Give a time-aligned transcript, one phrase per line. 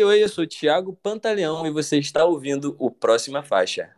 [0.00, 3.90] Oi, oi, eu sou o Thiago Pantaleão e você está ouvindo o Próxima Faixa.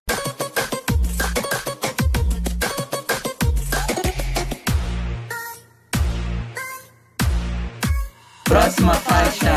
[8.42, 9.54] Próxima faixa.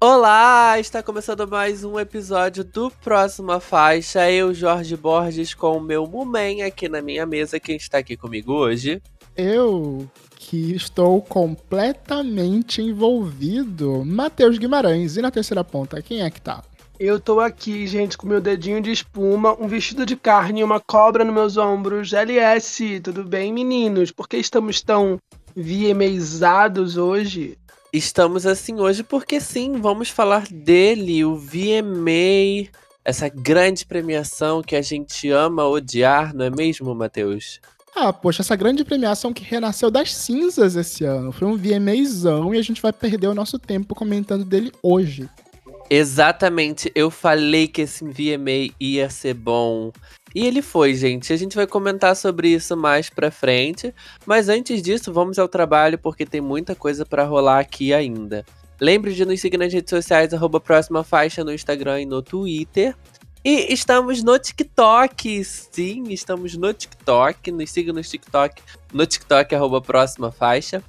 [0.00, 4.30] Olá, está começando mais um episódio do Próxima Faixa.
[4.30, 7.58] Eu, Jorge Borges, com o meu Mumen aqui na minha mesa.
[7.58, 9.02] Quem está aqui comigo hoje?
[9.36, 10.08] Eu,
[10.50, 15.16] que estou completamente envolvido, Matheus Guimarães.
[15.16, 16.64] E na terceira ponta, quem é que tá?
[16.98, 20.80] Eu tô aqui, gente, com meu dedinho de espuma, um vestido de carne e uma
[20.80, 22.12] cobra nos meus ombros.
[22.12, 24.10] LS, tudo bem, meninos?
[24.10, 25.18] Por que estamos tão
[25.54, 27.56] viemeizados hoje?
[27.92, 32.68] Estamos assim hoje porque sim, vamos falar dele, o VMA,
[33.04, 37.60] essa grande premiação que a gente ama odiar, não é mesmo, Matheus?
[37.94, 41.32] Ah, poxa, essa grande premiação que renasceu das cinzas esse ano.
[41.32, 45.28] Foi um VMAzão e a gente vai perder o nosso tempo comentando dele hoje.
[45.92, 49.90] Exatamente, eu falei que esse VMA ia ser bom.
[50.32, 51.32] E ele foi, gente.
[51.32, 53.92] A gente vai comentar sobre isso mais pra frente.
[54.24, 58.44] Mas antes disso, vamos ao trabalho porque tem muita coisa para rolar aqui ainda.
[58.80, 62.96] Lembre de nos seguir nas redes sociais, arroba próxima faixa no Instagram e no Twitter.
[63.42, 67.50] E estamos no TikTok, sim, estamos no TikTok.
[67.50, 70.84] Nos siga no TikTok, no TikTok, arroba próxima faixa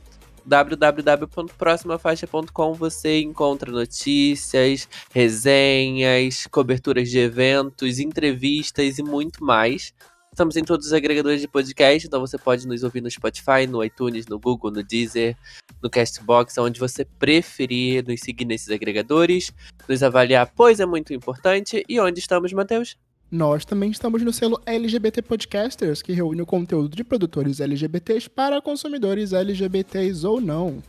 [0.45, 9.93] www.proximafaixa.com você encontra notícias, resenhas, coberturas de eventos, entrevistas e muito mais.
[10.33, 13.83] Estamos em todos os agregadores de podcast, então você pode nos ouvir no Spotify, no
[13.83, 15.35] iTunes, no Google, no Deezer,
[15.83, 19.51] no Castbox, onde você preferir nos seguir nesses agregadores,
[19.89, 21.83] nos avaliar, pois é muito importante.
[21.87, 22.97] E onde estamos, Matheus?
[23.29, 28.61] Nós também estamos no selo LGBT Podcasters, que reúne o conteúdo de produtores LGBTs para
[28.61, 30.81] consumidores LGBTs ou não.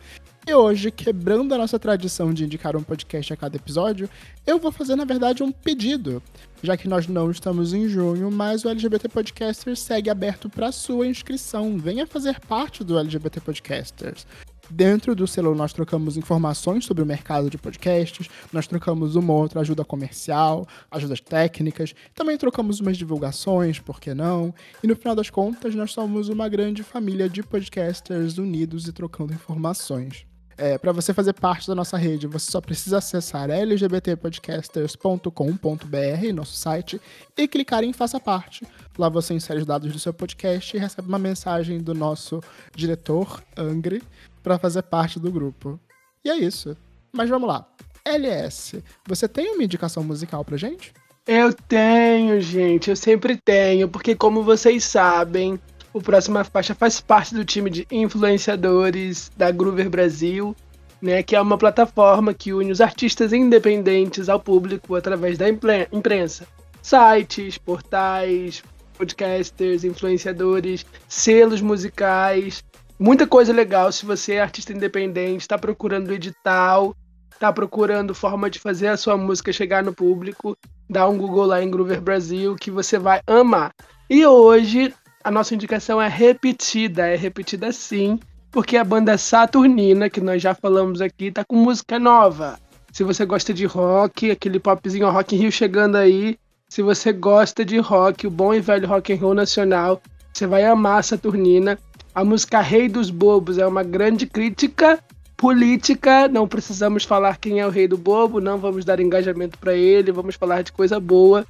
[0.44, 4.10] E hoje, quebrando a nossa tradição de indicar um podcast a cada episódio,
[4.44, 6.20] eu vou fazer, na verdade, um pedido.
[6.60, 11.06] Já que nós não estamos em junho, mas o LGBT Podcasters segue aberto para sua
[11.06, 11.78] inscrição.
[11.78, 14.26] Venha fazer parte do LGBT Podcasters.
[14.68, 19.60] Dentro do selo, nós trocamos informações sobre o mercado de podcasts, nós trocamos uma outra
[19.60, 24.52] ajuda comercial, ajudas técnicas, também trocamos umas divulgações, por que não?
[24.82, 29.34] E no final das contas, nós somos uma grande família de podcasters unidos e trocando
[29.34, 30.31] informações.
[30.56, 37.00] É, para você fazer parte da nossa rede, você só precisa acessar lgbtpodcasters.com.br, nosso site,
[37.36, 38.66] e clicar em Faça Parte.
[38.98, 42.40] Lá você insere os dados do seu podcast e recebe uma mensagem do nosso
[42.74, 44.02] diretor, Angry,
[44.42, 45.80] para fazer parte do grupo.
[46.24, 46.76] E é isso.
[47.12, 47.66] Mas vamos lá.
[48.04, 50.92] LS, você tem uma indicação musical pra gente?
[51.26, 55.58] Eu tenho, gente, eu sempre tenho, porque como vocês sabem,
[55.92, 60.56] o Próxima Faixa faz parte do time de influenciadores da Groover Brasil,
[61.00, 66.46] né, que é uma plataforma que une os artistas independentes ao público através da imprensa.
[66.80, 68.62] Sites, portais,
[68.96, 72.64] podcasters, influenciadores, selos musicais,
[72.98, 76.96] muita coisa legal se você é artista independente, está procurando edital,
[77.32, 80.56] está procurando forma de fazer a sua música chegar no público,
[80.88, 83.72] dá um Google lá em Groover Brasil que você vai amar.
[84.08, 84.94] E hoje
[85.24, 88.18] a nossa indicação é repetida, é repetida sim,
[88.50, 92.58] porque a banda Saturnina, que nós já falamos aqui, tá com música nova.
[92.92, 96.38] Se você gosta de rock, aquele popzinho Rock in Rio chegando aí,
[96.68, 100.00] se você gosta de rock, o bom e velho rock and roll nacional,
[100.32, 101.78] você vai amar Saturnina.
[102.14, 104.98] A música Rei dos Bobos é uma grande crítica
[105.36, 106.28] política.
[106.28, 110.12] Não precisamos falar quem é o rei do bobo, não vamos dar engajamento para ele,
[110.12, 111.46] vamos falar de coisa boa.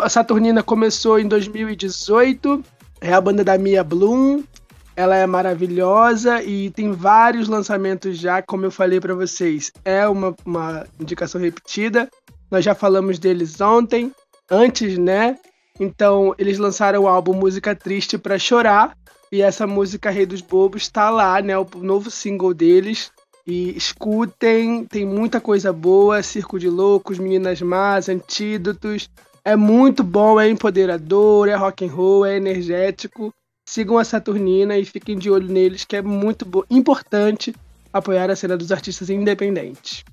[0.00, 2.64] A Saturnina começou em 2018,
[3.02, 4.44] é a banda da Mia Bloom.
[4.94, 9.72] Ela é maravilhosa e tem vários lançamentos já, como eu falei para vocês.
[9.84, 12.08] É uma, uma indicação repetida.
[12.50, 14.12] Nós já falamos deles ontem,
[14.50, 15.38] antes, né?
[15.80, 18.94] Então, eles lançaram o álbum Música Triste para Chorar,
[19.32, 21.56] e essa música Rei dos Bobos está lá, né?
[21.56, 23.10] O novo single deles.
[23.46, 29.08] E escutem, tem muita coisa boa, Circo de Loucos, Meninas Más, Antídotos.
[29.44, 33.34] É muito bom, é empoderador, é rock and roll, é energético.
[33.68, 37.54] Sigam a Saturnina e fiquem de olho neles, que é muito importante
[37.92, 40.04] apoiar a cena dos artistas independentes.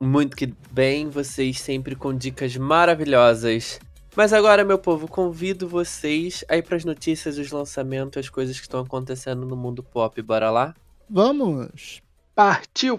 [0.00, 3.80] Muito que bem, vocês sempre com dicas maravilhosas.
[4.16, 8.56] Mas agora, meu povo, convido vocês a ir para as notícias, os lançamentos, as coisas
[8.56, 10.20] que estão acontecendo no mundo pop.
[10.22, 10.74] Bora lá?
[11.08, 12.00] Vamos!
[12.34, 12.98] Partiu!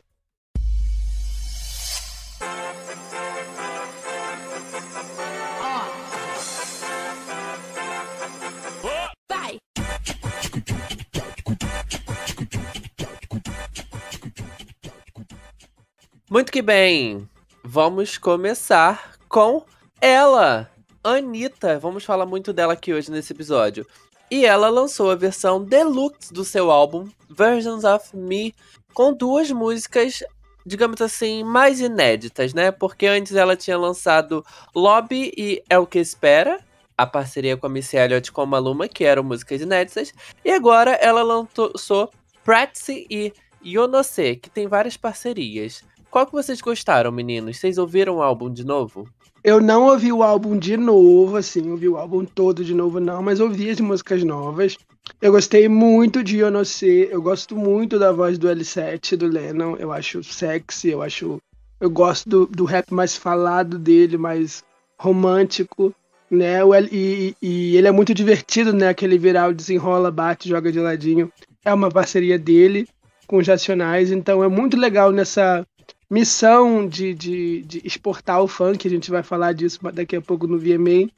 [16.27, 17.29] Muito que bem.
[17.63, 19.63] Vamos começar com
[20.01, 20.67] ela,
[21.03, 21.77] Anitta.
[21.77, 23.85] Vamos falar muito dela aqui hoje nesse episódio.
[24.31, 28.55] E ela lançou a versão deluxe do seu álbum Versions of Me,
[28.91, 30.23] com duas músicas,
[30.65, 32.71] digamos assim, mais inéditas, né?
[32.71, 34.43] Porque antes ela tinha lançado
[34.75, 36.59] Lobby e É o que Espera,
[36.97, 40.11] a parceria com a Missy Elliott com a Maluma, que eram músicas inéditas.
[40.43, 42.09] E agora ela lançou
[42.43, 43.31] Practice e
[43.63, 45.83] Yonose, que tem várias parcerias.
[46.15, 47.57] Qual que vocês gostaram, meninos?
[47.57, 49.05] Vocês ouviram o álbum de novo?
[49.43, 53.21] Eu não ouvi o álbum de novo, assim, ouvi o álbum todo de novo, não,
[53.21, 54.77] mas ouvi as músicas novas.
[55.21, 59.91] Eu gostei muito de Yonose, eu gosto muito da voz do L7, do Lennon, eu
[59.91, 61.37] acho sexy, eu acho.
[61.81, 64.63] Eu gosto do, do rap mais falado dele, mais
[64.97, 65.93] romântico,
[66.31, 66.59] né?
[66.93, 68.87] E, e ele é muito divertido, né?
[68.87, 71.29] Aquele viral desenrola, bate, joga de ladinho.
[71.65, 72.87] É uma parceria dele
[73.27, 75.67] com os Racionais, então é muito legal nessa
[76.15, 80.47] missão de, de, de, exportar o funk, a gente vai falar disso daqui a pouco
[80.47, 81.09] no VMA.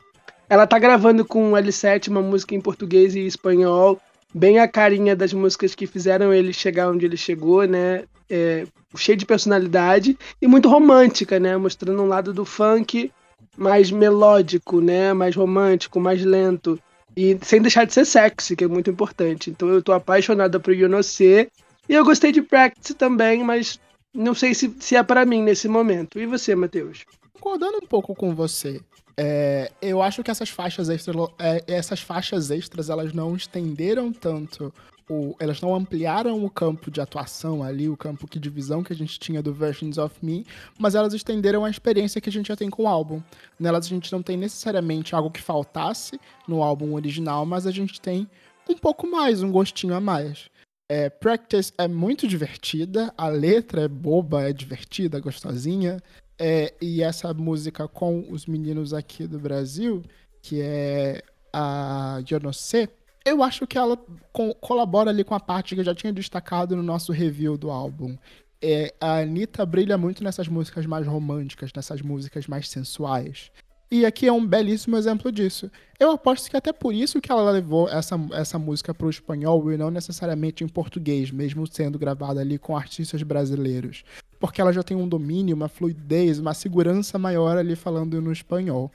[0.49, 4.01] Ela tá gravando com o L7 uma música em português e espanhol,
[4.33, 8.05] bem a carinha das músicas que fizeram ele chegar onde ele chegou, né?
[8.27, 8.65] É,
[8.95, 11.55] cheio de personalidade e muito romântica, né?
[11.57, 13.11] Mostrando um lado do funk
[13.55, 15.13] mais melódico, né?
[15.13, 16.79] Mais romântico, mais lento.
[17.15, 19.51] E sem deixar de ser sexy, que é muito importante.
[19.51, 21.49] Então eu tô apaixonada por Yonocê.
[21.87, 23.79] E eu gostei de Practice também, mas
[24.17, 26.19] não sei se, se é para mim nesse momento.
[26.19, 27.05] E você, Matheus?
[27.33, 28.81] Concordando um pouco com você,
[29.15, 34.73] é, eu acho que essas faixas extras, é, essas faixas extras, elas não estenderam tanto
[35.09, 38.95] o, elas não ampliaram o campo de atuação ali, o campo de visão que a
[38.95, 40.45] gente tinha do Versions of Me,
[40.77, 43.21] mas elas estenderam a experiência que a gente já tem com o álbum.
[43.59, 48.01] Nelas a gente não tem necessariamente algo que faltasse no álbum original, mas a gente
[48.01, 48.27] tem
[48.67, 50.49] um pouco mais, um gostinho a mais.
[50.89, 56.01] É, Practice é muito divertida, a letra é boba, é divertida, gostosinha.
[56.39, 60.03] É, e essa música com os meninos aqui do Brasil,
[60.41, 62.19] que é a
[62.53, 62.87] Sei,
[63.25, 63.97] eu acho que ela
[64.31, 67.71] co colabora ali com a parte que eu já tinha destacado no nosso review do
[67.71, 68.15] álbum.
[68.61, 73.51] É, a Anitta brilha muito nessas músicas mais românticas, nessas músicas mais sensuais.
[73.89, 75.71] E aqui é um belíssimo exemplo disso.
[75.97, 79.71] Eu aposto que até por isso que ela levou essa, essa música para o espanhol
[79.71, 84.03] e não necessariamente em português, mesmo sendo gravada ali com artistas brasileiros.
[84.39, 88.91] Porque ela já tem um domínio, uma fluidez, uma segurança maior ali falando no espanhol.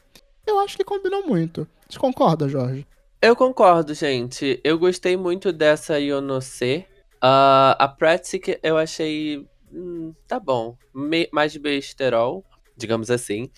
[0.46, 1.66] Eu acho que combinou muito.
[1.88, 2.86] Você concorda, Jorge?
[3.20, 4.60] Eu concordo, gente.
[4.62, 6.86] Eu gostei muito dessa Yonose.
[7.22, 9.46] Uh, a Pratic eu achei.
[9.72, 10.76] Hum, tá bom.
[10.94, 12.44] Me, mais besterol,
[12.76, 13.48] digamos assim.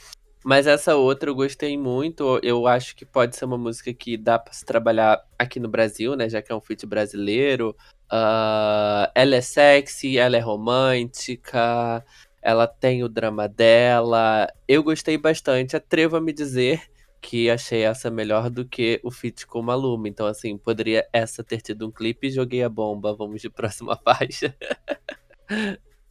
[0.44, 2.38] Mas essa outra eu gostei muito.
[2.42, 6.14] Eu acho que pode ser uma música que dá pra se trabalhar aqui no Brasil,
[6.14, 6.28] né?
[6.28, 7.74] Já que é um feat brasileiro.
[8.12, 12.04] Uh, ela é sexy, ela é romântica,
[12.42, 14.46] ela tem o drama dela.
[14.68, 15.76] Eu gostei bastante.
[15.76, 16.82] Atrevo a me dizer
[17.22, 20.08] que achei essa melhor do que o feat com Maluma.
[20.08, 23.14] Então, assim, poderia essa ter tido um clipe joguei a bomba.
[23.16, 24.54] Vamos de próxima faixa.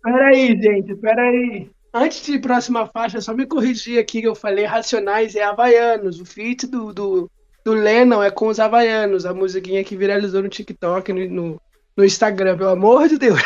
[0.02, 1.70] Peraí, gente, peraí.
[1.94, 6.20] Antes de próxima faixa, só me corrigir aqui que eu falei Racionais é Havaianos.
[6.20, 7.32] O feat do, do,
[7.64, 11.62] do Lennon é com os Havaianos, a musiquinha que viralizou no TikTok, no,
[11.96, 13.40] no, Instagram, pelo amor de Deus.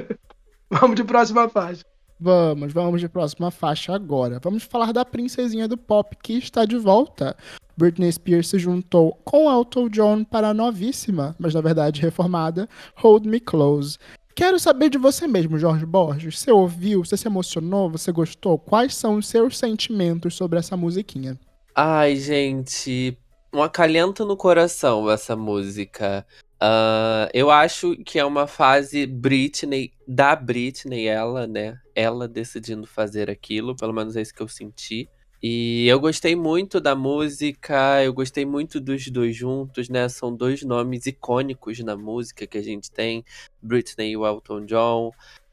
[0.70, 1.82] Vamos de próxima faixa.
[2.20, 4.40] Vamos, vamos de próxima faixa agora.
[4.42, 7.36] Vamos falar da princesinha do pop que está de volta.
[7.76, 13.24] Britney Spears se juntou com Elton John para a novíssima, mas na verdade reformada, Hold
[13.24, 13.98] Me Close.
[14.38, 16.38] Quero saber de você mesmo, Jorge Borges.
[16.38, 17.04] Você ouviu?
[17.04, 17.90] Você se emocionou?
[17.90, 18.56] Você gostou?
[18.56, 21.36] Quais são os seus sentimentos sobre essa musiquinha?
[21.74, 23.18] Ai, gente,
[23.52, 26.24] um acalento no coração essa música.
[26.62, 31.76] Uh, eu acho que é uma fase Britney, da Britney, ela, né?
[31.92, 35.08] Ela decidindo fazer aquilo, pelo menos é isso que eu senti.
[35.40, 40.08] E eu gostei muito da música, eu gostei muito dos dois juntos, né?
[40.08, 43.24] São dois nomes icônicos na música que a gente tem,
[43.62, 45.12] Britney e o Elton John.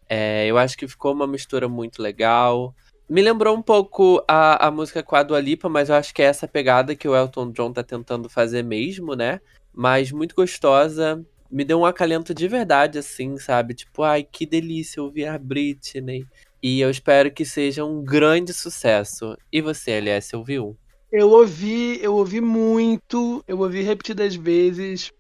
[0.10, 2.74] É, eu acho que ficou uma mistura muito legal.
[3.08, 6.24] Me lembrou um pouco a, a música com a Dua Lipa, mas eu acho que
[6.24, 9.40] é essa pegada que o Elton John tá tentando fazer mesmo, né?
[9.72, 11.24] Mas muito gostosa.
[11.52, 13.76] Me deu um acalento de verdade, assim, sabe?
[13.76, 16.26] Tipo, ai, que delícia ouvir a Britney.
[16.68, 19.38] E eu espero que seja um grande sucesso.
[19.54, 20.76] E você, LS, ouviu?
[21.12, 25.12] Eu ouvi, eu ouvi muito, eu ouvi repetidas vezes.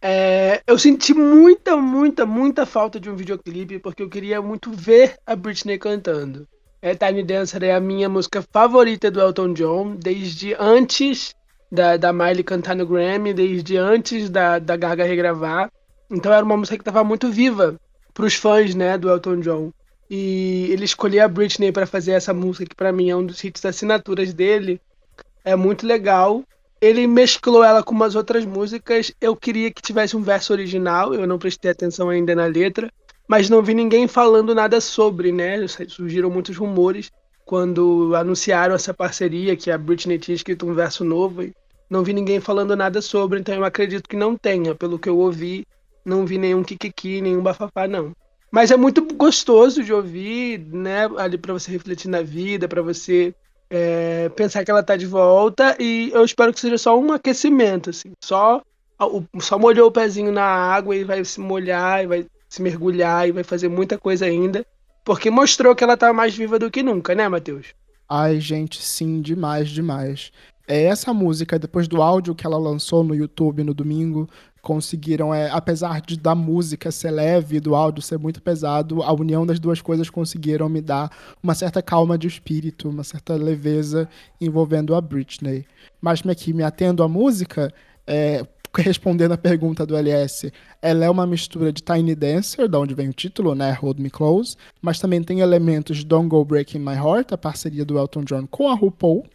[0.00, 5.16] É, eu senti muita, muita, muita falta de um videoclipe, porque eu queria muito ver
[5.26, 6.46] a Britney cantando.
[6.80, 11.34] É, Tiny Dancer é a minha música favorita do Elton John, desde antes
[11.68, 15.68] da, da Miley cantar no Grammy, desde antes da, da Gaga regravar.
[16.08, 17.74] Então era uma música que estava muito viva
[18.14, 19.72] para os fãs né, do Elton John.
[20.10, 23.44] E ele escolher a Britney para fazer essa música, que para mim é um dos
[23.44, 24.80] hits assinaturas dele,
[25.44, 26.42] é muito legal.
[26.80, 29.12] Ele mesclou ela com umas outras músicas.
[29.20, 32.90] Eu queria que tivesse um verso original, eu não prestei atenção ainda na letra,
[33.28, 35.64] mas não vi ninguém falando nada sobre, né?
[35.68, 37.12] Surgiram muitos rumores
[37.44, 41.48] quando anunciaram essa parceria, que a Britney tinha escrito um verso novo.
[41.88, 44.74] Não vi ninguém falando nada sobre, então eu acredito que não tenha.
[44.74, 45.64] Pelo que eu ouvi,
[46.04, 48.12] não vi nenhum kikiki, nenhum bafafá, não.
[48.50, 51.08] Mas é muito gostoso de ouvir, né?
[51.16, 53.34] Ali para você refletir na vida, para você
[53.70, 55.76] é, pensar que ela tá de volta.
[55.78, 58.12] E eu espero que seja só um aquecimento, assim.
[58.22, 58.60] Só,
[59.40, 63.32] só molhou o pezinho na água e vai se molhar, e vai se mergulhar e
[63.32, 64.66] vai fazer muita coisa ainda.
[65.04, 67.68] Porque mostrou que ela tá mais viva do que nunca, né, Matheus?
[68.08, 70.32] Ai, gente, sim, demais, demais.
[70.72, 74.28] É essa música, depois do áudio que ela lançou no YouTube no domingo,
[74.62, 79.12] conseguiram, é, apesar de da música ser leve e do áudio ser muito pesado, a
[79.12, 81.10] união das duas coisas conseguiram me dar
[81.42, 84.08] uma certa calma de espírito, uma certa leveza
[84.40, 85.66] envolvendo a Britney.
[86.00, 87.74] Mas aqui me atendo à música,
[88.06, 88.46] é,
[88.78, 93.08] respondendo a pergunta do LS, ela é uma mistura de Tiny Dancer, da onde vem
[93.08, 96.94] o título, né, Hold Me Close, mas também tem elementos de Don't Go Breaking My
[96.94, 99.26] Heart, a parceria do Elton John com a RuPaul,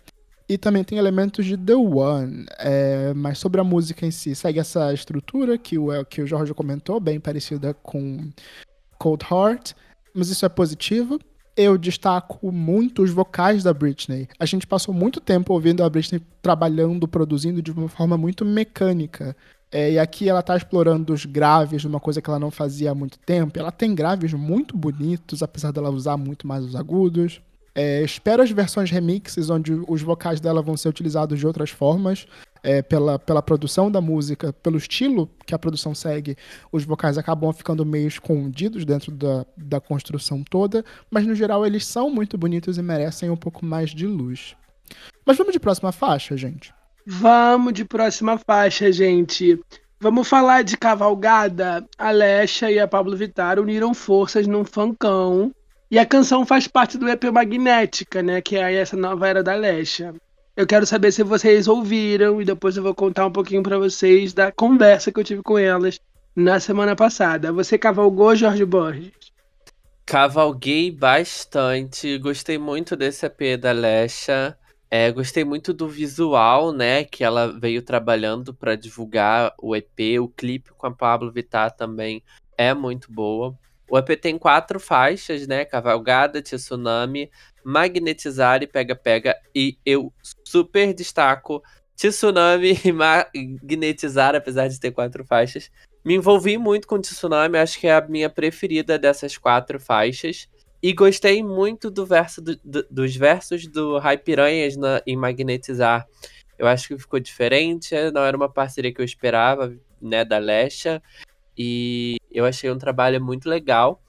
[0.47, 2.45] e também tem elementos de The One.
[2.59, 6.53] É, mas sobre a música em si, segue essa estrutura que o, que o Jorge
[6.53, 8.29] comentou, bem parecida com
[8.99, 9.73] Cold Heart.
[10.13, 11.19] Mas isso é positivo.
[11.57, 14.27] Eu destaco muito os vocais da Britney.
[14.39, 19.35] A gente passou muito tempo ouvindo a Britney trabalhando, produzindo de uma forma muito mecânica.
[19.71, 22.95] É, e aqui ela está explorando os graves, uma coisa que ela não fazia há
[22.95, 23.57] muito tempo.
[23.57, 27.41] Ela tem graves muito bonitos, apesar dela usar muito mais os agudos.
[27.77, 32.25] É, espero as versões remixes, onde os vocais dela vão ser utilizados de outras formas,
[32.63, 36.37] é, pela, pela produção da música, pelo estilo que a produção segue,
[36.71, 41.85] os vocais acabam ficando meio escondidos dentro da, da construção toda, mas no geral eles
[41.85, 44.55] são muito bonitos e merecem um pouco mais de luz.
[45.25, 46.73] Mas vamos de próxima faixa, gente?
[47.05, 49.59] Vamos de próxima faixa, gente.
[49.99, 51.85] Vamos falar de Cavalgada.
[51.97, 55.51] A Lesha e a Pablo Vittar uniram forças num fancão
[55.95, 58.41] e a canção faz parte do EP Magnética, né?
[58.41, 60.13] Que é essa nova era da Lesha.
[60.53, 64.33] Eu quero saber se vocês ouviram e depois eu vou contar um pouquinho para vocês
[64.33, 65.97] da conversa que eu tive com elas
[66.35, 67.53] na semana passada.
[67.53, 69.13] Você cavalgou, Jorge Borges?
[70.05, 74.57] Cavalguei bastante, gostei muito desse EP da Lesha.
[74.91, 80.27] É, gostei muito do visual, né, que ela veio trabalhando para divulgar o EP, o
[80.27, 82.21] clipe com a Pablo Vittar também
[82.57, 83.57] é muito boa.
[83.89, 85.63] O EP tem quatro faixas, né?
[85.65, 87.29] Cavalgada, Tsunami,
[87.63, 89.35] Magnetizar e Pega Pega.
[89.53, 90.11] E eu
[90.43, 91.61] super destaco
[91.95, 95.71] Tsunami e Magnetizar, apesar de ter quatro faixas.
[96.03, 100.47] Me envolvi muito com Tsunami, acho que é a minha preferida dessas quatro faixas.
[100.81, 106.07] E gostei muito do verso do, do, dos versos do Rai Piranhas na, em Magnetizar.
[106.59, 111.01] Eu acho que ficou diferente, não era uma parceria que eu esperava, né, da Lesha.
[111.57, 114.01] E eu achei um trabalho muito legal.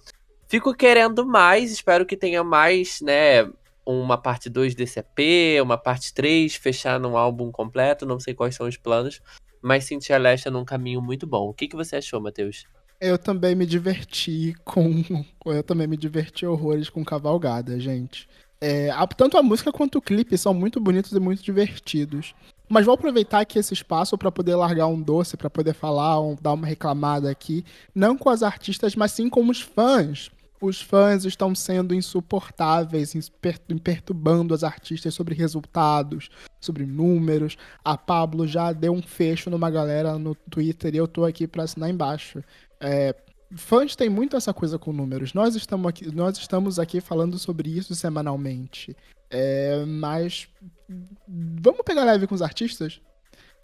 [0.49, 3.49] Fico querendo mais, espero que tenha mais, né?
[3.85, 8.55] Uma parte 2 desse EP, uma parte 3, fechar num álbum completo, não sei quais
[8.55, 9.21] são os planos,
[9.63, 11.49] mas senti a Lesha num caminho muito bom.
[11.49, 12.65] O que, que você achou, Matheus?
[13.01, 15.03] Eu também me diverti com.
[15.45, 18.29] Eu também me diverti horrores com Cavalgada, gente.
[18.61, 22.35] É, tanto a música quanto o clipe são muito bonitos e muito divertidos.
[22.69, 26.37] Mas vou aproveitar aqui esse espaço para poder largar um doce, para poder falar, um,
[26.41, 30.31] dar uma reclamada aqui, não com as artistas, mas sim com os fãs.
[30.61, 33.15] Os fãs estão sendo insuportáveis,
[33.83, 36.31] perturbando as artistas sobre resultados,
[36.61, 37.57] sobre números.
[37.85, 41.65] A Pablo já deu um fecho numa galera no Twitter e eu tô aqui para
[41.65, 42.43] assinar embaixo.
[42.81, 43.15] É,
[43.55, 45.35] fãs têm muito essa coisa com números.
[45.35, 48.97] Nós estamos aqui, nós estamos aqui falando sobre isso semanalmente.
[49.31, 50.49] É, mas
[51.29, 53.01] vamos pegar leve com os artistas?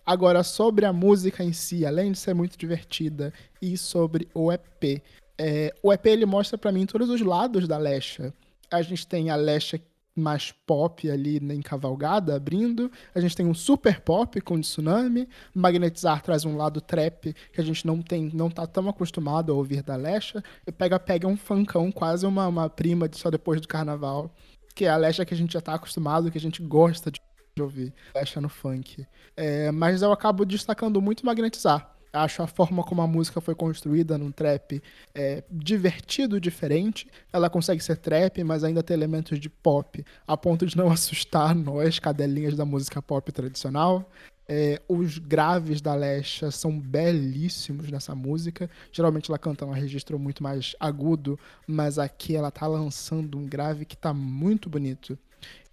[0.05, 5.01] Agora, sobre a música em si, além de ser muito divertida, e sobre o EP.
[5.39, 8.35] É, o EP ele mostra para mim todos os lados da Lesha.
[8.71, 9.81] A gente tem a Lesha
[10.15, 12.91] mais pop ali em Cavalgada, abrindo.
[13.15, 15.29] A gente tem um super pop com Tsunami.
[15.55, 19.55] Magnetizar traz um lado trap que a gente não tem, não tá tão acostumado a
[19.55, 20.43] ouvir da Lesha.
[20.67, 24.31] E pega pega um funkão, quase uma, uma prima de só depois do carnaval
[24.75, 27.21] que é a Lesha que a gente já tá acostumado, que a gente gosta de
[27.61, 29.07] ouvir, Lesha no funk.
[29.37, 31.93] É, mas eu acabo destacando muito Magnetizar.
[32.13, 34.83] Acho a forma como a música foi construída num trap
[35.15, 37.09] é, divertido, diferente.
[37.33, 41.55] Ela consegue ser trap, mas ainda tem elementos de pop, a ponto de não assustar
[41.55, 44.11] nós, cadelinhas da música pop tradicional.
[44.49, 48.69] É, os graves da Lesha são belíssimos nessa música.
[48.91, 53.85] Geralmente ela canta um registro muito mais agudo, mas aqui ela tá lançando um grave
[53.85, 55.19] que tá muito bonito.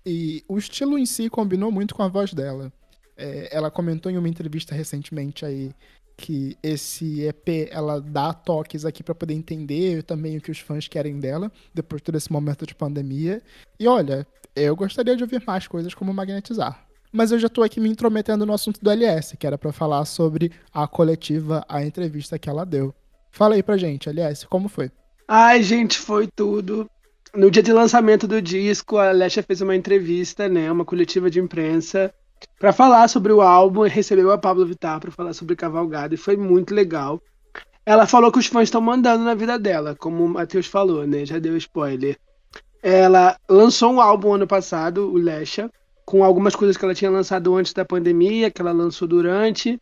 [0.06, 2.72] E o estilo em si combinou muito com a voz dela.
[3.18, 5.74] É, ela comentou em uma entrevista recentemente aí
[6.16, 10.88] que esse EP ela dá toques aqui para poder entender também o que os fãs
[10.88, 13.42] querem dela depois de todo esse momento de pandemia.
[13.80, 16.89] E olha, eu gostaria de ouvir mais coisas como magnetizar.
[17.12, 20.06] Mas eu já tô aqui me intrometendo no assunto do LS, que era para falar
[20.06, 22.94] sobre a coletiva, a entrevista que ela deu.
[23.32, 24.92] Fala aí pra gente, LS, como foi?
[25.28, 26.90] Ai, gente, foi tudo.
[27.36, 31.40] No dia de lançamento do disco, a Lesha fez uma entrevista, né, uma coletiva de
[31.40, 32.12] imprensa,
[32.60, 36.18] para falar sobre o álbum e recebeu a Pablo Vittar para falar sobre Cavalgada e
[36.18, 37.22] foi muito legal.
[37.86, 41.26] Ela falou que os fãs estão mandando na vida dela, como o Matheus falou, né?
[41.26, 42.18] Já deu spoiler.
[42.82, 45.70] Ela lançou um álbum ano passado, o Lesha,
[46.10, 49.80] com algumas coisas que ela tinha lançado antes da pandemia, que ela lançou durante.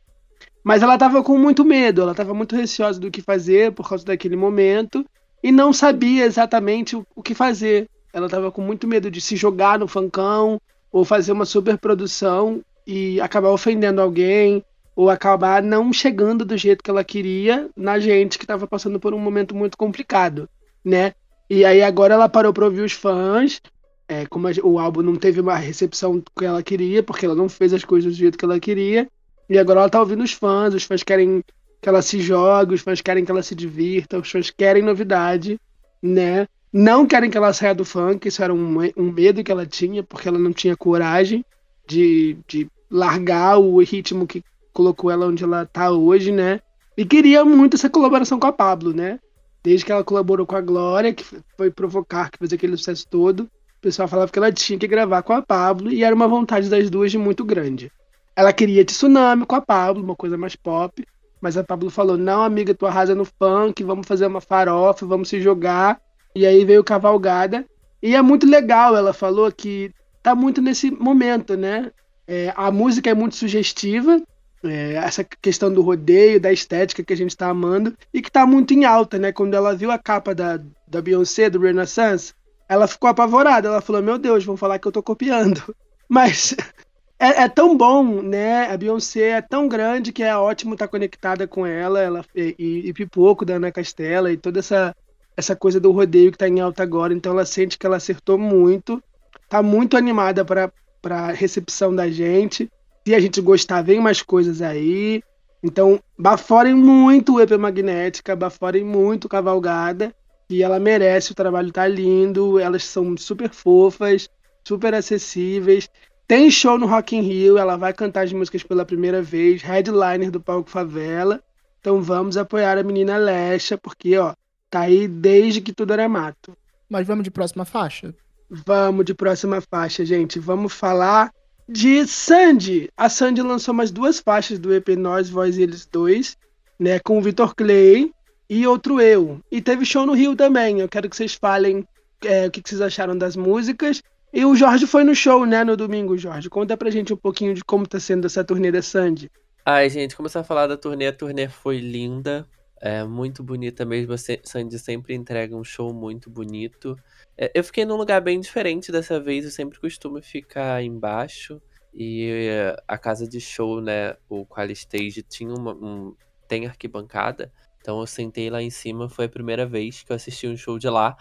[0.62, 4.04] Mas ela estava com muito medo, ela estava muito receosa do que fazer por causa
[4.04, 5.06] daquele momento
[5.42, 7.90] e não sabia exatamente o, o que fazer.
[8.12, 10.60] Ela estava com muito medo de se jogar no fancão
[10.92, 14.62] ou fazer uma super produção e acabar ofendendo alguém
[14.98, 19.14] ou acabar não chegando do jeito que ela queria na gente que estava passando por
[19.14, 20.50] um momento muito complicado,
[20.84, 21.14] né?
[21.50, 23.62] E aí agora ela parou para ouvir os fãs,
[24.08, 27.50] é, como a, o álbum não teve uma recepção que ela queria, porque ela não
[27.50, 29.10] fez as coisas do jeito que ela queria,
[29.50, 31.44] e agora ela tá ouvindo os fãs, os fãs querem
[31.82, 35.60] que ela se jogue, os fãs querem que ela se divirta, os fãs querem novidade,
[36.02, 36.48] né?
[36.72, 40.04] Não querem que ela saia do funk, isso era um, um medo que ela tinha,
[40.04, 41.46] porque ela não tinha coragem
[41.88, 46.60] de, de largar o ritmo que colocou ela onde ela tá hoje, né?
[46.98, 49.20] E queria muito essa colaboração com a Pablo, né?
[49.64, 51.24] Desde que ela colaborou com a Glória, que
[51.56, 55.22] foi provocar, que fez aquele sucesso todo, o pessoal falava que ela tinha que gravar
[55.22, 57.92] com a Pablo e era uma vontade das duas de muito grande.
[58.36, 61.06] Ela queria Tsunami com a Pablo, uma coisa mais pop,
[61.40, 65.30] mas a Pablo falou: Não, amiga, tu arrasa no funk, vamos fazer uma farofa, vamos
[65.30, 66.00] se jogar.
[66.36, 67.66] E aí veio Cavalgada.
[68.02, 71.92] E é muito legal, ela falou que tá muito nesse momento, né?
[72.28, 74.22] É, a música é muito sugestiva,
[74.64, 78.46] é, essa questão do rodeio, da estética que a gente tá amando, e que tá
[78.46, 79.32] muito em alta, né?
[79.32, 82.34] Quando ela viu a capa da, da Beyoncé, do Renaissance,
[82.68, 83.68] ela ficou apavorada.
[83.68, 85.76] Ela falou: Meu Deus, vão falar que eu tô copiando.
[86.10, 86.56] Mas
[87.20, 88.72] é, é, tão bom, né?
[88.72, 92.56] A Beyoncé é tão grande que é ótimo estar tá conectada com ela, ela e,
[92.86, 94.96] e, Pipoco da Ana Castela e toda essa,
[95.36, 97.14] essa coisa do rodeio que tá em alta agora.
[97.14, 99.02] Então ela sente que ela acertou muito,
[99.50, 100.72] tá muito animada para
[101.10, 102.70] a recepção da gente.
[103.06, 105.22] Se a gente gostar, vem mais coisas aí.
[105.64, 110.14] Então, baforem muito o EP Magnética, baforem muito Cavalgada,
[110.50, 114.30] e ela merece, o trabalho tá lindo, elas são super fofas,
[114.64, 115.90] super acessíveis.
[116.28, 120.32] Tem show no Rock in Rio, ela vai cantar as músicas pela primeira vez, headliner
[120.32, 121.42] do palco Favela.
[121.80, 124.34] Então vamos apoiar a menina Lesha, porque ó,
[124.70, 126.58] tá aí desde que tudo era mato.
[126.90, 128.14] Mas vamos de próxima faixa?
[128.50, 130.40] Vamos de próxima faixa, gente.
[130.40, 131.32] Vamos falar
[131.68, 132.90] de Sandy.
[132.96, 136.38] A Sandy lançou mais duas faixas do EP Nós, Voz e Eles Dois,
[136.80, 138.12] né, com o Vitor Clay
[138.50, 139.42] e outro eu.
[139.52, 140.80] E teve show no Rio também.
[140.80, 141.88] Eu quero que vocês falem
[142.24, 144.02] é, o que vocês acharam das músicas
[144.34, 146.50] e o Jorge foi no show, né, no domingo, Jorge.
[146.50, 149.32] Conta pra gente um pouquinho de como tá sendo essa turnê da Sandy.
[149.66, 151.08] Ai, gente, começar a falar da turnê.
[151.08, 152.48] A turnê foi linda,
[152.82, 154.14] é muito bonita mesmo.
[154.14, 156.96] A Sandy sempre entrega um show muito bonito.
[157.38, 159.46] É, eu fiquei num lugar bem diferente dessa vez.
[159.46, 161.62] Eu sempre costumo ficar embaixo.
[161.94, 162.52] E
[162.88, 166.16] a casa de show, né, o Qual Stage, tinha uma, um,
[166.48, 167.52] tem arquibancada.
[167.88, 170.78] Então eu sentei lá em cima, foi a primeira vez que eu assisti um show
[170.78, 171.16] de lá.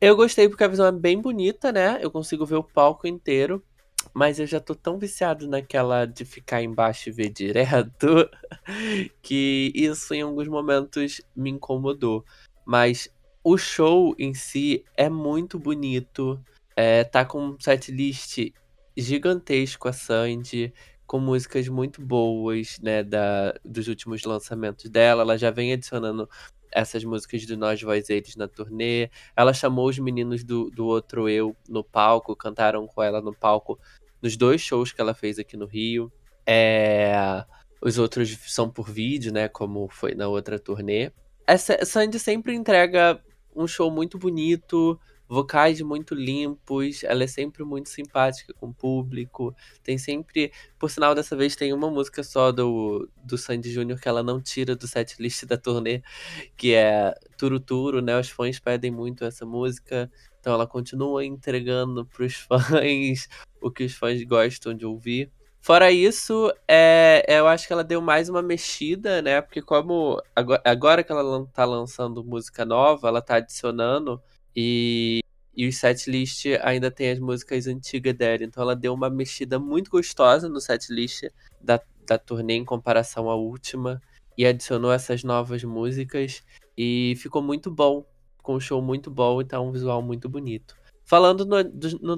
[0.00, 1.98] Eu gostei porque a visão é bem bonita, né?
[2.00, 3.60] Eu consigo ver o palco inteiro.
[4.14, 8.30] Mas eu já tô tão viciado naquela de ficar embaixo e ver direto
[9.20, 12.24] que isso em alguns momentos me incomodou.
[12.64, 13.08] Mas
[13.42, 16.40] o show em si é muito bonito.
[16.76, 18.52] É, tá com um setlist
[18.96, 20.72] gigantesco a Sandy,
[21.12, 25.20] com músicas muito boas, né, da, dos últimos lançamentos dela.
[25.20, 26.26] Ela já vem adicionando
[26.72, 29.10] essas músicas do Nós Voz Eles na turnê.
[29.36, 33.78] Ela chamou os meninos do, do Outro Eu no palco, cantaram com ela no palco
[34.22, 36.10] nos dois shows que ela fez aqui no Rio.
[36.46, 37.44] É...
[37.82, 39.48] Os outros são por vídeo, né?
[39.48, 41.12] Como foi na outra turnê.
[41.46, 43.20] Essa Sandy sempre entrega
[43.54, 44.98] um show muito bonito,
[45.32, 49.56] vocais muito limpos, ela é sempre muito simpática com o público.
[49.82, 54.06] Tem sempre, por sinal, dessa vez tem uma música só do, do Sandy Júnior que
[54.06, 56.02] ela não tira do setlist da turnê,
[56.54, 58.20] que é Turo Turo, né?
[58.20, 63.26] Os fãs pedem muito essa música, então ela continua entregando pros fãs
[63.58, 65.32] o que os fãs gostam de ouvir.
[65.62, 69.40] Fora isso, é, eu acho que ela deu mais uma mexida, né?
[69.40, 74.20] Porque como agora, agora que ela tá lançando música nova, ela tá adicionando
[74.54, 75.21] e,
[75.54, 78.42] e o setlist ainda tem as músicas antigas dela.
[78.42, 81.24] Então ela deu uma mexida muito gostosa no setlist
[81.60, 84.00] da, da turnê em comparação à última.
[84.36, 86.42] E adicionou essas novas músicas.
[86.76, 88.04] E ficou muito bom.
[88.42, 90.74] Com um show muito bom e tá um visual muito bonito.
[91.04, 92.16] Falando no, no,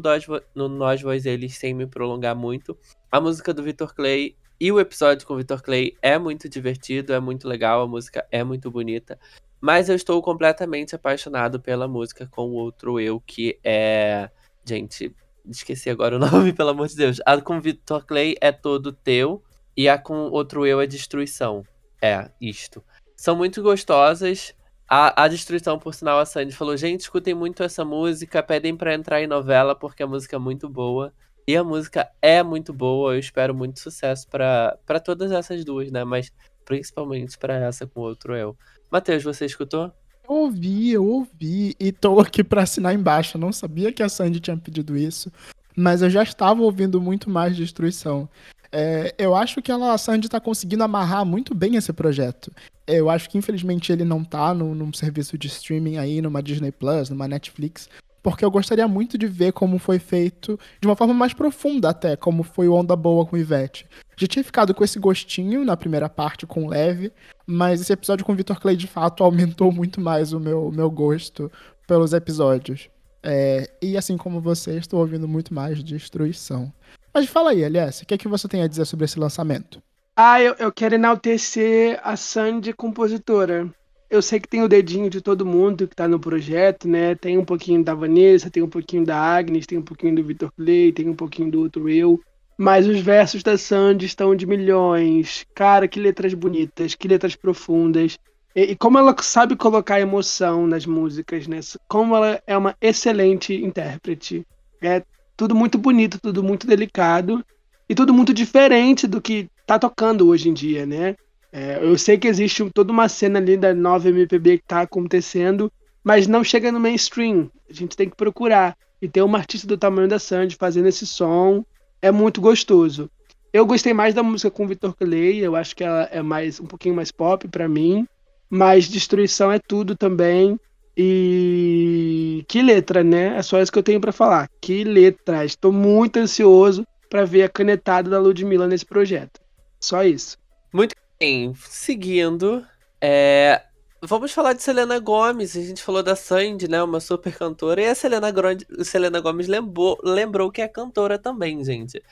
[0.54, 2.78] no Nós Voz Eles, sem me prolongar muito,
[3.10, 7.12] a música do Victor Clay e o episódio com o Victor Clay é muito divertido,
[7.12, 9.18] é muito legal, a música é muito bonita.
[9.64, 14.28] Mas eu estou completamente apaixonado pela música com o outro eu, que é.
[14.62, 17.18] Gente, esqueci agora o nome, pelo amor de Deus.
[17.24, 19.42] A com Victor Clay é todo teu
[19.74, 21.64] e a com outro eu é destruição.
[22.02, 22.84] É, isto.
[23.16, 24.54] São muito gostosas.
[24.86, 28.92] A, a destruição, por sinal, a Sandy falou: gente, escutem muito essa música, pedem para
[28.92, 31.10] entrar em novela porque a música é muito boa.
[31.48, 36.04] E a música é muito boa, eu espero muito sucesso para todas essas duas, né?
[36.04, 36.30] Mas
[36.64, 38.56] principalmente para essa com outro eu.
[38.90, 39.92] Matheus, você escutou?
[40.28, 43.36] Eu ouvi, eu ouvi e tô aqui para assinar embaixo.
[43.36, 45.30] Eu não sabia que a Sandy tinha pedido isso,
[45.76, 48.28] mas eu já estava ouvindo muito mais Destruição.
[48.72, 52.50] É, eu acho que ela, a Sandy tá conseguindo amarrar muito bem esse projeto.
[52.86, 56.72] Eu acho que infelizmente ele não tá no, num serviço de streaming aí, numa Disney
[56.72, 57.88] Plus, numa Netflix,
[58.22, 62.16] porque eu gostaria muito de ver como foi feito de uma forma mais profunda até,
[62.16, 63.86] como foi o Onda Boa com Ivete.
[64.16, 67.12] Já tinha ficado com esse gostinho na primeira parte com Leve,
[67.46, 70.90] mas esse episódio com o Victor Clay de fato aumentou muito mais o meu, meu
[70.90, 71.50] gosto
[71.86, 72.88] pelos episódios.
[73.22, 76.72] É, e assim como você, estou ouvindo muito mais Destruição.
[77.12, 79.82] Mas fala aí, aliás, o que, é que você tem a dizer sobre esse lançamento?
[80.16, 83.68] Ah, eu, eu quero enaltecer a Sandy compositora.
[84.10, 87.14] Eu sei que tem o dedinho de todo mundo que tá no projeto, né?
[87.14, 90.52] Tem um pouquinho da Vanessa, tem um pouquinho da Agnes, tem um pouquinho do Victor
[90.52, 92.20] Clay, tem um pouquinho do outro eu.
[92.56, 95.44] Mas os versos da Sandy estão de milhões.
[95.54, 98.18] Cara, que letras bonitas, que letras profundas.
[98.54, 101.60] E, e como ela sabe colocar emoção nas músicas, né?
[101.88, 104.46] Como ela é uma excelente intérprete.
[104.80, 105.02] É
[105.36, 107.44] tudo muito bonito, tudo muito delicado
[107.88, 111.16] e tudo muito diferente do que tá tocando hoje em dia, né?
[111.52, 115.72] É, eu sei que existe toda uma cena ali da nova MPB que tá acontecendo,
[116.02, 117.50] mas não chega no mainstream.
[117.68, 118.76] A gente tem que procurar.
[119.02, 121.64] E ter uma artista do tamanho da Sandy fazendo esse som
[122.04, 123.10] é muito gostoso.
[123.50, 126.60] Eu gostei mais da música com o Vitor Clay, eu acho que ela é mais
[126.60, 128.06] um pouquinho mais pop para mim,
[128.50, 130.60] mas Destruição é tudo também.
[130.94, 133.38] E que letra, né?
[133.38, 134.50] É só isso que eu tenho para falar.
[134.60, 135.46] Que letra.
[135.46, 139.40] Estou muito ansioso para ver a canetada da Ludmilla nesse projeto.
[139.80, 140.36] Só isso.
[140.72, 141.54] Muito bem.
[141.56, 142.66] Seguindo,
[143.00, 143.62] é...
[144.06, 145.56] vamos falar de Selena Gomes.
[145.56, 146.82] A gente falou da Sandy, né?
[146.82, 147.82] Uma super cantora.
[147.82, 148.66] E a Selena, Grande...
[148.84, 149.98] Selena Gomes lembrou...
[150.02, 152.02] lembrou que é cantora também, gente.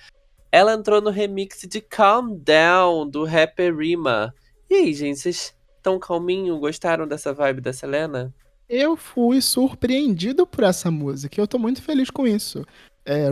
[0.50, 4.34] Ela entrou no remix de Calm Down, do rapper Rima.
[4.68, 6.58] E aí, gente, vocês estão calminho?
[6.58, 8.34] Gostaram dessa vibe da Selena?
[8.72, 11.38] eu fui surpreendido por essa música.
[11.38, 12.64] Eu tô muito feliz com isso.
[13.04, 13.28] É,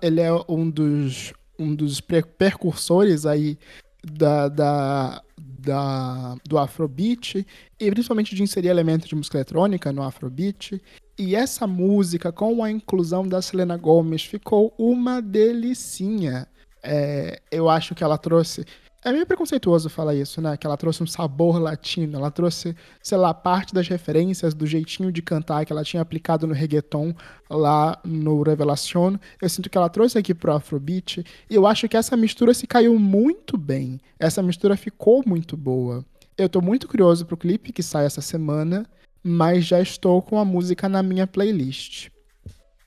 [0.00, 3.58] ele é um dos, um dos precursores aí
[4.02, 5.22] da, da,
[5.58, 7.46] da, do Afrobeat
[7.78, 10.80] e principalmente de inserir elementos de música eletrônica no Afrobeat.
[11.18, 16.46] E essa música, com a inclusão da Selena Gomez, ficou uma delicinha.
[16.82, 18.64] É, eu acho que ela trouxe
[19.04, 20.56] é meio preconceituoso falar isso, né?
[20.56, 25.12] Que ela trouxe um sabor latino, ela trouxe, sei lá, parte das referências do jeitinho
[25.12, 27.14] de cantar que ela tinha aplicado no reggaeton
[27.48, 29.16] lá no Revelación.
[29.40, 32.66] Eu sinto que ela trouxe aqui pro Afrobeat e eu acho que essa mistura se
[32.66, 34.00] caiu muito bem.
[34.18, 36.04] Essa mistura ficou muito boa.
[36.36, 38.84] Eu tô muito curioso pro clipe que sai essa semana,
[39.22, 42.08] mas já estou com a música na minha playlist.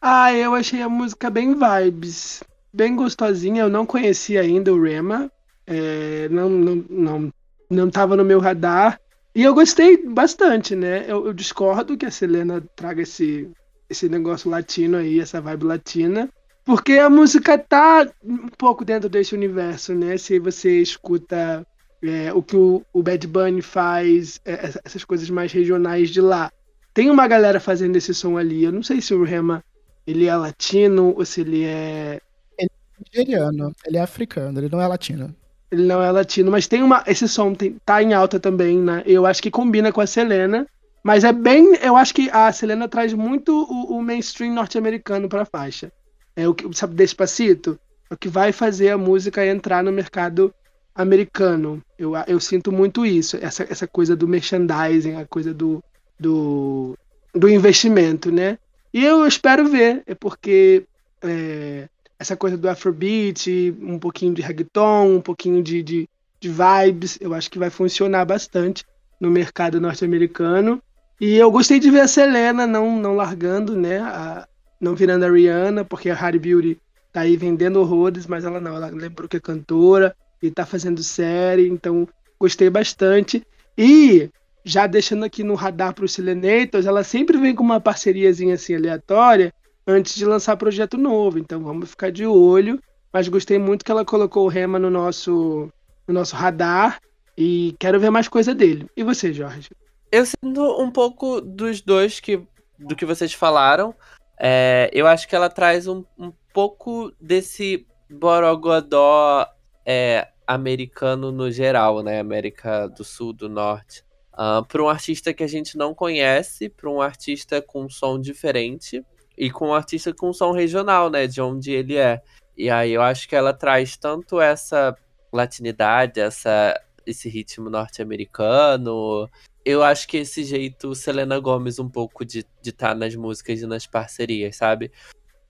[0.02, 2.44] Ah, eu achei a música bem vibes,
[2.74, 3.62] bem gostosinha.
[3.62, 5.32] Eu não conhecia ainda o Rema,
[5.72, 7.34] é, não, não, não,
[7.70, 9.00] não tava no meu radar.
[9.34, 11.06] E eu gostei bastante, né?
[11.08, 13.50] Eu, eu, discordo que a Selena traga esse,
[13.90, 16.30] esse negócio latino aí, essa vibe latina.
[16.66, 20.18] Porque a música tá um pouco dentro desse universo, né?
[20.18, 21.66] Se você escuta
[22.04, 26.52] é, o que o, o Bad Bunny faz, é, essas coisas mais regionais de lá.
[26.94, 28.66] Tem uma galera fazendo esse som ali.
[28.66, 29.64] Eu não sei se o Rema
[30.06, 32.20] ele é latino ou se ele é.
[32.60, 35.34] Ele é nigeriano, ele é africano, ele não é latino.
[35.72, 37.04] Ele não é latino, mas tem uma.
[37.08, 39.04] Esse som tem, tá em alta também, né?
[39.06, 40.68] Eu acho que combina com a Selena.
[41.04, 41.76] Mas é bem.
[41.82, 45.92] Eu acho que a Selena traz muito o, o mainstream norte-americano pra faixa.
[46.36, 47.80] É o que, sabe, Despacito?
[48.10, 50.54] É o que vai fazer a música entrar no mercado
[50.94, 51.82] americano.
[51.98, 53.38] Eu, eu sinto muito isso.
[53.42, 55.84] Essa, essa coisa do merchandising, a coisa do,
[56.20, 56.98] do,
[57.34, 58.58] do investimento, né?
[58.94, 60.86] E eu espero ver, é porque
[61.24, 61.88] é,
[62.22, 67.18] essa coisa do Afrobeat, um pouquinho de reggaeton, um pouquinho de, de, de vibes.
[67.20, 68.86] Eu acho que vai funcionar bastante
[69.20, 70.80] no mercado norte-americano.
[71.20, 73.98] E eu gostei de ver a Selena não, não largando, né?
[74.02, 74.48] A,
[74.80, 76.80] não virando a Rihanna, porque a Harry Beauty
[77.12, 81.02] tá aí vendendo horrores, mas ela não, ela lembrou que é cantora e tá fazendo
[81.02, 82.08] série, então
[82.40, 83.44] gostei bastante.
[83.76, 84.30] E
[84.64, 88.76] já deixando aqui no radar para os Selenators, ela sempre vem com uma parceriazinha assim
[88.76, 89.52] aleatória
[89.92, 92.80] antes de lançar projeto novo, então vamos ficar de olho.
[93.14, 95.70] Mas gostei muito que ela colocou o Rema no nosso,
[96.08, 97.00] no nosso radar
[97.38, 98.88] e quero ver mais coisa dele.
[98.96, 99.70] E você, Jorge?
[100.12, 102.42] Eu sinto um pouco dos dois que,
[102.80, 103.94] do que vocês falaram.
[104.40, 109.46] É, eu acho que ela traz um, um pouco desse borogodó
[109.86, 112.20] é, americano no geral, né?
[112.20, 114.02] América do Sul, do Norte.
[114.34, 117.90] Uh, ah, para um artista que a gente não conhece, para um artista com um
[117.90, 119.06] som diferente
[119.42, 121.26] e com um artista com som regional, né?
[121.26, 122.22] De onde ele é.
[122.56, 124.96] E aí eu acho que ela traz tanto essa
[125.34, 129.28] latinidade, essa, esse ritmo norte-americano.
[129.66, 133.66] Eu acho que esse jeito Selena Gomes um pouco de estar tá nas músicas e
[133.66, 134.92] nas parcerias, sabe?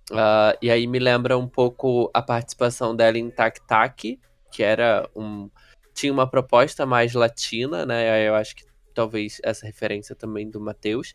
[0.10, 4.18] Uh, e aí me lembra um pouco a participação dela em Tac Tac,
[4.50, 5.50] que era um.
[5.94, 8.26] Tinha uma proposta mais latina, né?
[8.26, 11.14] Eu acho que talvez essa referência também do Matheus.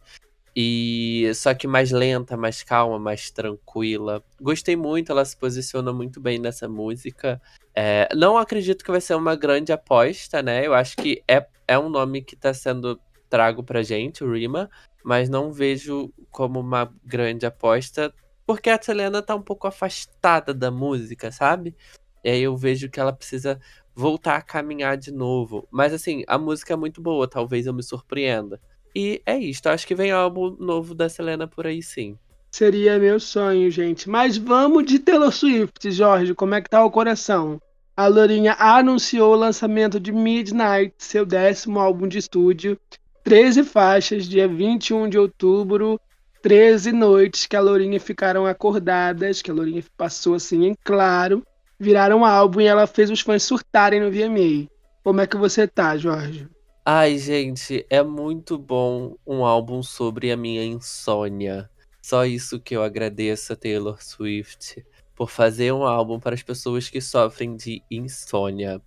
[0.58, 4.24] E só que mais lenta, mais calma, mais tranquila.
[4.40, 7.38] Gostei muito, ela se posiciona muito bem nessa música.
[7.74, 10.66] É, não acredito que vai ser uma grande aposta, né?
[10.66, 14.70] Eu acho que é, é um nome que está sendo trago pra gente, o Rima,
[15.04, 18.14] mas não vejo como uma grande aposta,
[18.46, 21.76] porque a Selena tá um pouco afastada da música, sabe?
[22.24, 23.60] E aí eu vejo que ela precisa
[23.94, 25.68] voltar a caminhar de novo.
[25.70, 28.58] Mas assim, a música é muito boa, talvez eu me surpreenda.
[28.96, 32.16] E é isso, acho que vem álbum novo da Selena por aí sim.
[32.50, 34.08] Seria meu sonho, gente.
[34.08, 37.60] Mas vamos de Taylor Swift, Jorge, como é que tá o coração?
[37.94, 42.78] A Lourinha anunciou o lançamento de Midnight, seu décimo álbum de estúdio.
[43.22, 46.00] 13 faixas, dia 21 de outubro.
[46.40, 51.44] 13 noites que a Lourinha ficaram acordadas, que a Lourinha passou assim em claro
[51.78, 54.68] viraram um álbum e ela fez os fãs surtarem no VMA.
[55.04, 56.48] Como é que você tá, Jorge?
[56.88, 61.68] Ai, gente, é muito bom um álbum sobre a minha insônia.
[62.00, 66.88] Só isso que eu agradeço a Taylor Swift por fazer um álbum para as pessoas
[66.88, 68.80] que sofrem de insônia.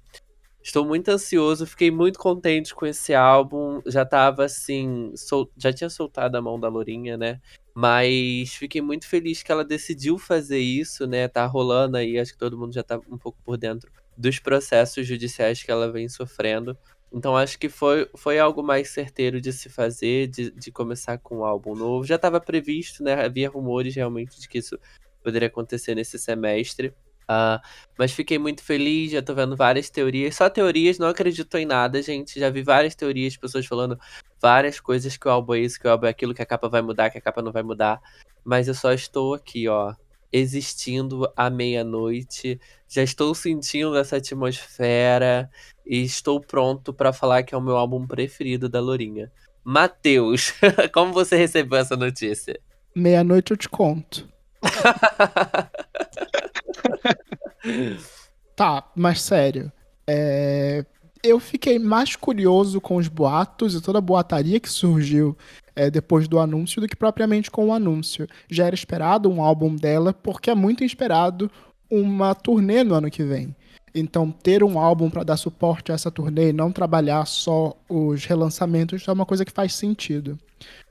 [0.64, 3.82] Estou muito ansioso, fiquei muito contente com esse álbum.
[3.86, 5.52] Já tava assim, sol...
[5.58, 7.42] já tinha soltado a mão da Lourinha, né?
[7.76, 11.28] Mas fiquei muito feliz que ela decidiu fazer isso, né?
[11.28, 15.06] Tá rolando aí, acho que todo mundo já tá um pouco por dentro dos processos
[15.06, 16.78] judiciais que ela vem sofrendo.
[17.12, 21.40] Então acho que foi, foi algo mais certeiro de se fazer, de, de começar com
[21.40, 22.06] um álbum novo.
[22.06, 23.26] Já estava previsto, né?
[23.26, 24.78] Havia rumores realmente de que isso
[25.24, 26.94] poderia acontecer nesse semestre.
[27.30, 27.62] Uh,
[27.98, 30.36] mas fiquei muito feliz, já tô vendo várias teorias.
[30.36, 32.40] Só teorias, não acredito em nada, gente.
[32.40, 34.00] Já vi várias teorias, pessoas falando
[34.42, 36.68] várias coisas que o álbum é isso, que o álbum é aquilo, que a capa
[36.68, 38.02] vai mudar, que a capa não vai mudar.
[38.44, 39.94] Mas eu só estou aqui, ó,
[40.32, 42.60] existindo à meia-noite.
[42.88, 45.50] Já estou sentindo essa atmosfera
[45.90, 49.32] e estou pronto para falar que é o meu álbum preferido da Lourinha.
[49.64, 50.54] Matheus,
[50.94, 52.60] como você recebeu essa notícia?
[52.96, 54.30] Meia-noite eu te conto.
[58.56, 59.72] tá, mas sério.
[60.08, 60.86] É...
[61.24, 65.36] Eu fiquei mais curioso com os boatos e toda a boataria que surgiu
[65.76, 68.28] é, depois do anúncio do que propriamente com o anúncio.
[68.50, 71.50] Já era esperado um álbum dela, porque é muito esperado
[71.90, 73.56] uma turnê no ano que vem.
[73.94, 78.26] Então, ter um álbum para dar suporte a essa turnê e não trabalhar só os
[78.26, 80.38] relançamentos é uma coisa que faz sentido.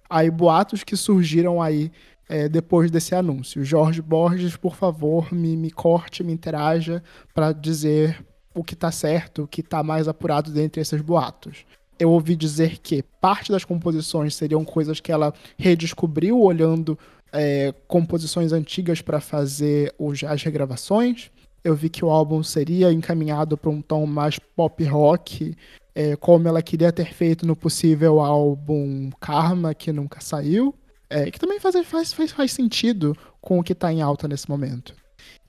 [0.09, 1.91] Aí, boatos que surgiram aí
[2.29, 3.65] é, depois desse anúncio.
[3.65, 7.03] Jorge Borges, por favor, me, me corte, me interaja
[7.35, 11.65] para dizer o que está certo, o que está mais apurado dentre esses boatos.
[11.99, 16.99] Eu ouvi dizer que parte das composições seriam coisas que ela redescobriu olhando
[17.33, 19.95] é, composições antigas para fazer
[20.29, 21.31] as regravações.
[21.62, 25.57] Eu vi que o álbum seria encaminhado para um tom mais pop rock,
[25.94, 30.75] é, como ela queria ter feito no possível álbum Karma, que nunca saiu.
[31.11, 34.49] É, que também faz, faz, faz, faz sentido com o que está em alta nesse
[34.49, 34.94] momento.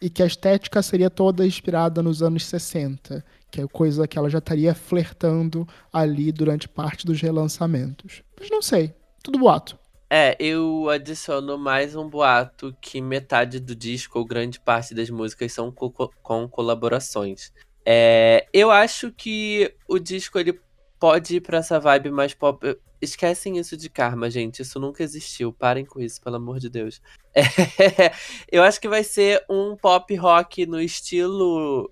[0.02, 4.30] E que a estética seria toda inspirada nos anos 60, que é coisa que ela
[4.30, 8.24] já estaria flertando ali durante parte dos relançamentos.
[8.40, 9.78] Mas não sei, tudo boato.
[10.12, 15.54] É, eu adiciono mais um boato que metade do disco, ou grande parte das músicas,
[15.54, 15.92] são co
[16.24, 17.54] com colaborações.
[17.86, 20.60] É, eu acho que o disco ele
[21.00, 24.64] pode ir pra essa vibe mais pop, esquecem isso de karma, gente.
[24.64, 25.54] Isso nunca existiu.
[25.54, 27.00] Parem com isso, pelo amor de Deus.
[27.36, 27.44] É,
[28.52, 31.92] eu acho que vai ser um pop rock no estilo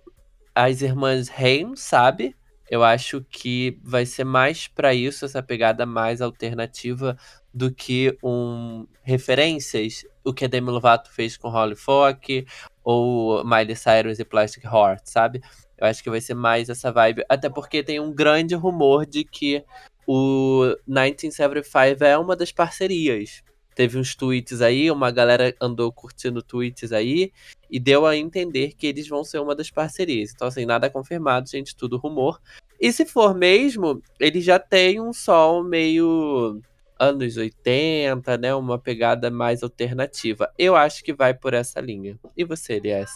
[0.55, 2.35] As Irmãs Haim, sabe?
[2.69, 7.17] Eu acho que vai ser mais para isso, essa pegada mais alternativa
[7.57, 12.45] do que um referências, o que a Demi Lovato fez com Holly Fock
[12.83, 15.41] ou Miley Cyrus e Plastic Heart, sabe?
[15.75, 19.23] Eu acho que vai ser mais essa vibe, até porque tem um grande rumor de
[19.23, 19.63] que
[20.05, 23.41] o 1975 é uma das parcerias.
[23.73, 27.31] Teve uns tweets aí, uma galera andou curtindo tweets aí
[27.69, 30.31] e deu a entender que eles vão ser uma das parcerias.
[30.33, 32.39] Então, assim, nada confirmado, gente, tudo rumor.
[32.79, 36.59] E se for mesmo, ele já tem um som meio
[36.99, 38.53] anos 80, né?
[38.53, 40.51] Uma pegada mais alternativa.
[40.57, 42.19] Eu acho que vai por essa linha.
[42.35, 43.09] E você, Elias?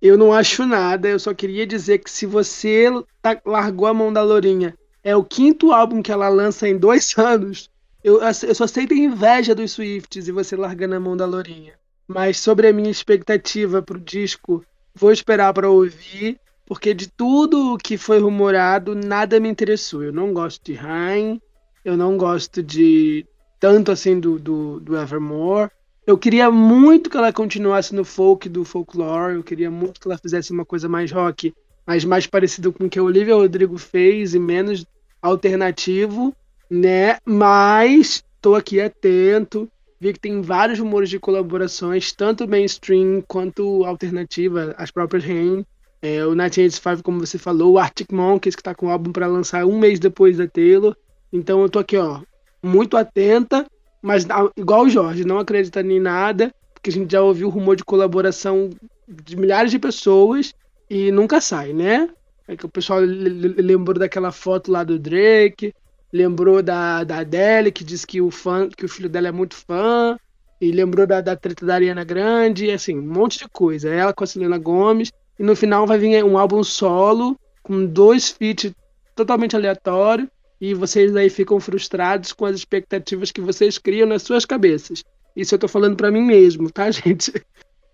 [0.00, 2.86] Eu não acho nada, eu só queria dizer que se você
[3.22, 7.16] tá, largou a mão da Lourinha, é o quinto álbum que ela lança em dois
[7.18, 7.70] anos,
[8.04, 11.74] eu, eu só sei ter inveja dos Swifts e você largando a mão da Lourinha.
[12.06, 17.96] Mas sobre a minha expectativa pro disco, vou esperar para ouvir, porque de tudo que
[17.96, 20.04] foi rumorado, nada me interessou.
[20.04, 21.40] Eu não gosto de Rain,
[21.86, 23.24] eu não gosto de
[23.60, 25.70] tanto assim do, do, do Evermore.
[26.04, 29.36] Eu queria muito que ela continuasse no folk do folklore.
[29.36, 31.54] Eu queria muito que ela fizesse uma coisa mais rock,
[31.86, 34.84] mas mais parecido com o que a Olivia Rodrigo fez e menos
[35.22, 36.34] alternativo,
[36.68, 37.18] né?
[37.24, 39.70] Mas estou aqui atento.
[40.00, 45.64] Vi que tem vários rumores de colaborações, tanto mainstream quanto alternativa, as próprias Rain.
[46.02, 49.28] É, o 1985, como você falou, o Arctic Monkeys, que está com o álbum para
[49.28, 50.96] lançar um mês depois da Taylor.
[51.32, 52.20] Então eu tô aqui, ó,
[52.62, 53.66] muito atenta,
[54.02, 57.84] mas igual o Jorge, não acreditando em nada, porque a gente já ouviu rumor de
[57.84, 58.70] colaboração
[59.08, 60.54] de milhares de pessoas
[60.88, 62.08] e nunca sai, né?
[62.48, 65.74] É que o pessoal lembrou daquela foto lá do Drake,
[66.12, 69.56] lembrou da, da Adele, que diz que o fã, que o filho dela é muito
[69.56, 70.16] fã,
[70.60, 73.90] e lembrou da, da treta da Ariana Grande, assim, um monte de coisa.
[73.90, 78.30] Ela com a Selena Gomes, e no final vai vir um álbum solo, com dois
[78.30, 78.72] feats
[79.14, 80.28] totalmente aleatórios,
[80.60, 85.04] e vocês aí ficam frustrados com as expectativas que vocês criam nas suas cabeças.
[85.34, 87.32] Isso eu tô falando para mim mesmo, tá, gente?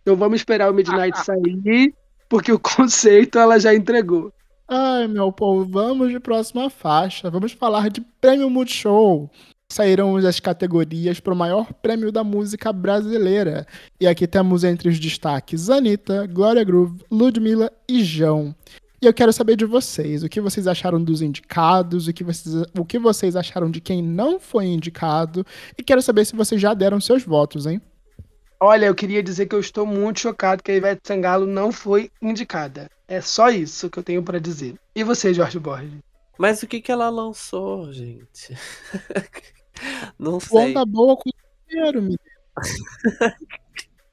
[0.02, 1.94] Então vamos esperar o Midnight sair,
[2.28, 4.32] porque o conceito ela já entregou.
[4.68, 7.28] Ai, meu povo, vamos de próxima faixa.
[7.28, 9.30] Vamos falar de Prêmio Multishow.
[9.70, 13.66] Saíram as categorias para o maior prêmio da música brasileira.
[14.00, 18.54] E aqui temos entre os destaques Anitta, Glória Groove, Ludmilla e João.
[19.02, 22.54] E eu quero saber de vocês, o que vocês acharam dos indicados, o que vocês,
[22.78, 25.44] o que vocês acharam de quem não foi indicado,
[25.76, 27.82] e quero saber se vocês já deram seus votos, hein?
[28.60, 32.12] Olha, eu queria dizer que eu estou muito chocado que a Ivete Sangalo não foi
[32.22, 32.88] indicada.
[33.08, 34.76] É só isso que eu tenho para dizer.
[34.94, 35.98] E você, Jorge Borges?
[36.38, 38.56] Mas o que que ela lançou, gente?
[40.16, 40.70] não sei.
[40.70, 41.28] Onda boa com
[41.68, 42.20] dinheiro, menino.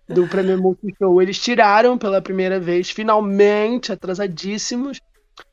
[0.09, 1.21] do Prêmio Multishow.
[1.21, 4.99] Eles tiraram pela primeira vez, finalmente, atrasadíssimos,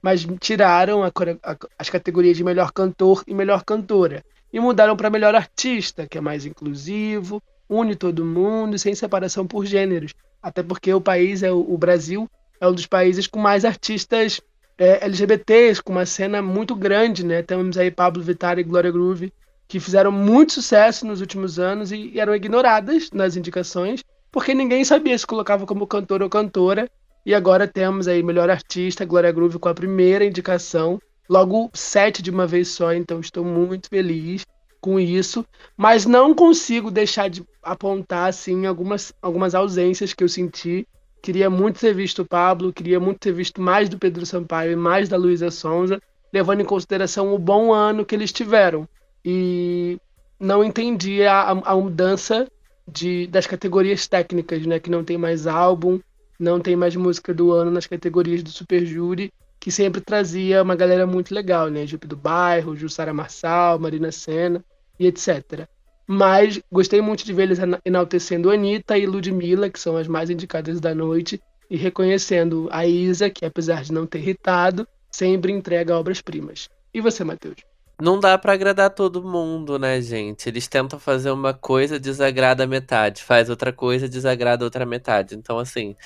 [0.03, 4.25] mas tiraram a, a, as categorias de melhor cantor e melhor cantora.
[4.53, 9.67] E mudaram para melhor artista, que é mais inclusivo, une todo mundo, sem separação por
[9.67, 10.15] gêneros.
[10.43, 14.41] Até porque o país, é o, o Brasil, é um dos países com mais artistas
[14.79, 17.43] é, LGBTs, com uma cena muito grande, né?
[17.43, 19.33] Temos aí Pablo Vittar e Gloria Groove,
[19.69, 24.05] que fizeram muito sucesso nos últimos anos e, e eram ignoradas nas indicações,
[24.37, 26.91] porque ninguém sabia se colocava como cantor ou cantora.
[27.25, 32.31] E agora temos aí melhor artista, Glória Groove com a primeira indicação, logo sete de
[32.31, 34.45] uma vez só, então estou muito feliz
[34.79, 35.43] com isso,
[35.75, 40.87] mas não consigo deixar de apontar assim algumas, algumas ausências que eu senti.
[41.23, 44.77] Queria muito ter visto o Pablo, queria muito ter visto mais do Pedro Sampaio e
[44.77, 45.99] mais da Luísa Sonza,
[46.31, 48.87] levando em consideração o bom ano que eles tiveram.
[49.25, 49.99] E
[50.39, 52.47] não entendi a, a mudança
[52.87, 54.79] de, das categorias técnicas, né?
[54.79, 56.01] Que não tem mais álbum,
[56.39, 60.77] não tem mais música do ano nas categorias do Super Júri, que sempre trazia uma
[60.77, 61.87] galera muito legal, né?
[61.87, 64.65] Jupe do Bairro, Jussara Marçal, Marina Senna
[64.99, 65.67] e etc.
[66.07, 70.81] Mas gostei muito de ver eles enaltecendo Anitta e Ludmilla, que são as mais indicadas
[70.81, 76.69] da noite, e reconhecendo a Isa, que apesar de não ter irritado, sempre entrega obras-primas.
[76.95, 77.57] E você, Matheus?
[78.01, 80.49] Não dá para agradar todo mundo, né, gente?
[80.49, 85.35] Eles tentam fazer uma coisa, desagrada a metade, faz outra coisa, desagrada a outra metade.
[85.35, 85.97] Então, assim,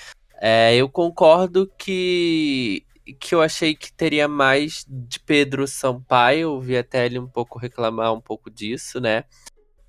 [0.41, 2.85] é, eu concordo que
[3.19, 7.59] que eu achei que teria mais de Pedro Sampaio, eu vi até ele um pouco
[7.59, 9.25] reclamar um pouco disso, né?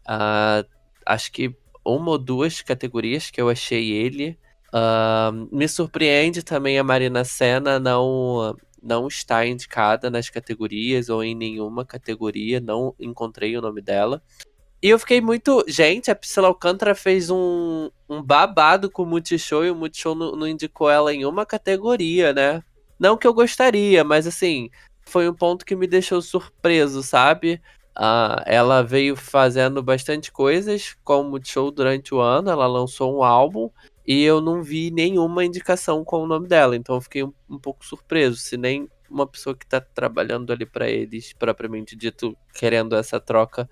[0.08, 0.68] Uh,
[1.06, 4.38] acho que uma ou duas categorias que eu achei ele.
[4.74, 11.36] Uh, me surpreende também a Marina Senna não não está indicada nas categorias ou em
[11.36, 14.22] nenhuma categoria, não encontrei o nome dela.
[14.82, 15.64] E eu fiquei muito.
[15.68, 20.36] Gente, a Priscila Alcântara fez um, um babado com o Multishow e o Multishow não,
[20.36, 22.64] não indicou ela em uma categoria, né?
[23.00, 24.70] Não que eu gostaria, mas assim,
[25.02, 27.62] foi um ponto que me deixou surpreso, sabe?
[27.98, 33.24] Uh, ela veio fazendo bastante coisas com o Multishow durante o ano, ela lançou um
[33.24, 33.70] álbum
[34.06, 37.60] e eu não vi nenhuma indicação com o nome dela, então eu fiquei um, um
[37.60, 42.96] pouco surpreso, se nem uma pessoa que tá trabalhando ali para eles, propriamente dito, querendo
[42.96, 43.70] essa troca,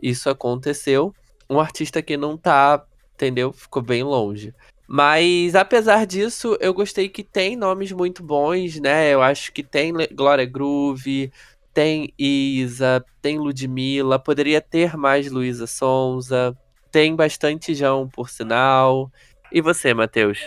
[0.00, 1.14] isso aconteceu.
[1.48, 3.52] Um artista que não tá, entendeu?
[3.52, 4.54] Ficou bem longe.
[4.86, 9.12] Mas apesar disso, eu gostei que tem nomes muito bons, né?
[9.12, 11.32] Eu acho que tem Glória Groove,
[11.72, 16.56] tem Isa, tem Ludmilla, poderia ter mais Luísa Sonza,
[16.90, 19.10] tem bastante João, por sinal.
[19.52, 20.38] E você, Matheus?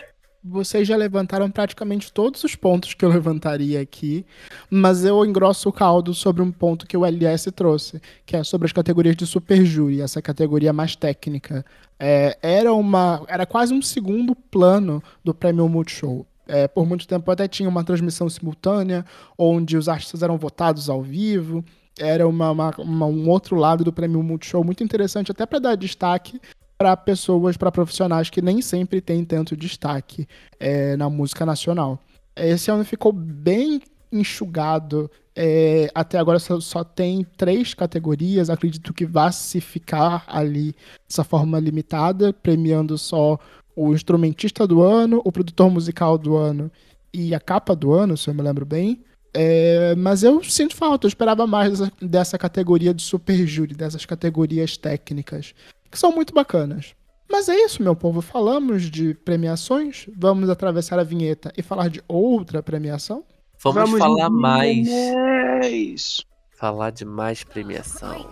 [0.48, 4.24] vocês já levantaram praticamente todos os pontos que eu levantaria aqui,
[4.70, 8.68] mas eu engrosso o caldo sobre um ponto que o LS trouxe, que é sobre
[8.68, 11.66] as categorias de super júri, essa categoria mais técnica.
[12.00, 16.26] É, era uma, era quase um segundo plano do Prêmio Multishow.
[16.48, 19.04] É, por muito tempo até tinha uma transmissão simultânea,
[19.36, 21.66] onde os artistas eram votados ao vivo.
[21.98, 25.76] Era uma, uma, uma um outro lado do Prêmio Multishow muito interessante, até para dar
[25.76, 26.40] destaque
[26.78, 30.28] para pessoas, para profissionais que nem sempre têm tanto destaque
[30.60, 32.00] é, na música nacional.
[32.36, 35.10] Esse ano ficou bem enxugado.
[35.36, 38.50] É, até agora só, só, tem três categorias.
[38.50, 40.76] Acredito que vá se ficar ali
[41.08, 43.40] dessa forma limitada, premiando só
[43.76, 46.72] o instrumentista do ano, o produtor musical do ano
[47.14, 49.04] e a capa do ano, se eu me lembro bem.
[49.34, 54.06] É, mas eu sinto falta, eu esperava mais dessa, dessa categoria de super júri, dessas
[54.06, 55.54] categorias técnicas
[55.96, 56.94] que são muito bacanas.
[57.32, 58.22] Mas é isso, meu povo.
[58.22, 60.08] Falamos de premiações.
[60.16, 63.24] Vamos atravessar a vinheta e falar de outra premiação?
[63.64, 64.88] Vamos, Vamos falar mais.
[64.90, 66.26] mais.
[66.52, 68.30] Falar de mais premiação.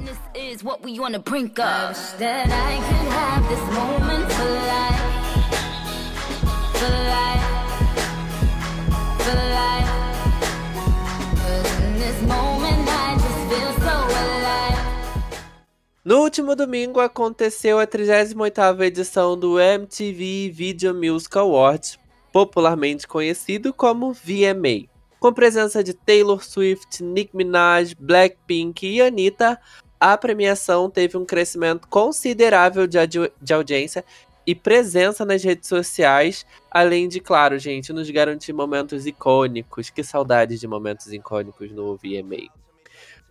[16.06, 21.98] No último domingo aconteceu a 38ª edição do MTV Video Music Awards,
[22.30, 24.90] popularmente conhecido como VMA.
[25.18, 29.58] Com presença de Taylor Swift, Nicki Minaj, Blackpink e Anitta,
[29.98, 32.98] a premiação teve um crescimento considerável de,
[33.42, 34.04] de audiência
[34.46, 39.90] e presença nas redes sociais, além de, claro, gente, nos garantir momentos icônicos.
[39.90, 42.63] Que saudades de momentos icônicos no VMA.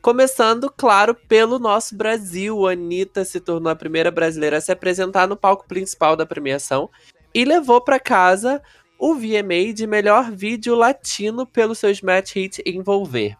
[0.02, 2.66] Começando, claro, pelo nosso Brasil.
[2.66, 6.90] Anitta se tornou a primeira brasileira a se apresentar no palco principal da premiação
[7.32, 8.60] e levou para casa
[8.98, 13.36] o VMA de melhor vídeo latino pelo seu Smash Hit Envolver.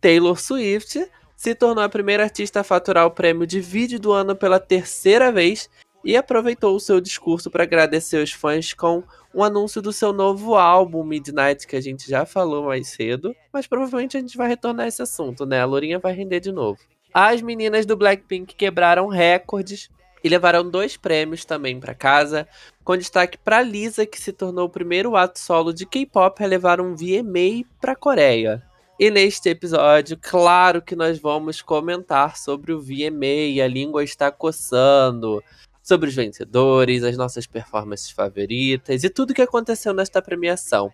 [0.00, 4.34] Taylor Swift se tornou a primeira artista a faturar o prêmio de vídeo do ano
[4.34, 5.70] pela terceira vez
[6.04, 9.02] e aproveitou o seu discurso para agradecer os fãs com
[9.34, 13.66] um anúncio do seu novo álbum, Midnight, que a gente já falou mais cedo, mas
[13.66, 15.60] provavelmente a gente vai retornar a esse assunto, né?
[15.60, 16.80] A Lourinha vai render de novo.
[17.12, 19.90] As meninas do Blackpink quebraram recordes
[20.22, 22.48] e levaram dois prêmios também para casa,
[22.84, 26.80] com destaque para Lisa, que se tornou o primeiro ato solo de K-pop a levar
[26.80, 28.62] um VMA para a Coreia.
[28.98, 35.42] E neste episódio, claro que nós vamos comentar sobre o VMA, a língua está coçando,
[35.88, 40.92] sobre os vencedores, as nossas performances favoritas e tudo que aconteceu nesta premiação.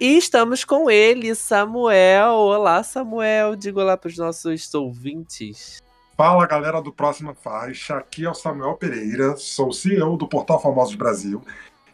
[0.00, 2.32] E estamos com ele, Samuel.
[2.32, 3.54] Olá, Samuel.
[3.54, 5.80] Diga olá para os nossos ouvintes.
[6.16, 7.98] Fala, galera do Próxima Faixa.
[7.98, 11.40] Aqui é o Samuel Pereira, sou CEO do Portal Famosos Brasil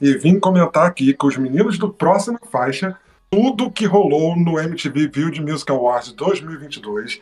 [0.00, 2.96] e vim comentar aqui com os meninos do Próxima Faixa
[3.30, 7.20] tudo que rolou no MTV Video Music Awards 2022.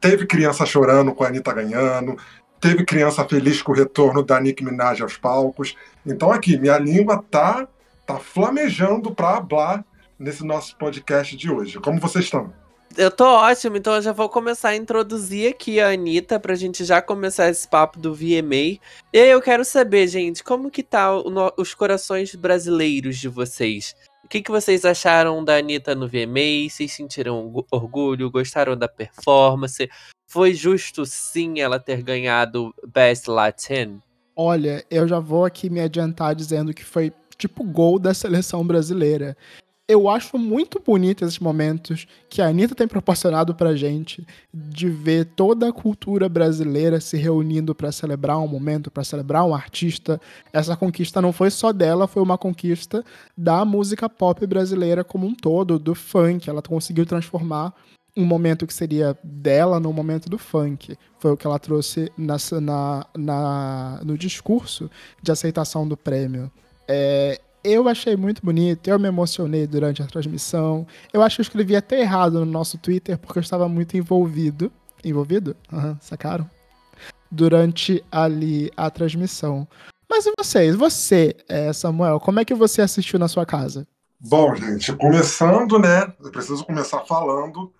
[0.00, 2.16] Teve criança chorando com a Anitta ganhando,
[2.60, 5.74] teve criança feliz com o retorno da Nicki Minaj aos palcos.
[6.04, 7.66] Então aqui, minha língua tá,
[8.06, 9.84] tá flamejando para hablar
[10.18, 11.78] nesse nosso podcast de hoje.
[11.78, 12.52] Como vocês estão?
[12.96, 16.84] Eu tô ótimo, então eu já vou começar a introduzir aqui a Anitta pra gente
[16.84, 18.80] já começar esse papo do VMA.
[19.12, 21.10] E eu quero saber, gente, como que tá
[21.56, 23.94] os corações brasileiros de vocês?
[24.28, 26.68] O que, que vocês acharam da Anitta no VMA?
[26.68, 28.30] Vocês sentiram orgulho?
[28.30, 29.88] Gostaram da performance?
[30.26, 34.02] Foi justo sim ela ter ganhado Best Latin?
[34.36, 39.34] Olha, eu já vou aqui me adiantar dizendo que foi tipo gol da seleção brasileira.
[39.88, 45.24] Eu acho muito bonito esses momentos que a Anitta tem proporcionado pra gente de ver
[45.34, 50.20] toda a cultura brasileira se reunindo para celebrar um momento, para celebrar um artista.
[50.52, 53.02] Essa conquista não foi só dela, foi uma conquista
[53.34, 56.50] da música pop brasileira como um todo, do funk.
[56.50, 57.72] Ela conseguiu transformar
[58.14, 60.98] um momento que seria dela no momento do funk.
[61.18, 64.90] Foi o que ela trouxe na, na, na no discurso
[65.22, 66.50] de aceitação do prêmio.
[66.86, 70.86] É, eu achei muito bonito, eu me emocionei durante a transmissão.
[71.12, 74.72] Eu acho que eu escrevi até errado no nosso Twitter, porque eu estava muito envolvido.
[75.04, 75.56] Envolvido?
[75.72, 76.48] Uhum, sacaram?
[77.30, 79.66] Durante ali a transmissão.
[80.08, 80.74] Mas e vocês?
[80.74, 83.86] Você, eh, Samuel, como é que você assistiu na sua casa?
[84.18, 86.12] Bom, gente, começando, né?
[86.20, 87.72] Eu preciso começar falando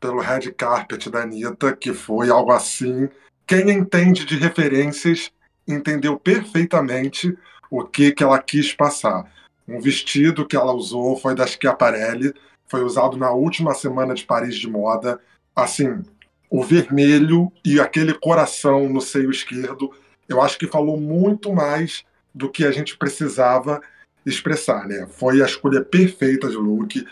[0.00, 3.08] pelo red carpet da Anitta, que foi algo assim.
[3.46, 5.30] Quem entende de referências
[5.68, 7.36] entendeu perfeitamente
[7.80, 9.30] o que, que ela quis passar.
[9.66, 12.32] Um vestido que ela usou foi da Schiaparelli,
[12.68, 15.18] foi usado na última semana de Paris de moda.
[15.56, 16.02] Assim,
[16.48, 19.90] o vermelho e aquele coração no seio esquerdo,
[20.28, 23.80] eu acho que falou muito mais do que a gente precisava
[24.24, 25.06] expressar, né?
[25.10, 27.04] Foi a escolha perfeita de look.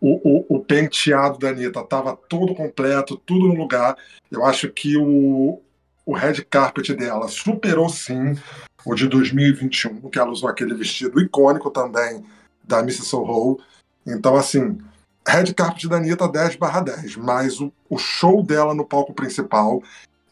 [0.00, 3.96] O, o, o penteado da Anitta estava todo completo, tudo no lugar.
[4.30, 5.60] Eu acho que o,
[6.06, 8.34] o red carpet dela superou sim
[8.84, 12.24] o de 2021, que ela usou aquele vestido icônico também
[12.62, 13.58] da Missy Soho.
[14.06, 14.78] Então, assim,
[15.26, 19.82] red carpet da Anitta 10 barra 10, mas o, o show dela no palco principal,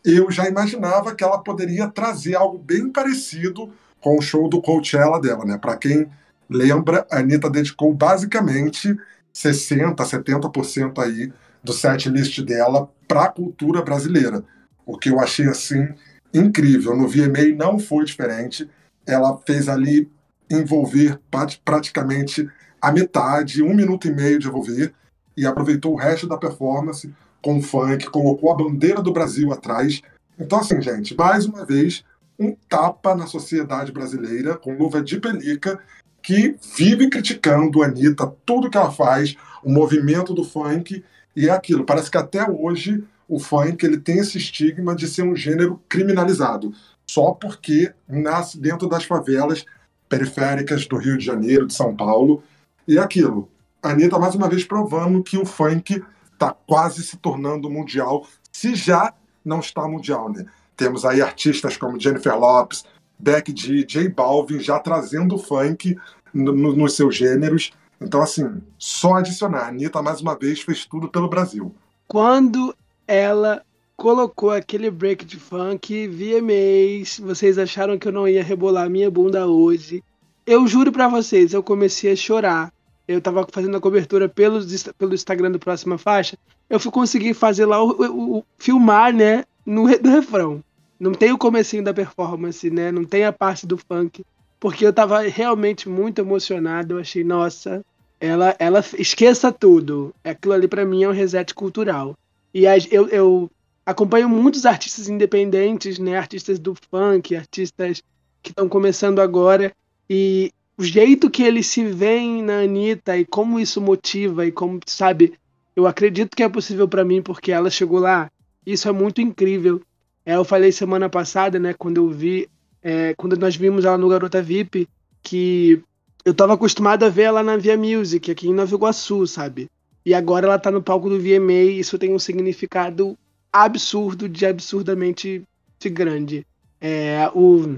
[0.05, 5.21] eu já imaginava que ela poderia trazer algo bem parecido com o show do Coachella
[5.21, 5.57] dela, né?
[5.57, 6.09] Para quem
[6.49, 8.97] lembra, a Anitta dedicou basicamente
[9.33, 11.33] 60, 70% aí
[11.63, 14.45] do set list dela para a cultura brasileira
[14.85, 15.89] o que eu achei assim
[16.33, 16.97] incrível.
[16.97, 18.69] No VMA não foi diferente.
[19.07, 20.11] Ela fez ali
[20.51, 21.19] envolver
[21.65, 22.49] praticamente
[22.81, 24.93] a metade, um minuto e meio de envolver,
[25.37, 30.03] e aproveitou o resto da performance com funk, colocou a bandeira do Brasil atrás.
[30.39, 32.05] Então, assim, gente, mais uma vez,
[32.39, 35.79] um tapa na sociedade brasileira, com luva de pelica,
[36.23, 41.05] que vive criticando a Anitta, tudo que ela faz, o movimento do funk,
[41.35, 41.85] e é aquilo.
[41.85, 46.73] Parece que até hoje o funk ele tem esse estigma de ser um gênero criminalizado,
[47.07, 49.65] só porque nasce dentro das favelas
[50.09, 52.43] periféricas do Rio de Janeiro, de São Paulo,
[52.87, 53.49] e é aquilo.
[53.83, 56.03] A Anitta, mais uma vez, provando que o funk
[56.33, 59.15] está quase se tornando mundial, se já
[59.45, 60.47] não está mundial, né?
[60.77, 62.85] Temos aí artistas como Jennifer Lopes,
[63.19, 65.97] Beck G, J Balvin já trazendo funk
[66.33, 67.73] no, no, nos seus gêneros.
[68.01, 69.61] Então, assim, só adicionar.
[69.61, 71.75] A Anitta, mais uma vez, fez tudo pelo Brasil.
[72.09, 72.75] Quando
[73.07, 73.63] ela
[73.97, 77.19] colocou aquele break de funk VMAs.
[77.19, 80.03] Vocês acharam que eu não ia rebolar minha bunda hoje?
[80.47, 82.73] Eu juro para vocês, eu comecei a chorar.
[83.07, 84.61] Eu tava fazendo a cobertura pelo,
[84.99, 86.37] pelo Instagram do Próxima Faixa.
[86.69, 90.63] Eu fui conseguir fazer lá o, o, o filmar, né, no, no refrão.
[90.99, 92.93] Não tem o comecinho da performance, né?
[92.93, 94.25] Não tem a parte do funk.
[94.59, 96.95] Porque eu tava realmente muito emocionado.
[96.95, 97.85] Eu achei, nossa,
[98.21, 100.15] ela, ela esqueça tudo.
[100.23, 102.17] Aquilo ali para mim é um reset cultural.
[102.55, 103.51] E eu, eu
[103.85, 106.17] acompanho muitos artistas independentes, né?
[106.17, 108.03] Artistas do funk, artistas
[108.43, 109.73] que estão começando agora.
[110.09, 114.81] E o jeito que eles se veem na Anitta e como isso motiva e como,
[114.87, 115.35] sabe,
[115.75, 118.31] eu acredito que é possível para mim porque ela chegou lá.
[118.65, 119.81] Isso é muito incrível.
[120.25, 122.49] É, eu falei semana passada, né, quando eu vi,
[122.83, 124.89] é, quando nós vimos ela no Garota VIP,
[125.23, 125.83] que
[126.25, 129.69] eu estava acostumado a ver ela na Via Music, aqui em Nova Iguaçu, sabe?
[130.05, 133.17] E agora ela tá no palco do VMA e isso tem um significado
[133.53, 135.43] absurdo de absurdamente
[135.85, 136.47] grande.
[136.81, 137.77] É, o,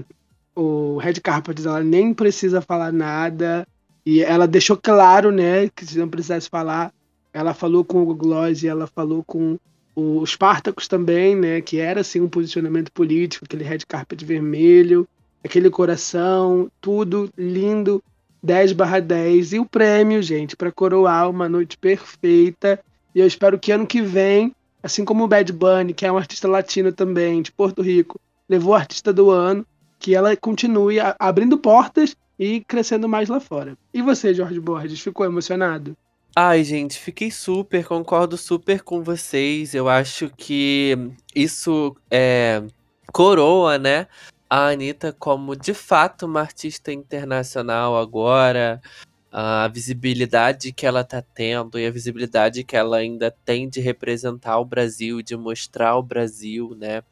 [0.55, 3.67] o Red Carpet ela nem precisa falar nada
[4.05, 6.93] e ela deixou claro, né, que se não precisasse falar,
[7.33, 9.57] ela falou com o Gloss e ela falou com
[9.95, 15.07] os Spartacus também, né, que era assim um posicionamento político, aquele Red Carpet vermelho,
[15.43, 18.03] aquele coração, tudo lindo
[18.45, 22.79] 10 barra 10 e o prêmio, gente, para coroar uma noite perfeita.
[23.13, 26.17] E eu espero que ano que vem, assim como o Bad Bunny, que é um
[26.17, 29.65] artista latino também, de Porto Rico, levou o artista do ano,
[29.97, 33.75] que ela continue abrindo portas e crescendo mais lá fora.
[33.91, 35.97] E você, Jorge Borges, ficou emocionado?
[36.35, 39.73] Ai, gente, fiquei super, concordo super com vocês.
[39.73, 40.95] Eu acho que
[41.33, 42.61] isso é
[43.11, 44.05] coroa, né?
[44.55, 48.81] A Anitta como de fato uma artista internacional agora,
[49.29, 54.57] a visibilidade que ela tá tendo e a visibilidade que ela ainda tem de representar
[54.57, 57.03] o Brasil, de mostrar o Brasil, né?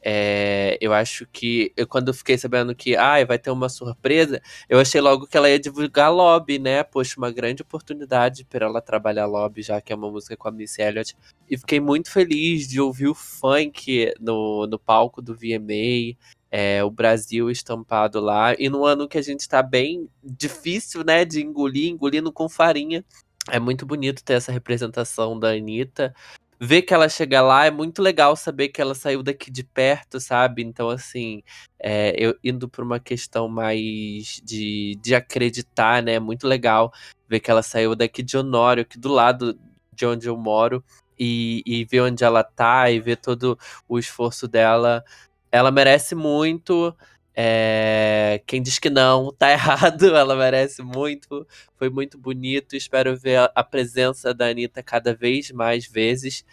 [0.00, 4.40] É, eu acho que eu, quando eu fiquei sabendo que ah, vai ter uma surpresa,
[4.68, 6.84] eu achei logo que ela ia divulgar Lobby, né?
[6.84, 10.52] Poxa, uma grande oportunidade para ela trabalhar Lobby, já que é uma música com a
[10.52, 11.16] Missy Elliott.
[11.50, 16.16] E fiquei muito feliz de ouvir o funk no, no palco do VMA.
[16.50, 18.54] É, o Brasil estampado lá.
[18.58, 23.04] E no ano que a gente tá bem difícil, né, de engolir, engolindo com farinha.
[23.50, 26.14] É muito bonito ter essa representação da Anitta
[26.60, 30.20] ver que ela chega lá é muito legal saber que ela saiu daqui de perto,
[30.20, 30.62] sabe?
[30.62, 31.42] Então, assim,
[31.78, 36.14] é, eu indo por uma questão mais de, de acreditar, né?
[36.14, 36.92] É muito legal
[37.28, 39.58] ver que ela saiu daqui de Honório, aqui do lado
[39.92, 40.84] de onde eu moro,
[41.18, 45.04] e, e ver onde ela tá e ver todo o esforço dela.
[45.50, 46.94] Ela merece muito.
[47.34, 51.46] É, quem diz que não, tá errado, ela merece muito.
[51.76, 52.74] Foi muito bonito.
[52.74, 56.44] Espero ver a presença da Anitta cada vez mais vezes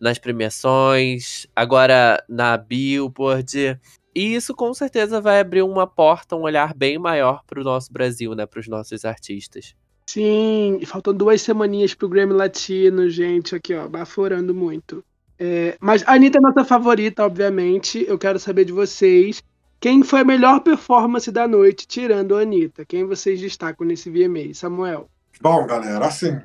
[0.00, 3.78] nas premiações, agora na Billboard.
[4.14, 7.92] E isso com certeza vai abrir uma porta, um olhar bem maior para o nosso
[7.92, 8.46] Brasil, né?
[8.46, 9.74] Para os nossos artistas.
[10.08, 15.04] Sim, faltam duas semaninhas pro Grammy Latino, gente, aqui ó, baforando muito.
[15.42, 18.04] É, mas a Anitta é nossa favorita, obviamente.
[18.06, 19.42] Eu quero saber de vocês
[19.80, 22.84] quem foi a melhor performance da noite, tirando a Anitta?
[22.84, 24.52] Quem vocês destacam nesse VMA?
[24.52, 25.08] Samuel.
[25.40, 26.38] Bom, galera, assim,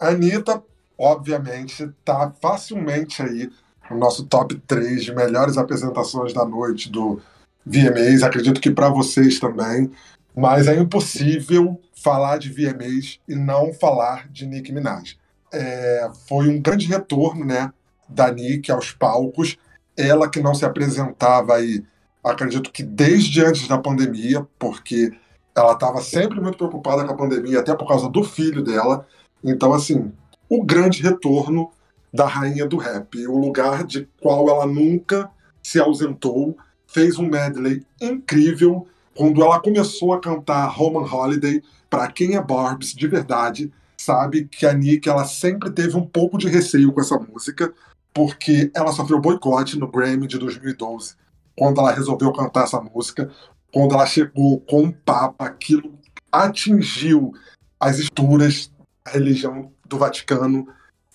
[0.00, 0.60] a Anitta,
[0.98, 3.48] obviamente, tá facilmente aí
[3.88, 7.20] no nosso top 3 de melhores apresentações da noite do
[7.64, 8.24] VMAs.
[8.24, 9.92] Acredito que para vocês também.
[10.34, 15.16] Mas é impossível falar de VMAs e não falar de Nicki Minaj.
[15.52, 17.72] É, foi um grande retorno, né,
[18.10, 19.56] da Nicki aos palcos.
[19.96, 21.82] Ela que não se apresentava aí
[22.22, 25.12] acredito que desde antes da pandemia, porque
[25.56, 29.06] ela estava sempre muito preocupada com a pandemia, até por causa do filho dela.
[29.42, 30.12] Então, assim,
[30.48, 31.70] o grande retorno
[32.12, 35.30] da rainha do rap, o lugar de qual ela nunca
[35.62, 36.56] se ausentou,
[36.86, 38.86] fez um medley incrível.
[39.14, 44.66] Quando ela começou a cantar Roman Holiday, para quem é Barbs de verdade, sabe que
[44.66, 47.72] a Nick ela sempre teve um pouco de receio com essa música,
[48.12, 51.14] porque ela sofreu boicote no Grammy de 2012
[51.56, 53.30] quando ela resolveu cantar essa música,
[53.72, 55.92] quando ela chegou com o Papa, aquilo
[56.32, 57.34] atingiu
[57.78, 58.72] as estruturas
[59.04, 60.66] da religião do Vaticano.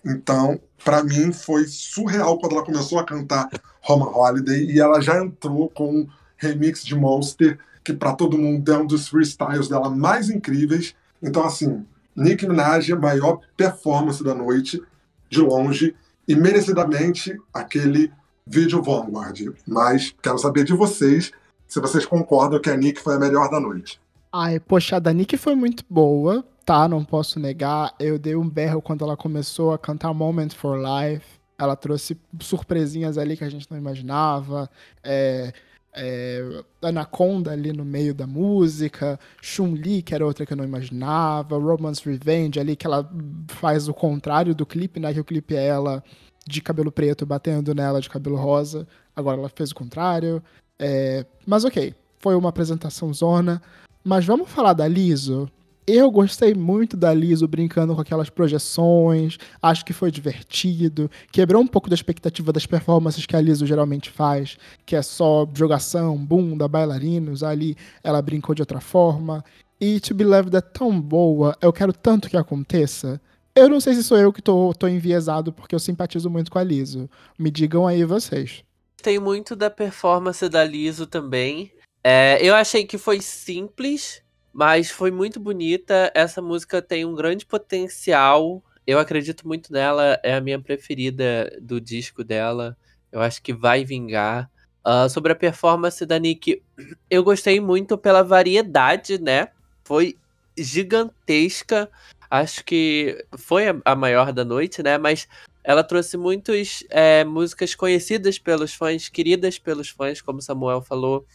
[0.05, 3.49] Então, para mim, foi surreal quando ela começou a cantar
[3.81, 8.71] Roman Holiday e ela já entrou com um remix de Monster, que para todo mundo
[8.71, 10.95] é um dos freestyles dela mais incríveis.
[11.23, 11.83] Então, assim,
[12.15, 14.81] Nicki Minaj, a maior performance da noite,
[15.27, 15.95] de longe,
[16.28, 18.11] e merecidamente aquele
[18.45, 19.53] vídeo Vanguard.
[19.67, 21.32] Mas quero saber de vocês
[21.67, 23.99] se vocês concordam que a Nick foi a melhor da noite.
[24.32, 26.88] Ai, poxa, a da Nick foi muito boa, tá?
[26.88, 27.93] Não posso negar.
[27.99, 31.26] Eu dei um berro quando ela começou a cantar Moment for Life.
[31.57, 34.69] Ela trouxe surpresinhas ali que a gente não imaginava.
[35.03, 35.53] É,
[35.95, 41.57] é, Anaconda ali no meio da música, Chun-Li, que era outra que eu não imaginava,
[41.57, 43.09] Romance Revenge ali, que ela
[43.47, 45.13] faz o contrário do clipe, né?
[45.13, 46.03] Que o clipe é ela
[46.45, 48.87] de cabelo preto batendo nela de cabelo rosa.
[49.15, 50.43] Agora ela fez o contrário.
[50.77, 51.25] É...
[51.45, 53.61] Mas ok, foi uma apresentação zona.
[54.03, 55.49] Mas vamos falar da Liso?
[55.88, 61.67] Eu gostei muito da Liso brincando com aquelas projeções, acho que foi divertido, quebrou um
[61.67, 66.67] pouco da expectativa das performances que a Liso geralmente faz, que é só jogação, bunda,
[66.67, 69.45] bailarinos, ali ela brincou de outra forma.
[69.79, 73.21] E To Be Loved é tão boa, eu quero tanto que aconteça.
[73.55, 76.57] Eu não sei se sou eu que tô, tô enviesado, porque eu simpatizo muito com
[76.57, 77.07] a Liso.
[77.38, 78.63] Me digam aí vocês.
[79.03, 81.71] Tem muito da performance da Liso também.
[82.03, 84.21] É, eu achei que foi simples,
[84.55, 86.09] mas foi muito bonita.
[86.15, 88.63] Essa música tem um grande potencial.
[88.87, 92.77] Eu acredito muito nela, é a minha preferida do disco dela.
[93.11, 94.49] Eu acho que vai vingar.
[94.87, 96.61] Uh, sobre a performance da Nick,
[97.09, 99.49] eu gostei muito pela variedade, né?
[99.83, 100.15] Foi
[100.57, 101.89] gigantesca.
[102.31, 104.97] Acho que foi a maior da noite, né?
[104.97, 105.27] Mas
[105.65, 111.25] ela trouxe muitas é, músicas conhecidas pelos fãs, queridas pelos fãs, como Samuel falou,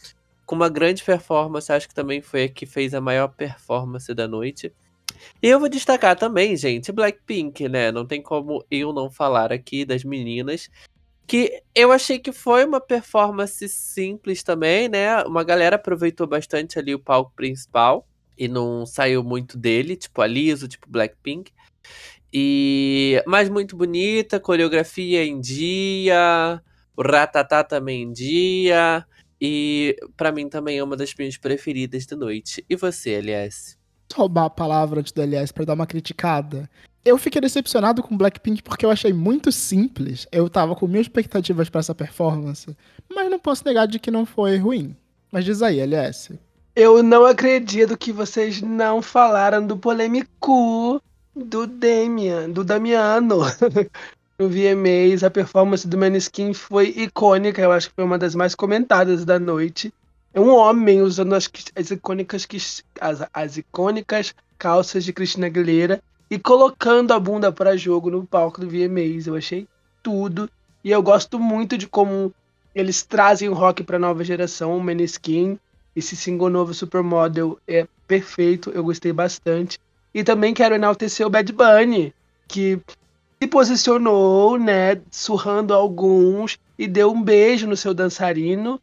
[0.51, 1.71] com uma grande performance.
[1.71, 4.73] Acho que também foi a que fez a maior performance da noite.
[5.41, 7.89] E eu vou destacar também, gente, Blackpink, né?
[7.89, 10.69] Não tem como eu não falar aqui das meninas.
[11.25, 15.23] Que eu achei que foi uma performance simples também, né?
[15.23, 18.05] Uma galera aproveitou bastante ali o palco principal
[18.37, 21.53] e não saiu muito dele, tipo a Liso, tipo Blackpink.
[22.33, 26.61] E mas muito bonita, coreografia em dia,
[26.97, 29.05] o Ratatá também em dia.
[29.41, 32.63] E para mim também é uma das minhas preferidas da noite.
[32.69, 33.81] E você, LS?
[34.13, 36.69] roubar a palavra antes do LS pra dar uma criticada?
[37.03, 40.27] Eu fiquei decepcionado com Blackpink porque eu achei muito simples.
[40.31, 42.75] Eu tava com mil expectativas para essa performance,
[43.09, 44.95] mas não posso negar de que não foi ruim.
[45.31, 46.37] Mas diz aí, LS.
[46.75, 51.01] Eu não acredito que vocês não falaram do polêmico
[51.35, 53.39] do Damian, do Damiano.
[54.41, 58.55] no VMAs, a performance do Maneskin foi icônica, eu acho que foi uma das mais
[58.55, 59.93] comentadas da noite.
[60.33, 62.47] É um homem usando as, as icônicas
[62.99, 68.59] as, as icônicas calças de Cristina Aguilera e colocando a bunda para jogo no palco
[68.59, 69.27] do VMAs.
[69.27, 69.67] Eu achei
[70.01, 70.49] tudo.
[70.83, 72.33] E eu gosto muito de como
[72.73, 74.75] eles trazem o rock para a nova geração.
[74.75, 75.59] O Meneskin,
[75.95, 78.71] esse single novo Supermodel é perfeito.
[78.71, 79.79] Eu gostei bastante.
[80.15, 82.11] E também quero enaltecer o Bad Bunny,
[82.47, 82.81] que
[83.41, 88.79] se posicionou, né, surrando alguns e deu um beijo no seu dançarino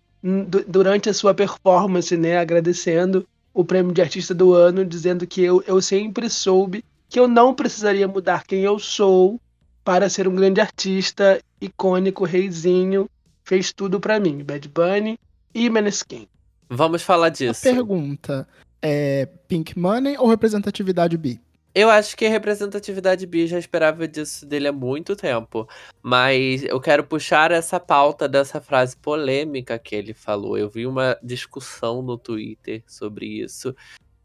[0.67, 5.63] durante a sua performance, né, agradecendo o prêmio de artista do ano, dizendo que eu,
[5.65, 9.41] eu sempre soube que eu não precisaria mudar quem eu sou
[9.85, 13.09] para ser um grande artista, icônico, reizinho,
[13.45, 15.19] fez tudo para mim, Bad Bunny
[15.55, 16.27] e Meneskin.
[16.69, 17.67] Vamos falar disso.
[17.67, 18.47] A pergunta
[18.83, 21.39] é Pink Money ou representatividade B?
[21.81, 25.68] Eu acho que a representatividade bi já esperava disso dele há muito tempo.
[26.03, 30.59] Mas eu quero puxar essa pauta dessa frase polêmica que ele falou.
[30.59, 33.76] Eu vi uma discussão no Twitter sobre isso.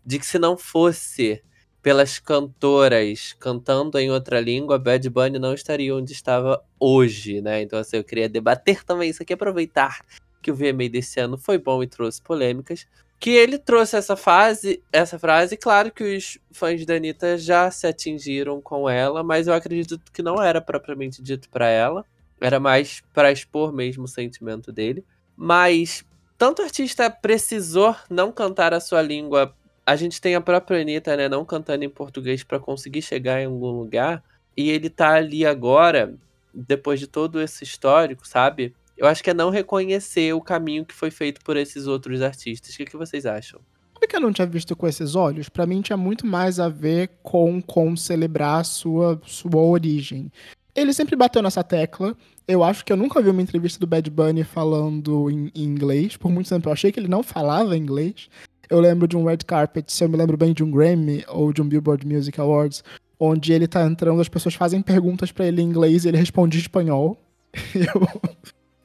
[0.04, 1.44] De que se não fosse
[1.80, 7.62] pelas cantoras cantando em outra língua, Bad Bunny não estaria onde estava hoje, né?
[7.62, 10.04] Então, assim, eu queria debater também isso aqui, aproveitar
[10.42, 12.88] que o VMA desse ano foi bom e trouxe polêmicas.
[13.24, 17.88] Que ele trouxe essa fase, essa frase, claro que os fãs da Anitta já se
[17.88, 22.06] atingiram com ela, mas eu acredito que não era propriamente dito para ela.
[22.42, 25.06] Era mais para expor mesmo o sentimento dele.
[25.38, 26.04] Mas
[26.38, 29.56] tanto artista precisou não cantar a sua língua
[29.86, 33.46] a gente tem a própria Anitta, né, não cantando em português para conseguir chegar em
[33.46, 34.24] algum lugar.
[34.56, 36.16] E ele tá ali agora,
[36.54, 38.74] depois de todo esse histórico, sabe?
[38.98, 42.74] Eu acho que é não reconhecer o caminho que foi feito por esses outros artistas.
[42.74, 43.60] O que, que vocês acham?
[43.94, 45.50] Sabe que eu não tinha visto com esses olhos?
[45.50, 50.32] Para mim tinha muito mais a ver com, com celebrar a sua, sua origem.
[50.76, 52.16] Ele sempre bateu nessa tecla.
[52.48, 56.18] Eu acho que eu nunca vi uma entrevista do Bad Bunny falando em, em inglês.
[56.18, 58.30] Por muito tempo eu achei que ele não falava inglês.
[58.70, 61.54] Eu lembro de um red carpet, se eu me lembro bem de um Grammy ou
[61.54, 62.84] de um Billboard Music Awards,
[63.20, 66.58] onde ele tá entrando, as pessoas fazem perguntas para ele em inglês e ele responde
[66.58, 67.18] em espanhol.
[67.76, 68.32] Eu,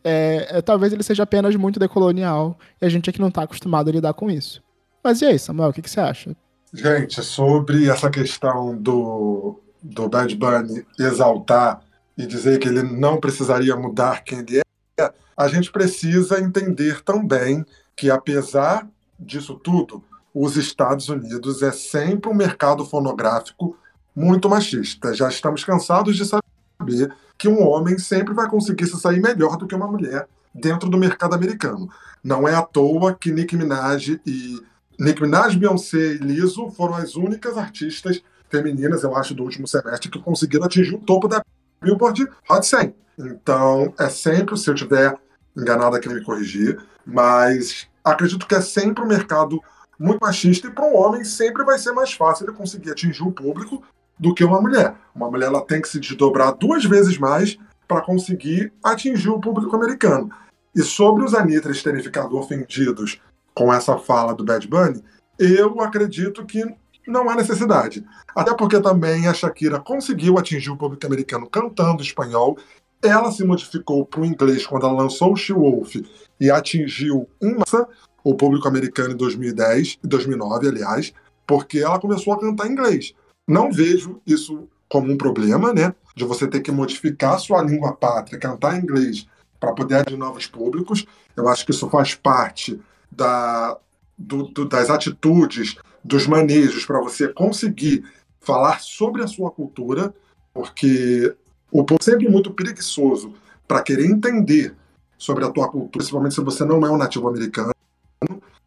[0.08, 3.90] é, é, talvez ele seja apenas muito decolonial e a gente aqui não tá acostumado
[3.90, 4.62] a lidar com isso.
[5.04, 6.34] Mas e aí, Samuel, o que, que você acha?
[6.72, 11.82] Gente, sobre essa questão do, do Bad Bunny exaltar
[12.16, 14.62] e dizer que ele não precisaria mudar quem ele
[14.98, 18.88] é, a gente precisa entender também que, apesar
[19.20, 20.02] disso tudo,
[20.34, 23.76] os Estados Unidos é sempre um mercado fonográfico
[24.16, 25.14] muito machista.
[25.14, 29.66] Já estamos cansados de saber que um homem sempre vai conseguir se sair melhor do
[29.66, 31.88] que uma mulher dentro do mercado americano.
[32.22, 34.60] Não é à toa que Nicki Minaj e
[34.98, 38.20] Nicki Minaj, Beyoncé e Lizzo foram as únicas artistas
[38.50, 41.44] femininas, eu acho, do último semestre que conseguiram atingir o topo da
[41.80, 42.94] Billboard Hot 100.
[43.18, 45.16] Então, é sempre, se eu tiver
[45.56, 49.60] enganado aqui, me corrigir, mas acredito que é sempre um mercado
[49.98, 53.32] muito machista e para um homem sempre vai ser mais fácil ele conseguir atingir o
[53.32, 53.82] público
[54.18, 54.94] do que uma mulher.
[55.14, 59.74] Uma mulher ela tem que se desdobrar duas vezes mais para conseguir atingir o público
[59.74, 60.30] americano.
[60.74, 63.20] E sobre os Anitras terem ficado ofendidos
[63.54, 65.02] com essa fala do Bad Bunny,
[65.38, 66.64] eu acredito que
[67.06, 68.04] não há necessidade.
[68.34, 72.58] Até porque também a Shakira conseguiu atingir o público americano cantando espanhol.
[73.02, 75.96] Ela se modificou para o inglês quando ela lançou o She Wolf
[76.40, 77.88] e atingiu em massa
[78.22, 81.12] o público americano em 2010 e 2009, aliás,
[81.46, 83.14] porque ela começou a cantar em inglês.
[83.48, 85.94] Não vejo isso como um problema, né?
[86.14, 89.26] De você ter que modificar sua língua pátria, cantar em inglês
[89.58, 91.06] para poder atingir novos públicos.
[91.34, 92.78] Eu acho que isso faz parte
[93.10, 93.78] da,
[94.16, 98.04] do, do, das atitudes, dos manejos para você conseguir
[98.40, 100.14] falar sobre a sua cultura,
[100.52, 101.34] porque
[101.72, 103.34] o povo é sempre muito preguiçoso
[103.66, 104.74] para querer entender
[105.16, 107.72] sobre a tua cultura, principalmente se você não é um nativo americano.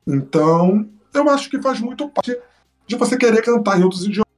[0.06, 2.38] Então, eu acho que faz muito parte
[2.88, 4.31] de você querer cantar em outros idiomas.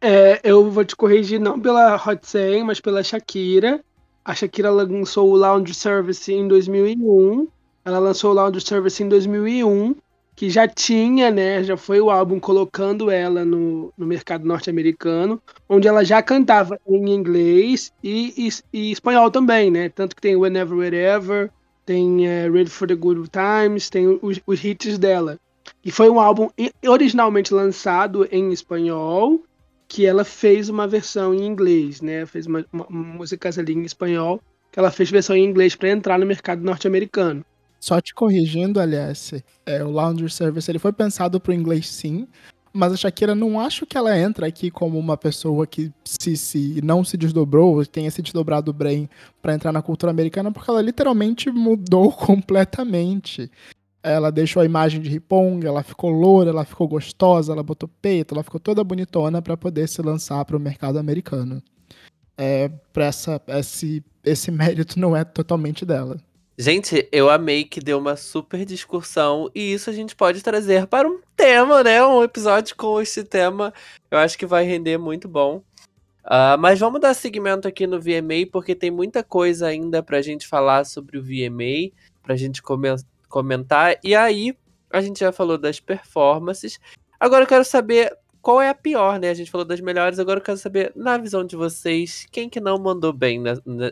[0.00, 3.82] É, eu vou te corrigir não pela Hot 100, mas pela Shakira.
[4.24, 7.48] A Shakira lançou o Lounge Service em 2001.
[7.84, 9.94] Ela lançou o Lounge Service em 2001
[10.36, 15.88] que já tinha, né, já foi o álbum colocando ela no, no mercado norte-americano, onde
[15.88, 20.76] ela já cantava em inglês e, e, e, espanhol também, né, tanto que tem Whenever,
[20.76, 21.50] Wherever,
[21.86, 25.40] tem é, Ready for the Good Times, tem os, os hits dela.
[25.86, 26.48] E foi um álbum
[26.84, 29.44] originalmente lançado em espanhol,
[29.86, 32.26] que ela fez uma versão em inglês, né?
[32.26, 36.18] Fez uma, uma, músicas ali em espanhol, que ela fez versão em inglês para entrar
[36.18, 37.44] no mercado norte-americano.
[37.78, 39.32] Só te corrigindo, aliás,
[39.64, 42.26] é, o Laundry Service ele foi pensado para o inglês sim,
[42.72, 46.80] mas a Shakira não acho que ela entra aqui como uma pessoa que se, se
[46.82, 49.08] não se desdobrou, tenha se desdobrado bem
[49.40, 53.48] para entrar na cultura americana, porque ela literalmente mudou completamente.
[54.06, 58.34] Ela deixou a imagem de Ripong, ela ficou loura, ela ficou gostosa, ela botou peito,
[58.34, 61.60] ela ficou toda bonitona para poder se lançar para o mercado americano.
[62.38, 66.18] É, pra essa, esse, esse mérito não é totalmente dela.
[66.56, 71.08] Gente, eu amei que deu uma super discussão e isso a gente pode trazer para
[71.08, 72.02] um tema, né?
[72.06, 73.74] Um episódio com esse tema.
[74.08, 75.62] Eu acho que vai render muito bom.
[76.24, 80.46] Uh, mas vamos dar seguimento aqui no VMA, porque tem muita coisa ainda pra gente
[80.46, 81.92] falar sobre o VMA,
[82.22, 83.04] pra gente comentar.
[84.02, 84.56] E aí,
[84.90, 86.78] a gente já falou das performances.
[87.18, 89.30] Agora eu quero saber qual é a pior, né?
[89.30, 92.60] A gente falou das melhores, agora eu quero saber, na visão de vocês, quem que
[92.60, 93.42] não mandou bem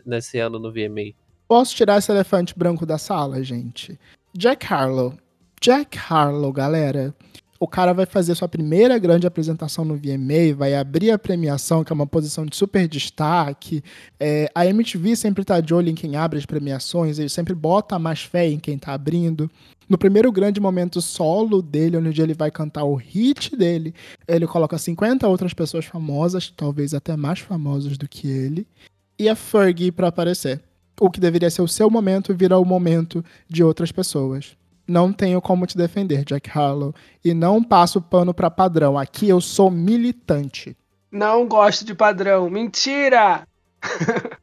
[0.06, 1.12] nesse ano no VMA?
[1.48, 3.98] Posso tirar esse elefante branco da sala, gente?
[4.32, 5.14] Jack Harlow.
[5.60, 7.14] Jack Harlow, galera.
[7.58, 11.92] O cara vai fazer sua primeira grande apresentação no VMA, vai abrir a premiação, que
[11.92, 13.82] é uma posição de super destaque.
[14.18, 17.98] É, a MTV sempre tá de olho em quem abre as premiações, ele sempre bota
[17.98, 19.50] mais fé em quem tá abrindo.
[19.88, 23.94] No primeiro grande momento solo dele, onde ele vai cantar o hit dele,
[24.26, 28.66] ele coloca 50 outras pessoas famosas, talvez até mais famosas do que ele,
[29.18, 30.60] e a Fergie para aparecer
[31.00, 34.56] o que deveria ser o seu momento vira o momento de outras pessoas.
[34.86, 38.98] Não tenho como te defender, Jack Harlow, e não passo pano para padrão.
[38.98, 40.76] Aqui eu sou militante.
[41.10, 42.50] Não gosto de padrão.
[42.50, 43.46] Mentira!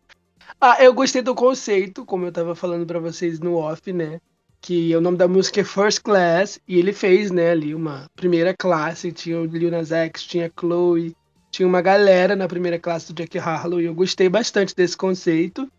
[0.59, 4.19] ah, eu gostei do conceito, como eu tava falando para vocês no off, né?
[4.59, 8.55] Que o nome da música é First Class, e ele fez, né, ali uma primeira
[8.55, 9.11] classe.
[9.11, 11.15] Tinha o Lil Nas X, tinha Chloe,
[11.51, 15.69] tinha uma galera na primeira classe do Jack Harlow, e eu gostei bastante desse conceito.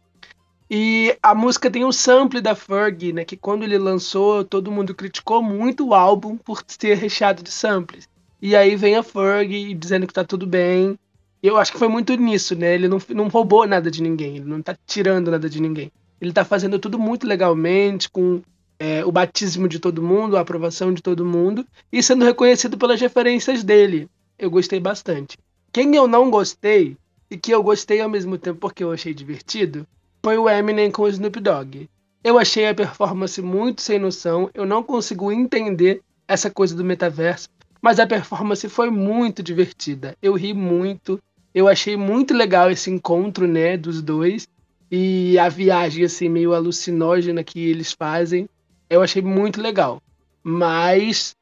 [0.74, 3.26] E a música tem um sample da Fergie, né?
[3.26, 8.08] Que quando ele lançou, todo mundo criticou muito o álbum por ser recheado de samples.
[8.40, 10.98] E aí vem a Fergie dizendo que tá tudo bem.
[11.42, 12.74] Eu acho que foi muito nisso, né?
[12.74, 15.92] Ele não, não roubou nada de ninguém, ele não tá tirando nada de ninguém.
[16.18, 18.40] Ele tá fazendo tudo muito legalmente, com
[18.78, 22.98] é, o batismo de todo mundo, a aprovação de todo mundo, e sendo reconhecido pelas
[22.98, 24.08] referências dele.
[24.38, 25.36] Eu gostei bastante.
[25.70, 26.96] Quem eu não gostei,
[27.30, 29.86] e que eu gostei ao mesmo tempo porque eu achei divertido,
[30.24, 31.88] foi o Eminem com o Snoop Dogg.
[32.22, 37.48] Eu achei a performance muito sem noção, eu não consigo entender essa coisa do metaverso,
[37.80, 40.16] mas a performance foi muito divertida.
[40.22, 41.20] Eu ri muito,
[41.52, 44.46] eu achei muito legal esse encontro, né, dos dois
[44.90, 48.48] e a viagem assim meio alucinógena que eles fazem.
[48.88, 50.00] Eu achei muito legal.
[50.44, 51.34] Mas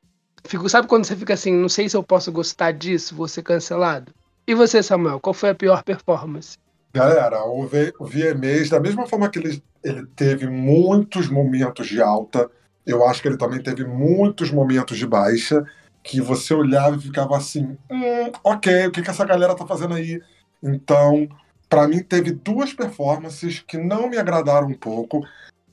[0.47, 3.43] fico, sabe quando você fica assim, não sei se eu posso gostar disso, vou ser
[3.43, 4.13] cancelado.
[4.47, 6.57] E você, Samuel, qual foi a pior performance?
[6.93, 12.03] Galera, o, v, o VMAs, da mesma forma que ele, ele teve muitos momentos de
[12.03, 12.51] alta,
[12.85, 15.65] eu acho que ele também teve muitos momentos de baixa,
[16.03, 19.95] que você olhava e ficava assim, hum, ok, o que, que essa galera tá fazendo
[19.95, 20.21] aí?
[20.63, 21.29] Então,
[21.69, 25.25] para mim, teve duas performances que não me agradaram um pouco.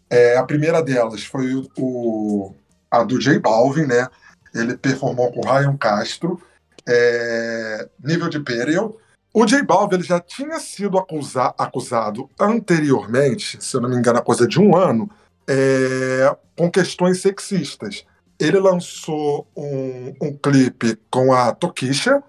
[0.10, 2.54] É, a primeira delas foi o,
[2.92, 4.08] a do J Balvin, né?
[4.54, 6.42] Ele performou com o Ryan Castro,
[6.88, 8.94] é, nível de Period,
[9.40, 14.18] o J Balvin ele já tinha sido acusa acusado anteriormente, se eu não me engano,
[14.18, 15.08] há coisa de um ano,
[15.48, 18.04] é, com questões sexistas.
[18.40, 22.24] Ele lançou um, um clipe com a Tokisha,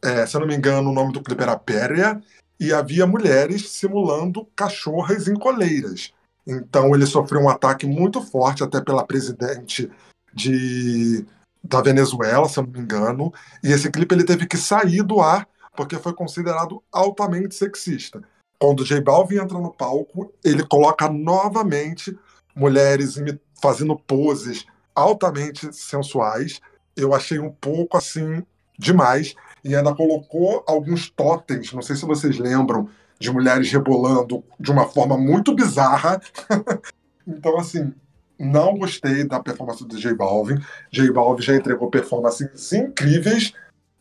[0.00, 2.22] é, se eu não me engano, o nome do clipe era Pérea,
[2.60, 6.12] e havia mulheres simulando cachorras em coleiras.
[6.46, 9.90] Então ele sofreu um ataque muito forte até pela presidente
[10.32, 11.26] de,
[11.60, 13.32] da Venezuela, se eu não me engano,
[13.64, 18.22] e esse clipe ele teve que sair do ar porque foi considerado altamente sexista.
[18.58, 22.16] Quando J Balvin entra no palco, ele coloca novamente
[22.54, 23.16] mulheres
[23.60, 24.64] fazendo poses
[24.94, 26.60] altamente sensuais.
[26.96, 28.44] Eu achei um pouco assim
[28.78, 34.70] demais e ainda colocou alguns totens, não sei se vocês lembram, de mulheres rebolando de
[34.70, 36.20] uma forma muito bizarra.
[37.26, 37.94] então, assim,
[38.38, 40.60] não gostei da performance do J Balvin.
[40.90, 43.54] J Balvin já entregou performances incríveis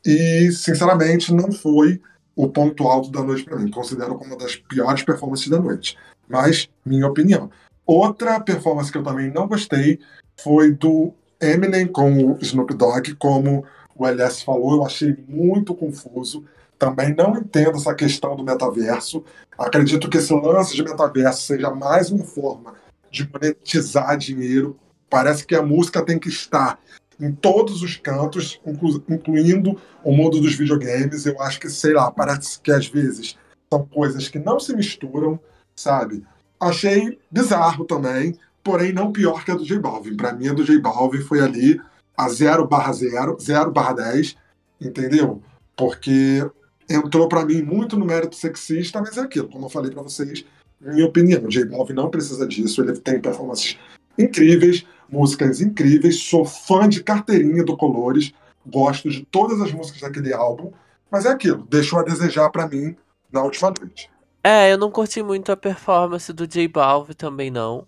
[0.06, 2.02] e, sinceramente, não foi
[2.36, 3.70] o ponto alto da noite para mim.
[3.70, 5.98] Considero como uma das piores performances da noite.
[6.28, 7.50] Mas, minha opinião.
[7.86, 10.00] Outra performance que eu também não gostei
[10.38, 16.46] foi do Eminem com o Snoop Dogg, como o LS falou, eu achei muito confuso.
[16.78, 19.24] Também não entendo essa questão do metaverso.
[19.58, 22.74] Acredito que esse lance de metaverso seja mais uma forma
[23.12, 24.78] de monetizar dinheiro.
[25.10, 26.80] Parece que a música tem que estar
[27.22, 31.26] em todos os cantos, inclu incluindo o mundo dos videogames.
[31.26, 33.38] Eu acho que, sei lá, parece que às vezes
[33.72, 35.40] são coisas que não se misturam,
[35.76, 36.26] sabe?
[36.60, 40.18] Achei bizarro também, porém não pior que a do J Balvin.
[40.18, 41.80] Para mim, a do J Balvin foi ali
[42.18, 44.36] a 0 barra 0, 0 barra 10,
[44.82, 45.42] entendeu?
[45.76, 46.44] Porque
[46.90, 50.44] entrou para mim muito no mérito sexista, mas é aquilo, como eu falei para vocês,
[50.80, 53.78] minha opinião, o J Balvin não precisa disso, ele tem performances
[54.18, 58.34] incríveis, músicas incríveis, sou fã de carteirinha do Colores,
[58.66, 60.72] gosto de todas as músicas daquele álbum,
[61.10, 62.96] mas é aquilo, deixou a desejar para mim
[63.32, 64.10] na última noite.
[64.44, 67.88] É, eu não curti muito a performance do J Balvin também não.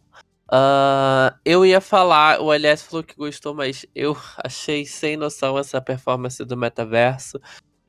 [0.51, 5.81] Uh, eu ia falar, o LS falou que gostou, mas eu achei sem noção essa
[5.81, 7.39] performance do metaverso.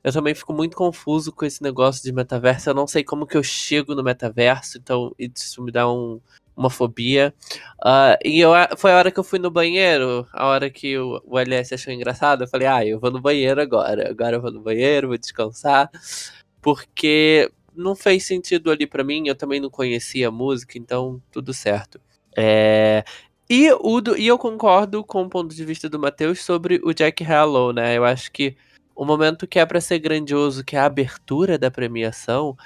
[0.02, 2.70] Eu também fico muito confuso com esse negócio de metaverso.
[2.70, 6.20] Eu não sei como que eu chego no metaverso, então isso me dá um,
[6.56, 7.34] uma fobia.
[7.80, 11.20] Uh, e eu, foi a hora que eu fui no banheiro, a hora que o,
[11.24, 12.44] o LS achou engraçado.
[12.44, 14.10] Eu falei, ah, eu vou no banheiro agora.
[14.10, 15.90] Agora eu vou no banheiro, vou descansar.
[16.60, 19.28] Porque não fez sentido ali para mim.
[19.28, 22.00] Eu também não conhecia a música, então tudo certo.
[22.36, 23.04] É,
[23.48, 27.22] e, o e eu concordo com o ponto de vista do Matheus sobre o Jack
[27.24, 27.96] Harlow, né?
[27.96, 28.56] Eu acho que
[28.94, 32.56] o momento que é para ser grandioso, que é a abertura da premiação,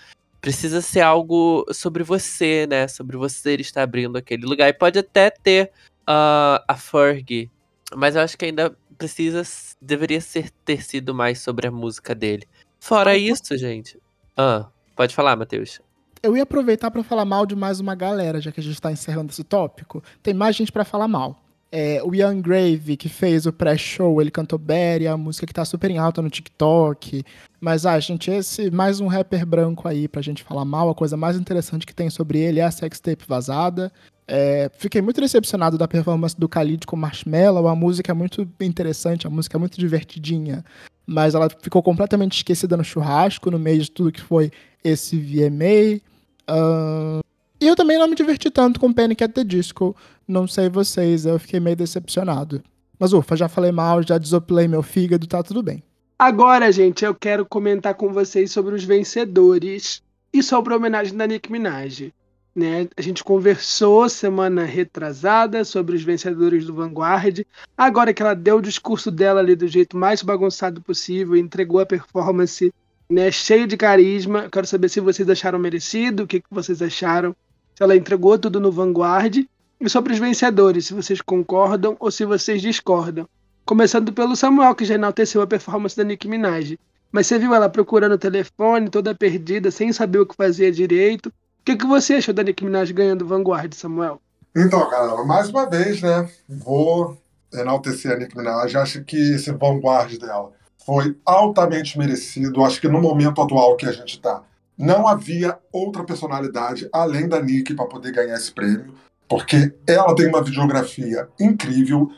[0.40, 2.88] precisa ser algo sobre você, né?
[2.88, 4.68] Sobre você estar abrindo aquele lugar.
[4.68, 5.70] E pode até ter
[6.02, 7.50] uh, a Fergie,
[7.94, 9.42] mas eu acho que ainda precisa,
[9.80, 12.46] deveria ser, ter sido mais sobre a música dele.
[12.80, 13.98] Fora isso, gente.
[14.36, 15.80] Ah, pode falar, Matheus
[16.22, 18.90] eu ia aproveitar para falar mal de mais uma galera, já que a gente está
[18.90, 20.02] encerrando esse tópico.
[20.22, 21.42] Tem mais gente para falar mal.
[21.70, 25.64] É, o Young Grave, que fez o pré-show, ele cantou Berry, a música que tá
[25.64, 27.24] super em alta no TikTok.
[27.60, 30.88] Mas, ah, gente, esse mais um rapper branco aí pra gente falar mal.
[30.88, 33.92] A coisa mais interessante que tem sobre ele é a sextape vazada.
[34.28, 37.66] É, fiquei muito decepcionado da performance do Khalid com Marshmello.
[37.66, 40.64] A música é muito interessante, a música é muito divertidinha.
[41.04, 44.52] Mas ela ficou completamente esquecida no churrasco, no meio de tudo que foi
[44.84, 46.00] esse VMA.
[46.48, 47.20] Uh,
[47.60, 49.96] e eu também não me diverti tanto com Panic at the Disco.
[50.28, 52.62] Não sei vocês, eu fiquei meio decepcionado.
[52.98, 55.82] Mas ufa, já falei mal, já desoplei meu fígado, tá tudo bem.
[56.18, 60.02] Agora, gente, eu quero comentar com vocês sobre os vencedores.
[60.32, 62.12] E sobre a homenagem da Nick Minaj.
[62.54, 62.88] Né?
[62.96, 67.46] A gente conversou semana retrasada sobre os vencedores do Vanguard.
[67.76, 71.86] Agora que ela deu o discurso dela ali do jeito mais bagunçado possível, entregou a
[71.86, 72.74] performance
[73.08, 74.44] né, cheio de carisma.
[74.44, 77.34] Eu quero saber se vocês acharam merecido, o que, que vocês acharam,
[77.74, 79.46] se ela entregou tudo no Vanguard.
[79.80, 83.26] E sobre os vencedores, se vocês concordam ou se vocês discordam.
[83.68, 86.78] Começando pelo Samuel, que já enalteceu a performance da Nicki Minaj.
[87.12, 91.26] Mas você viu ela procurando o telefone, toda perdida, sem saber o que fazia direito.
[91.26, 91.32] O
[91.66, 94.22] que, que você achou da Nicki Minaj ganhando Vanguard, Samuel?
[94.56, 96.30] Então, galera, mais uma vez, né?
[96.48, 97.18] Vou
[97.52, 98.74] enaltecer a Nicki Minaj.
[98.74, 100.50] Acho que esse Vanguard dela
[100.86, 102.64] foi altamente merecido.
[102.64, 104.42] Acho que no momento atual que a gente está,
[104.78, 108.94] não havia outra personalidade além da Nick para poder ganhar esse prêmio,
[109.28, 112.10] porque ela tem uma videografia incrível.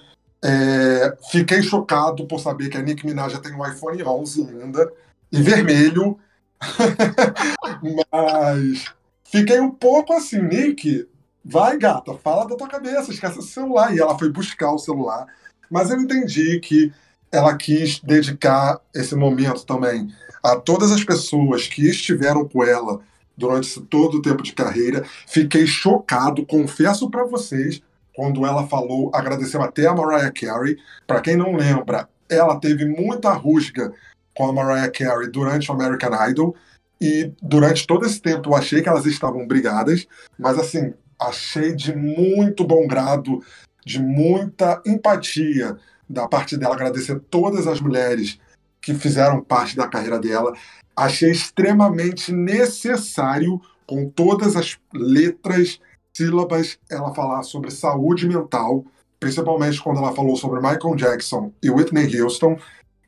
[0.43, 4.93] É, fiquei chocado por saber que a Nick Minaj já tem um iPhone 11 linda
[5.31, 6.19] e vermelho.
[8.13, 8.85] Mas
[9.25, 11.09] fiquei um pouco assim, Nick,
[11.45, 13.95] vai gata, fala da tua cabeça, esquece o celular.
[13.95, 15.27] E ela foi buscar o celular.
[15.71, 16.93] Mas eu entendi que
[17.31, 20.13] ela quis dedicar esse momento também
[20.43, 23.01] a todas as pessoas que estiveram com ela
[23.37, 25.05] durante todo o tempo de carreira.
[25.27, 27.83] Fiquei chocado, confesso para vocês,
[28.21, 30.77] quando ela falou, agradeceu até a Mariah Carey.
[31.07, 33.95] Para quem não lembra, ela teve muita rusga
[34.37, 36.55] com a Mariah Carey durante o American Idol.
[37.01, 40.07] E durante todo esse tempo eu achei que elas estavam brigadas,
[40.39, 43.43] mas assim, achei de muito bom grado,
[43.87, 48.39] de muita empatia da parte dela, agradecer todas as mulheres
[48.83, 50.53] que fizeram parte da carreira dela.
[50.95, 55.81] Achei extremamente necessário, com todas as letras,
[56.17, 58.85] sílabas, ela falar sobre saúde mental,
[59.19, 62.59] principalmente quando ela falou sobre Michael Jackson e Whitney Houston.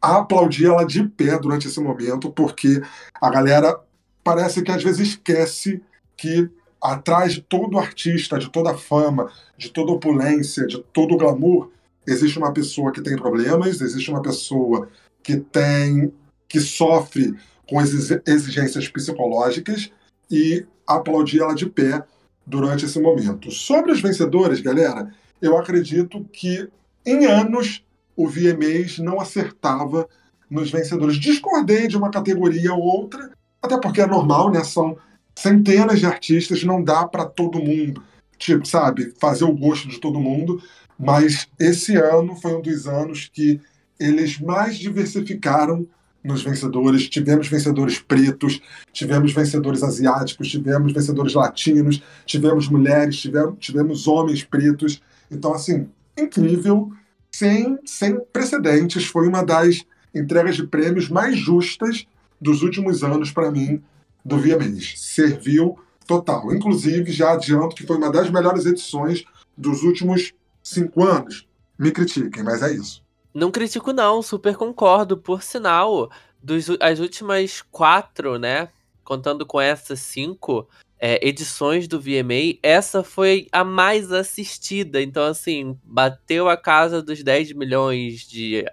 [0.00, 2.82] Aplaudi ela de pé durante esse momento, porque
[3.20, 3.78] a galera
[4.24, 5.82] parece que às vezes esquece
[6.16, 6.50] que
[6.82, 11.70] atrás de todo artista, de toda fama, de toda opulência, de todo glamour,
[12.06, 14.88] existe uma pessoa que tem problemas, existe uma pessoa
[15.22, 16.12] que tem
[16.48, 17.34] que sofre
[17.68, 19.90] com exigências psicológicas
[20.30, 22.04] e aplaudir ela de pé
[22.46, 23.50] durante esse momento.
[23.50, 26.68] Sobre os vencedores, galera, eu acredito que
[27.04, 27.84] em anos
[28.16, 30.08] o VMAs não acertava
[30.50, 31.16] nos vencedores.
[31.16, 33.30] Discordei de uma categoria ou outra,
[33.60, 34.62] até porque é normal, né?
[34.64, 34.96] São
[35.34, 38.02] centenas de artistas, não dá para todo mundo,
[38.36, 40.62] tipo, sabe, fazer o gosto de todo mundo
[41.02, 43.60] mas esse ano foi um dos anos que
[43.98, 45.84] eles mais diversificaram
[46.22, 47.08] nos vencedores.
[47.08, 48.60] Tivemos vencedores pretos,
[48.92, 55.02] tivemos vencedores asiáticos, tivemos vencedores latinos, tivemos mulheres, tivemos, tivemos homens pretos.
[55.30, 56.92] Então, assim, incrível,
[57.30, 59.06] sem, sem precedentes.
[59.06, 62.06] Foi uma das entregas de prêmios mais justas
[62.40, 63.82] dos últimos anos para mim
[64.24, 64.94] do VMAs.
[64.96, 66.52] Serviu total.
[66.54, 69.24] Inclusive, já adianto que foi uma das melhores edições
[69.56, 71.46] dos últimos cinco anos.
[71.78, 73.02] Me critiquem, mas é isso.
[73.34, 75.16] Não critico, não, super concordo.
[75.16, 76.10] Por sinal,
[76.42, 78.68] dos, as últimas quatro, né?
[79.04, 80.68] Contando com essas cinco
[80.98, 85.02] é, edições do VMA, essa foi a mais assistida.
[85.02, 88.64] Então, assim, bateu a casa dos 10 milhões de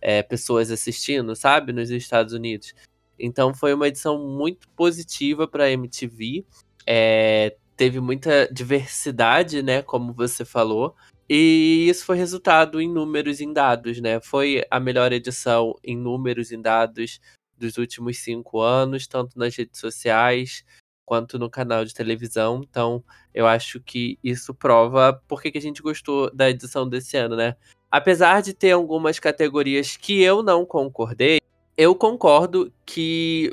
[0.00, 1.72] é, pessoas assistindo, sabe?
[1.72, 2.72] Nos Estados Unidos.
[3.18, 6.46] Então, foi uma edição muito positiva para a MTV.
[6.86, 9.82] É, teve muita diversidade, né?
[9.82, 10.94] Como você falou.
[11.28, 14.20] E isso foi resultado em números em dados, né?
[14.20, 17.20] Foi a melhor edição em números em dados
[17.58, 20.64] dos últimos cinco anos, tanto nas redes sociais
[21.04, 22.60] quanto no canal de televisão.
[22.68, 23.02] Então,
[23.32, 27.56] eu acho que isso prova por que a gente gostou da edição desse ano, né?
[27.90, 31.40] Apesar de ter algumas categorias que eu não concordei,
[31.76, 33.52] eu concordo que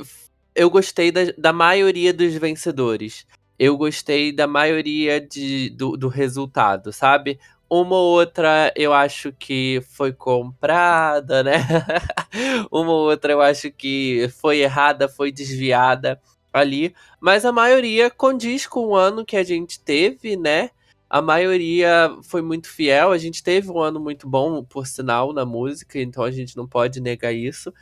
[0.55, 3.25] eu gostei da, da maioria dos vencedores.
[3.57, 7.39] Eu gostei da maioria de, do, do resultado, sabe?
[7.73, 11.53] Uma ou outra eu acho que foi comprada, né?
[12.71, 16.21] Uma ou outra eu acho que foi errada, foi desviada
[16.53, 16.93] ali.
[17.19, 20.69] Mas a maioria condiz com o ano que a gente teve, né?
[21.09, 23.11] A maioria foi muito fiel.
[23.11, 26.67] A gente teve um ano muito bom, por sinal, na música, então a gente não
[26.67, 27.73] pode negar isso.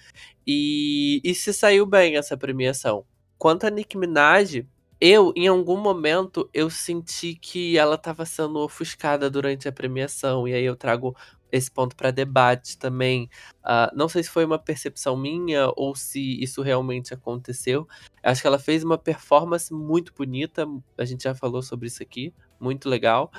[0.47, 3.03] E, e se saiu bem essa premiação.
[3.37, 4.65] Quanto a Nicki Minaj,
[5.01, 10.47] eu, em algum momento, eu senti que ela estava sendo ofuscada durante a premiação.
[10.47, 11.15] E aí eu trago
[11.51, 13.27] esse ponto para debate também.
[13.63, 17.87] Uh, não sei se foi uma percepção minha ou se isso realmente aconteceu.
[18.21, 20.67] Acho que ela fez uma performance muito bonita.
[20.95, 22.31] A gente já falou sobre isso aqui.
[22.59, 23.31] Muito legal.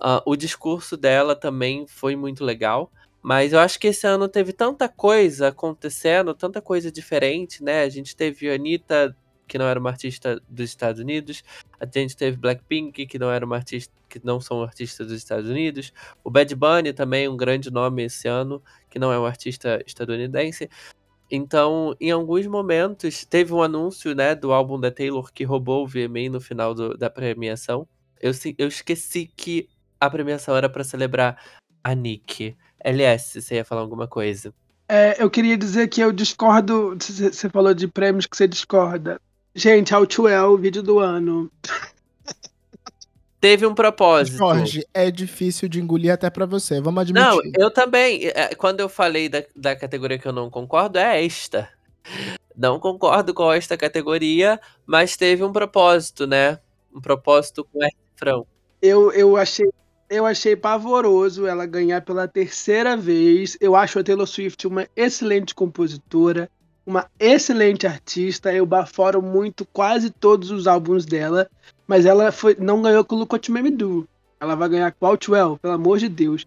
[0.00, 2.90] Uh, o discurso dela também foi muito legal.
[3.22, 7.82] Mas eu acho que esse ano teve tanta coisa acontecendo, tanta coisa diferente, né?
[7.82, 9.14] A gente teve a Anitta
[9.50, 11.42] que não era uma artista dos Estados Unidos.
[11.80, 15.50] A gente teve Blackpink, que não era uma artista, que não são artistas dos Estados
[15.50, 15.92] Unidos.
[16.22, 20.70] O Bad Bunny também, um grande nome esse ano, que não é um artista estadunidense.
[21.28, 25.88] Então, em alguns momentos, teve um anúncio, né, do álbum da Taylor que roubou o
[25.88, 27.88] VMA no final do, da premiação.
[28.20, 31.42] Eu, eu esqueci que a premiação era para celebrar
[31.82, 32.56] a Nick.
[32.84, 34.54] LS, você ia falar alguma coisa?
[34.88, 36.96] É, eu queria dizer que eu discordo.
[37.00, 39.20] Você falou de prêmios que você discorda.
[39.54, 41.50] Gente, Outwell, vídeo do ano.
[43.40, 44.36] Teve um propósito.
[44.36, 47.26] Jorge, é difícil de engolir até para você, vamos admitir.
[47.26, 48.26] Não, eu também.
[48.26, 51.68] É, quando eu falei da, da categoria que eu não concordo, é esta.
[52.54, 56.58] Não concordo com esta categoria, mas teve um propósito, né?
[56.94, 58.46] Um propósito com refrão.
[58.82, 59.66] Eu, eu achei
[60.10, 63.56] eu achei pavoroso ela ganhar pela terceira vez.
[63.60, 66.50] Eu acho a Taylor Swift uma excelente compositora
[66.90, 68.52] uma excelente artista.
[68.52, 71.48] Eu baforo muito quase todos os álbuns dela,
[71.86, 74.08] mas ela foi, não ganhou com Look What Me Do.
[74.40, 76.46] Ela vai ganhar com Outwell, pelo amor de Deus.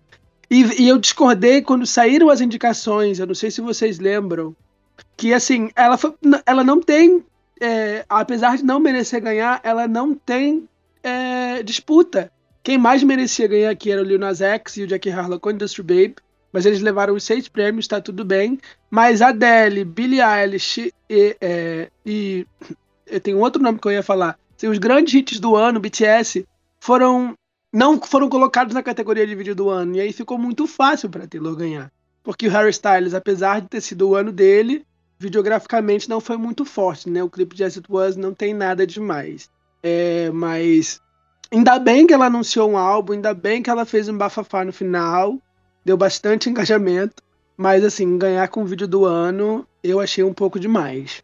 [0.49, 4.55] E, e, eu discordei quando saíram as indicações, eu não sei se vocês lembram,
[5.15, 6.13] que assim, ela, foi,
[6.45, 7.23] ela não tem,
[7.61, 10.67] é, apesar de não merecer ganhar, ela não tem
[11.01, 12.31] é, disputa.
[12.61, 15.51] Quem mais merecia ganhar aqui era o Lil Nas X e o Jackie Harlow com
[15.51, 16.15] Industry Babe
[16.53, 18.59] mas eles levaram os seis prêmios, tá tudo bem.
[18.89, 22.45] Mas Adele, Billie Eilish e, é, e
[23.23, 24.37] tem outro nome que eu ia falar.
[24.55, 26.47] Assim, os grandes hits do ano, BTS,
[26.79, 27.35] foram
[27.73, 29.95] não foram colocados na categoria de vídeo do ano.
[29.95, 31.91] E aí ficou muito fácil para Taylor ganhar.
[32.23, 34.85] Porque o Harry Styles, apesar de ter sido o ano dele,
[35.17, 37.23] videograficamente não foi muito forte, né?
[37.23, 39.49] O clipe de As It Was não tem nada demais.
[39.81, 41.01] É, mas
[41.51, 44.71] ainda bem que ela anunciou um álbum, ainda bem que ela fez um bafafá no
[44.71, 45.41] final
[45.83, 47.21] deu bastante engajamento,
[47.57, 51.21] mas assim, ganhar com o vídeo do ano eu achei um pouco demais.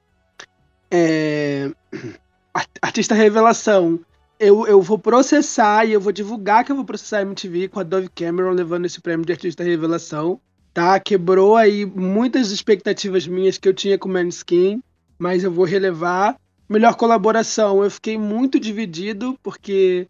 [0.91, 1.71] É...
[2.81, 3.99] Artista Revelação.
[4.39, 7.79] Eu, eu vou processar e eu vou divulgar que eu vou processar a MTV com
[7.79, 10.39] a Dove Cameron levando esse prêmio de Artista Revelação.
[10.73, 10.99] Tá?
[10.99, 14.81] Quebrou aí muitas expectativas minhas que eu tinha com Manskin,
[15.17, 16.37] mas eu vou relevar.
[16.69, 20.07] Melhor colaboração, eu fiquei muito dividido, porque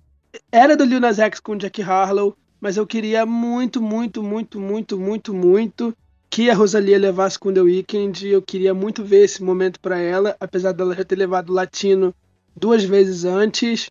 [0.52, 5.00] era do Lil Nas X com Jack Harlow, mas eu queria muito, muito, muito, muito,
[5.00, 5.96] muito, muito
[6.30, 8.28] que a Rosalia levasse com The Weeknd.
[8.28, 12.14] Eu queria muito ver esse momento para ela, apesar dela já ter levado o Latino
[12.56, 13.90] duas vezes antes.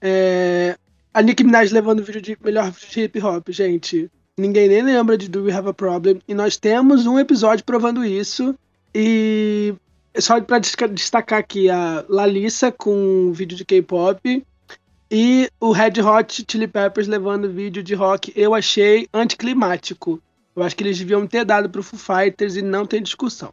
[0.00, 0.76] É...
[1.12, 4.10] A Nicki Minaj levando o vídeo de melhor hip hop, gente.
[4.38, 6.20] Ninguém nem lembra de Do We Have a Problem.
[6.28, 8.54] E nós temos um episódio provando isso.
[8.94, 9.74] E
[10.18, 14.44] só para destacar aqui a Lalissa com um vídeo de K-pop
[15.10, 18.32] e o Red Hot Chili Peppers levando vídeo de rock.
[18.36, 20.20] Eu achei anticlimático.
[20.54, 23.52] Eu acho que eles deviam ter dado pro Foo Fighters e não tem discussão.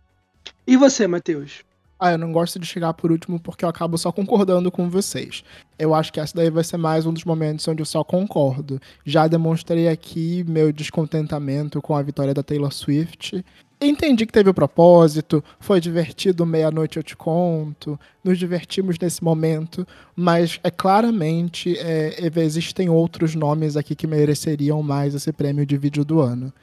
[0.67, 1.63] E você, Matheus?
[1.97, 5.43] Ah, eu não gosto de chegar por último porque eu acabo só concordando com vocês.
[5.79, 8.81] Eu acho que essa daí vai ser mais um dos momentos onde eu só concordo.
[9.05, 13.45] Já demonstrei aqui meu descontentamento com a vitória da Taylor Swift.
[13.79, 19.85] Entendi que teve o propósito, foi divertido, meia-noite eu te conto, nos divertimos nesse momento,
[20.15, 26.05] mas é claramente é, existem outros nomes aqui que mereceriam mais esse prêmio de vídeo
[26.05, 26.53] do ano.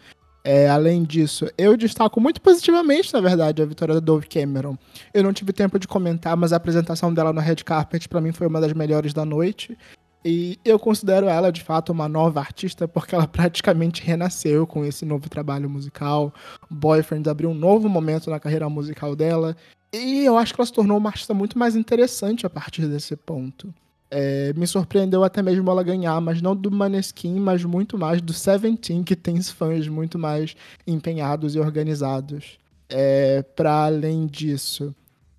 [0.44, 4.76] É, além disso, eu destaco muito positivamente, na verdade, a vitória da Dove Cameron.
[5.14, 8.32] Eu não tive tempo de comentar, mas a apresentação dela no Red Carpet para mim
[8.32, 9.76] foi uma das melhores da noite.
[10.24, 15.04] E eu considero ela de fato uma nova artista porque ela praticamente renasceu com esse
[15.04, 16.32] novo trabalho musical.
[16.70, 19.56] Boyfriend abriu um novo momento na carreira musical dela.
[19.92, 23.14] E eu acho que ela se tornou uma artista muito mais interessante a partir desse
[23.16, 23.72] ponto.
[24.10, 28.32] É, me surpreendeu até mesmo ela ganhar, mas não do Maneskin, mas muito mais do
[28.32, 30.54] Seventeen, que tem fãs muito mais
[30.86, 32.58] empenhados e organizados.
[32.88, 34.94] É, Para além disso,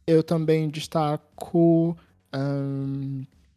[0.07, 1.95] eu também destaco.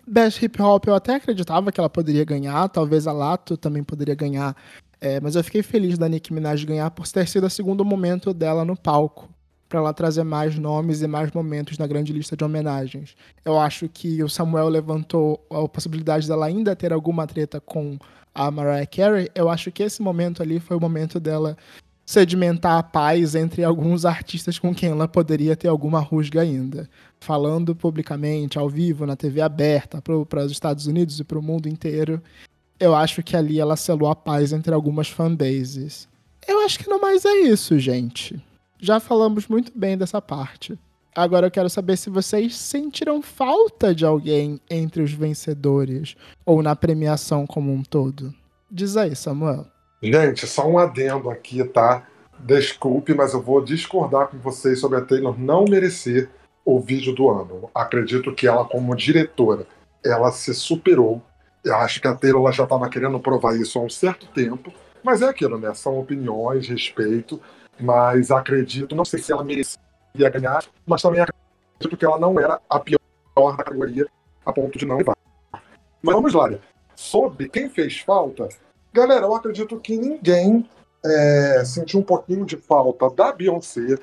[0.07, 4.15] Best Hip Hop, eu até acreditava que ela poderia ganhar, talvez a Lato também poderia
[4.15, 4.57] ganhar,
[5.01, 8.33] é, mas eu fiquei feliz da Nicki Minaj ganhar por ter sido o segundo momento
[8.33, 9.29] dela no palco
[9.69, 13.17] para ela trazer mais nomes e mais momentos na grande lista de homenagens.
[13.45, 17.99] Eu acho que o Samuel levantou a possibilidade dela ainda ter alguma treta com
[18.33, 19.29] a Mariah Carey.
[19.35, 21.57] Eu acho que esse momento ali foi o momento dela
[22.07, 26.89] sedimentar a paz entre alguns artistas com quem ela poderia ter alguma rusga ainda.
[27.21, 31.69] Falando publicamente, ao vivo, na TV aberta, para os Estados Unidos e para o mundo
[31.69, 32.23] inteiro.
[32.79, 36.09] Eu acho que ali ela selou a paz entre algumas fanbases.
[36.47, 38.41] Eu acho que não mais é isso, gente
[38.79, 40.79] já falamos muito bem dessa parte.
[41.15, 46.15] Agora eu quero saber se vocês sentiram falta de alguém entre os vencedores
[46.45, 48.35] ou na premiação como um todo.
[48.71, 49.67] Diz aí, Samuel.
[50.03, 52.07] Gente, só um adendo aqui, tá?
[52.39, 56.31] Desculpe, mas eu vou discordar com vocês sobre a Taylor não merecer
[56.65, 57.71] o vídeo do ano.
[57.75, 59.67] Acredito que ela, como diretora,
[60.05, 61.23] ela se superou.
[61.65, 65.23] Eu acho que a Taylor já estava querendo provar isso há um certo tempo, mas
[65.23, 65.73] é aquilo, né?
[65.75, 67.41] São opiniões, respeito
[67.79, 69.79] mas acredito, não sei se ela merecia
[70.17, 72.99] ganhar, mas também acredito que ela não era a pior
[73.37, 74.07] da categoria
[74.45, 75.17] a ponto de não levar.
[76.03, 76.59] Mas vamos lá, né?
[76.95, 78.49] sobre quem fez falta,
[78.97, 80.67] galera, eu acredito que ninguém
[81.05, 83.99] é, sentiu um pouquinho de falta da Beyoncé.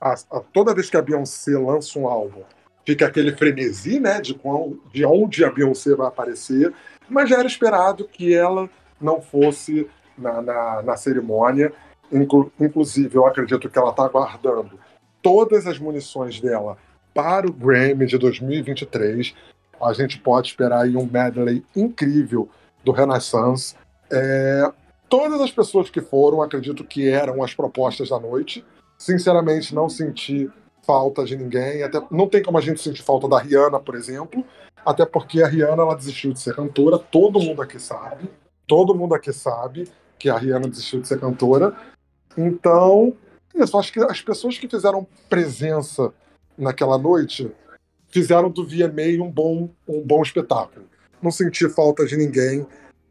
[0.00, 2.42] A, a, toda vez que a Beyoncé lança um álbum,
[2.86, 6.72] fica aquele frenesi, né, de, qual, de onde a Beyoncé vai aparecer,
[7.08, 11.72] mas já era esperado que ela não fosse na, na, na cerimônia.
[12.10, 14.80] Inclu inclusive, eu acredito que ela está guardando
[15.20, 16.78] todas as munições dela
[17.12, 19.34] para o Grammy de 2023.
[19.80, 22.48] A gente pode esperar aí um medley incrível
[22.82, 23.74] do Renaissance.
[24.10, 24.72] É,
[25.08, 28.64] todas as pessoas que foram, acredito que eram as propostas da noite.
[28.98, 30.50] Sinceramente, não senti
[30.86, 31.82] falta de ninguém.
[31.82, 34.44] Até não tem como a gente sentir falta da Rihanna, por exemplo,
[34.84, 36.98] até porque a Rihanna ela desistiu de ser cantora.
[36.98, 38.30] Todo mundo aqui sabe.
[38.66, 41.76] Todo mundo aqui sabe que a Rihanna desistiu de ser cantora.
[42.36, 43.14] Então,
[43.54, 46.12] isso, acho que as pessoas que fizeram presença
[46.56, 47.50] naquela noite
[48.08, 50.86] fizeram do VMA um bom, um bom espetáculo.
[51.22, 52.66] Não senti falta de ninguém,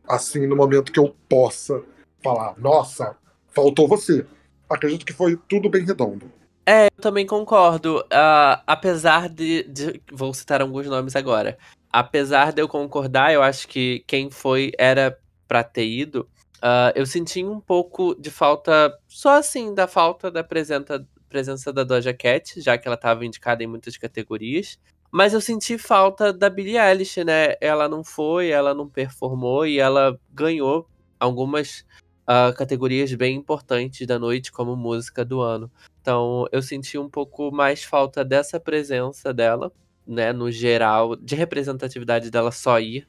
[0.07, 1.83] assim, no momento que eu possa
[2.23, 3.15] falar, nossa,
[3.49, 4.25] faltou você.
[4.69, 6.31] Acredito que foi tudo bem redondo.
[6.65, 7.99] É, eu também concordo.
[8.01, 11.57] Uh, apesar de, de, Vou citar alguns nomes agora.
[11.91, 15.17] Apesar de eu concordar, eu acho que quem foi era
[15.47, 16.27] pra ter ido.
[16.57, 21.83] Uh, eu senti um pouco de falta, só assim, da falta da presença, presença da
[21.83, 24.77] Doja Cat, já que ela estava indicada em muitas categorias.
[25.11, 27.55] Mas eu senti falta da Billie Eilish, né?
[27.61, 30.87] Ela não foi, ela não performou e ela ganhou
[31.19, 31.85] algumas
[32.23, 35.71] uh, categorias bem importantes da noite, como música do ano.
[36.01, 39.71] Então eu senti um pouco mais falta dessa presença dela,
[40.05, 40.33] né?
[40.33, 43.07] No geral, de representatividade dela só ir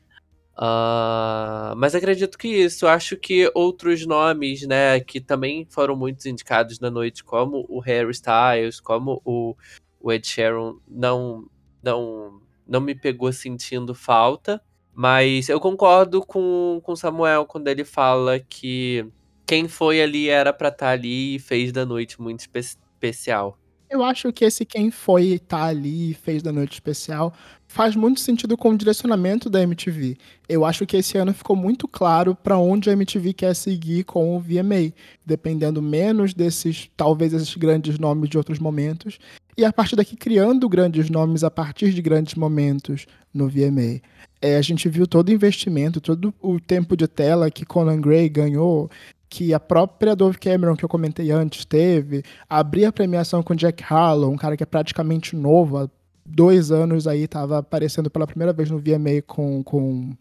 [0.59, 2.87] Uh, mas acredito que isso.
[2.89, 8.11] Acho que outros nomes, né, que também foram muito indicados na noite, como o Harry
[8.11, 9.55] Styles, como o,
[10.01, 11.49] o Ed Sheeran, não,
[11.83, 14.63] não, não me pegou sentindo falta.
[14.95, 19.07] Mas eu concordo com o Samuel quando ele fala que
[19.47, 23.57] quem foi ali era pra estar tá ali e fez da noite muito espe especial.
[23.89, 27.33] Eu acho que esse quem foi estar tá ali e fez da noite especial
[27.67, 30.19] faz muito sentido com o direcionamento da MTV.
[30.49, 34.37] Eu acho que esse ano ficou muito claro para onde a MTV quer seguir com
[34.37, 34.93] o VMA,
[35.25, 39.19] dependendo menos desses, talvez esses grandes nomes de outros momentos,
[39.59, 44.01] e a partir daqui criando grandes nomes a partir de grandes momentos no VMA.
[44.41, 48.29] É, a gente viu todo o investimento, todo o tempo de tela que Conan Gray
[48.29, 48.89] ganhou,
[49.29, 53.83] que a própria Dove Cameron, que eu comentei antes, teve, abrir a premiação com Jack
[53.83, 55.91] Harlow, um cara que é praticamente novo,
[56.25, 60.17] dois anos aí estava aparecendo pela primeira vez no VMA com, com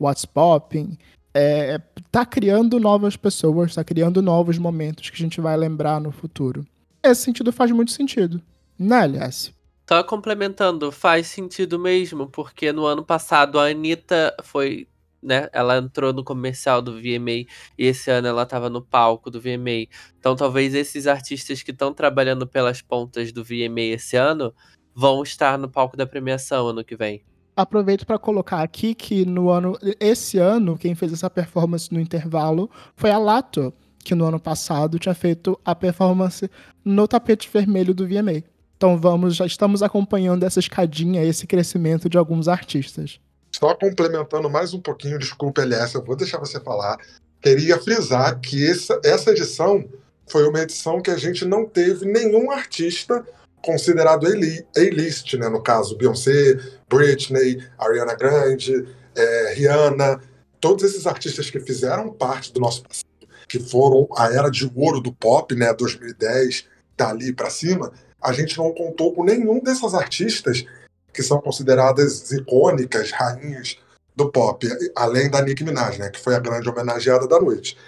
[0.00, 0.96] What's Popping.
[1.34, 1.80] É,
[2.12, 6.64] tá criando novas pessoas, tá criando novos momentos que a gente vai lembrar no futuro.
[7.02, 8.40] Esse sentido faz muito sentido,
[8.78, 9.54] né, aliás?
[9.88, 14.88] Só complementando, faz sentido mesmo, porque no ano passado a Anitta foi,
[15.22, 17.46] né, ela entrou no comercial do VMA
[17.78, 19.86] e esse ano ela tava no palco do VMA.
[20.18, 24.52] Então talvez esses artistas que estão trabalhando pelas pontas do VMA esse ano
[24.92, 27.22] vão estar no palco da premiação ano que vem.
[27.54, 32.68] Aproveito para colocar aqui que no ano esse ano quem fez essa performance no intervalo
[32.96, 33.72] foi a Lato,
[34.04, 36.50] que no ano passado tinha feito a performance
[36.84, 38.55] no tapete vermelho do VMA.
[38.76, 43.18] Então vamos, já estamos acompanhando essa escadinha, esse crescimento de alguns artistas.
[43.50, 46.98] Só complementando mais um pouquinho, desculpa, LS, eu vou deixar você falar.
[47.40, 49.84] Queria frisar que essa, essa edição
[50.28, 53.24] foi uma edição que a gente não teve nenhum artista
[53.62, 55.48] considerado A-list, né?
[55.48, 56.58] No caso, Beyoncé,
[56.88, 60.20] Britney, Ariana Grande, é, Rihanna,
[60.60, 63.06] todos esses artistas que fizeram parte do nosso passado,
[63.48, 65.72] que foram a era de ouro do pop, né?
[65.72, 66.66] 2010,
[66.96, 67.92] dali para cima,
[68.26, 70.66] a gente não contou com nenhum dessas artistas
[71.12, 73.78] que são consideradas icônicas, rainhas
[74.16, 74.66] do pop,
[74.96, 76.10] além da Nicki Minaj, né?
[76.10, 77.78] Que foi a grande homenageada da noite.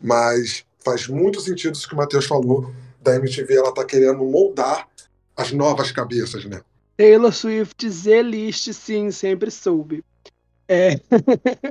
[0.00, 2.72] Mas faz muito sentido isso que o Matheus falou
[3.02, 4.86] da MTV, ela tá querendo moldar
[5.36, 6.60] as novas cabeças, né?
[6.96, 10.04] Taylor Swift Z-list, sim, sempre soube.
[10.68, 11.00] É...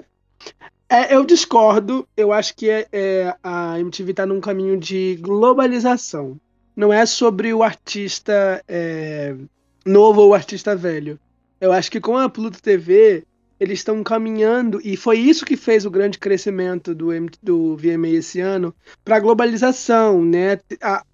[0.89, 2.05] é, eu discordo.
[2.17, 6.37] Eu acho que é, é, a MTV está num caminho de globalização.
[6.77, 9.35] Não é sobre o artista é,
[9.83, 11.19] novo ou o artista velho.
[11.59, 13.23] Eu acho que com a Pluto TV
[13.59, 17.07] eles estão caminhando, e foi isso que fez o grande crescimento do,
[17.41, 18.71] do VMA esse ano,
[19.03, 20.59] para a globalização, né?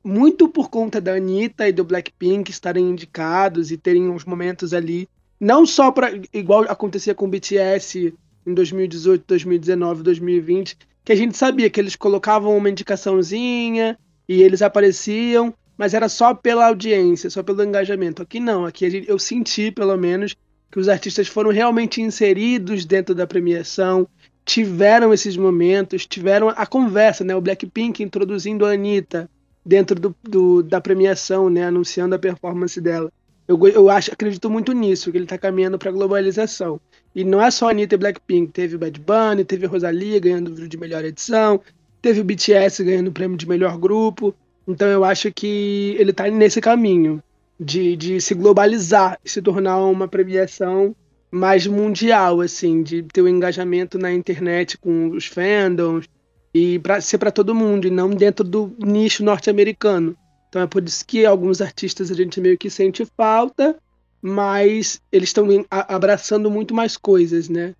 [0.03, 5.07] Muito por conta da Anitta e do Blackpink estarem indicados e terem uns momentos ali,
[5.39, 8.13] não só para igual acontecia com o BTS
[8.45, 13.97] em 2018, 2019, 2020, que a gente sabia que eles colocavam uma indicaçãozinha
[14.27, 18.21] e eles apareciam, mas era só pela audiência, só pelo engajamento.
[18.21, 20.35] Aqui não, aqui eu senti pelo menos
[20.71, 24.07] que os artistas foram realmente inseridos dentro da premiação,
[24.45, 27.35] tiveram esses momentos, tiveram a conversa, né?
[27.35, 29.29] O Blackpink introduzindo a Anitta
[29.65, 31.65] dentro do, do da premiação, né?
[31.65, 33.11] Anunciando a performance dela.
[33.47, 36.79] Eu, eu acho, acredito muito nisso, que ele está caminhando para a globalização.
[37.13, 40.77] E não é só Anitta e Blackpink, teve Bad Bunny, teve Rosalia ganhando o de
[40.77, 41.61] melhor edição,
[42.03, 44.35] teve o BTS ganhando o prêmio de melhor grupo.
[44.67, 47.23] Então eu acho que ele está nesse caminho
[47.59, 50.93] de, de se globalizar se tornar uma premiação
[51.31, 56.07] mais mundial, assim, de ter o um engajamento na internet com os fandoms
[56.53, 60.15] e para ser para todo mundo e não dentro do nicho norte-americano.
[60.49, 63.75] Então é por isso que alguns artistas a gente meio que sente falta,
[64.21, 67.73] mas eles estão abraçando muito mais coisas, né?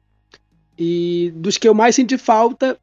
[0.80, 2.80] E dos que eu mais senti falta,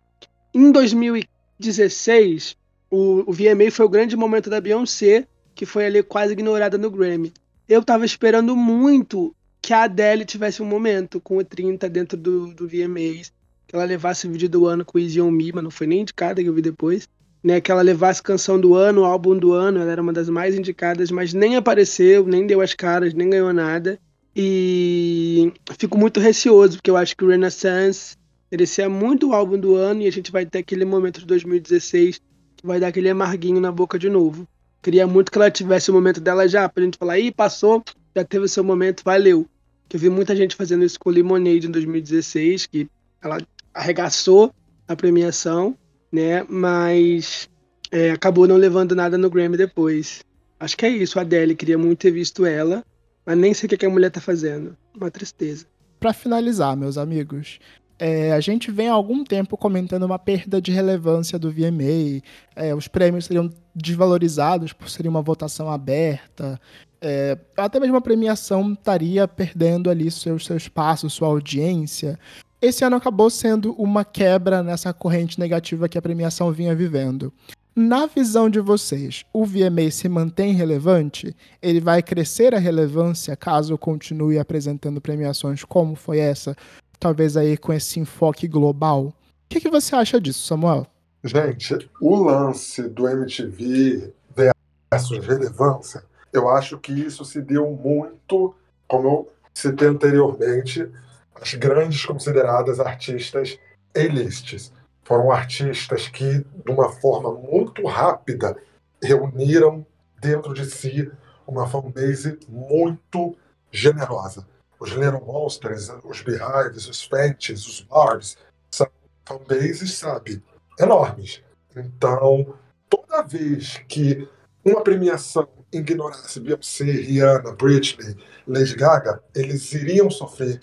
[0.53, 2.57] em 2016,
[2.91, 6.91] o, o VMA foi o grande momento da Beyoncé, que foi ali quase ignorada no
[6.91, 7.33] Grammy.
[7.69, 12.53] Eu tava esperando muito que a Adele tivesse um momento com o 30 dentro do,
[12.55, 13.33] do VMAs,
[13.67, 16.01] que ela levasse o vídeo do ano com Easy On Me, mas não foi nem
[16.01, 17.09] indicada que eu vi depois.
[17.43, 20.55] Né, que ela levasse canção do ano, álbum do ano, ela era uma das mais
[20.55, 23.99] indicadas, mas nem apareceu, nem deu as caras, nem ganhou nada.
[24.37, 28.15] E fico muito receoso, porque eu acho que o Renaissance
[28.51, 32.21] merecia muito o álbum do ano e a gente vai ter aquele momento de 2016
[32.57, 34.47] que vai dar aquele amarguinho na boca de novo.
[34.83, 37.83] Queria muito que ela tivesse o momento dela já, pra gente falar, ih, passou,
[38.17, 39.47] já teve o seu momento, valeu.
[39.89, 42.89] Que eu vi muita gente fazendo isso com Lemonade em 2016, que
[43.23, 43.39] ela
[43.75, 44.53] arregaçou
[44.89, 45.77] a premiação,
[46.11, 46.45] né?
[46.49, 47.49] Mas
[47.91, 50.25] é, acabou não levando nada no Grammy depois.
[50.59, 51.55] Acho que é isso, a Adele.
[51.55, 52.85] Queria muito ter visto ela,
[53.25, 54.77] mas nem sei o que a mulher tá fazendo.
[54.95, 55.67] Uma tristeza.
[55.99, 57.59] Para finalizar, meus amigos,
[58.01, 62.23] é, a gente vem há algum tempo comentando uma perda de relevância do VMA,
[62.57, 66.59] é, os prêmios seriam desvalorizados por ser uma votação aberta,
[66.99, 72.19] é, até mesmo a premiação estaria perdendo ali seu, seu espaço, sua audiência.
[72.61, 77.31] Esse ano acabou sendo uma quebra nessa corrente negativa que a premiação vinha vivendo.
[77.77, 81.35] na visão de vocês, o VMA se mantém relevante?
[81.63, 86.57] Ele vai crescer a relevância caso continue apresentando premiações como foi essa,
[87.01, 89.07] talvez aí com esse enfoque global?
[89.07, 89.15] O
[89.49, 90.87] que, que você acha disso, Samuel?
[91.25, 98.55] Gente, o lance do MTV versus relevância, eu acho que isso se deu muito,
[98.87, 100.89] como eu citei anteriormente,
[101.35, 103.59] as grandes consideradas artistas
[103.95, 104.73] A-lists.
[105.03, 108.57] Foram artistas que, de uma forma muito rápida,
[109.03, 109.85] reuniram
[110.21, 111.11] dentro de si
[111.47, 113.37] uma fanbase muito
[113.73, 114.47] generosa.
[114.81, 118.37] Os Little Monsters, os Beehives, os Fenties, os Barbs,
[118.71, 118.89] são
[119.27, 120.43] fanbases, sabe,
[120.79, 121.43] enormes.
[121.77, 122.55] Então,
[122.89, 124.27] toda vez que
[124.65, 128.17] uma premiação ignorasse Beyoncé, Rihanna, Britney,
[128.47, 130.61] Lady Gaga, eles iriam sofrer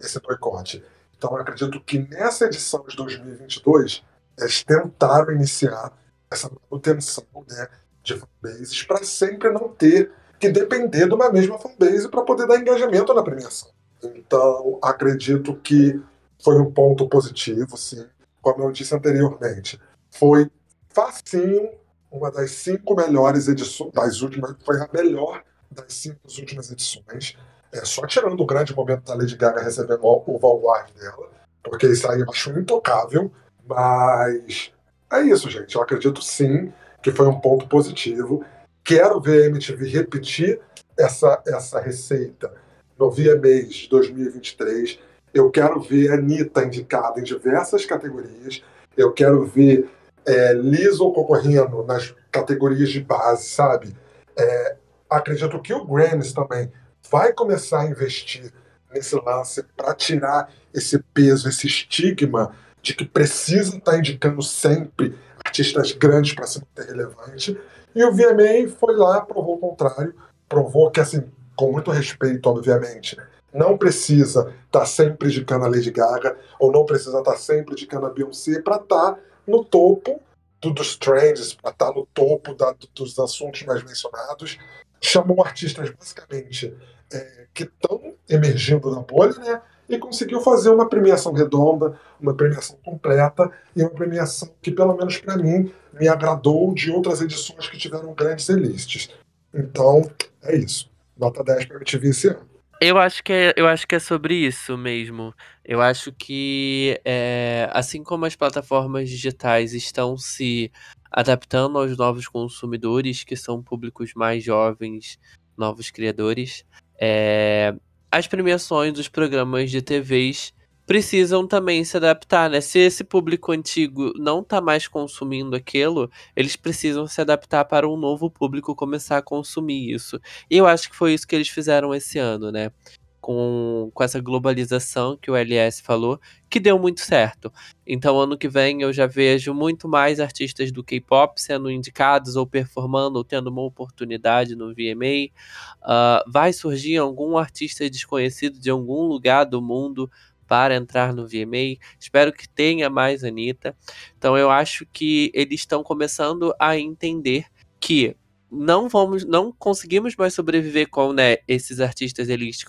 [0.00, 0.82] esse boicote.
[1.16, 4.02] Então, eu acredito que nessa edição de 2022,
[4.38, 5.92] eles tentaram iniciar
[6.30, 7.68] essa manutenção né,
[8.02, 12.58] de fanbases para sempre não ter que depender de uma mesma fanbase para poder dar
[12.58, 13.70] engajamento na premiação.
[14.02, 16.00] Então, acredito que
[16.42, 18.06] foi um ponto positivo, sim
[18.54, 20.50] como eu disse anteriormente, foi
[20.88, 21.70] facinho
[22.10, 27.36] uma das cinco melhores edições, das últimas, foi a melhor das cinco últimas edições.
[27.72, 31.28] É, só tirando o grande momento da Lady Gaga recebendo o Vanguard dela,
[31.62, 33.30] porque isso aí eu acho intocável,
[33.66, 34.72] mas
[35.12, 35.74] é isso, gente.
[35.76, 38.42] Eu acredito sim que foi um ponto positivo.
[38.88, 40.58] Quero ver a MTV repetir
[40.96, 42.50] essa, essa receita
[42.98, 44.98] no VMAs de 2023.
[45.34, 48.64] Eu quero ver a Anitta indicada em diversas categorias.
[48.96, 49.90] Eu quero ver
[50.26, 53.94] é, Lizzo concorrendo nas categorias de base, sabe?
[54.34, 54.76] É,
[55.10, 56.72] acredito que o Grammys também
[57.10, 58.50] vai começar a investir
[58.90, 65.14] nesse lance para tirar esse peso, esse estigma de que precisa estar tá indicando sempre
[65.44, 67.60] artistas grandes para se manter relevante.
[67.98, 70.14] E o VMA foi lá, provou o contrário,
[70.48, 71.24] provou que, assim,
[71.56, 73.16] com muito respeito, obviamente,
[73.52, 77.72] não precisa estar tá sempre indicando a Lady Gaga ou não precisa estar tá sempre
[77.72, 80.20] indicando a Beyoncé para estar tá no topo
[80.60, 84.58] do, dos trends, para estar no topo da, dos assuntos mais mencionados.
[85.00, 86.72] Chamou artistas basicamente
[87.12, 89.60] é, que estão emergindo da bolha, né?
[89.88, 95.18] E conseguiu fazer uma premiação redonda, uma premiação completa e uma premiação que, pelo menos
[95.18, 99.10] para mim, me agradou de outras edições que tiveram grandes elites.
[99.54, 100.10] Então,
[100.42, 100.90] é isso.
[101.16, 102.48] Nota 10 para MTV esse ano.
[102.80, 105.34] Eu acho que é, eu acho que é sobre isso mesmo.
[105.64, 110.70] Eu acho que, é, assim como as plataformas digitais estão se
[111.10, 115.18] adaptando aos novos consumidores, que são públicos mais jovens,
[115.56, 116.64] novos criadores,
[117.00, 117.74] é,
[118.12, 120.52] as premiações dos programas de TVs
[120.88, 122.62] precisam também se adaptar, né?
[122.62, 127.94] Se esse público antigo não tá mais consumindo aquilo, eles precisam se adaptar para um
[127.94, 130.18] novo público começar a consumir isso.
[130.50, 132.72] E eu acho que foi isso que eles fizeram esse ano, né?
[133.20, 137.52] Com, com essa globalização que o LS falou, que deu muito certo.
[137.86, 142.46] Então, ano que vem eu já vejo muito mais artistas do K-pop sendo indicados ou
[142.46, 145.26] performando ou tendo uma oportunidade no VMA.
[145.26, 150.10] Uh, ah, vai surgir algum artista desconhecido de algum lugar do mundo
[150.48, 151.78] para entrar no VMA.
[152.00, 153.76] Espero que tenha mais Anitta.
[154.16, 157.44] Então eu acho que eles estão começando a entender
[157.78, 158.16] que
[158.50, 162.64] não vamos, não conseguimos mais sobreviver com né, esses artistas elites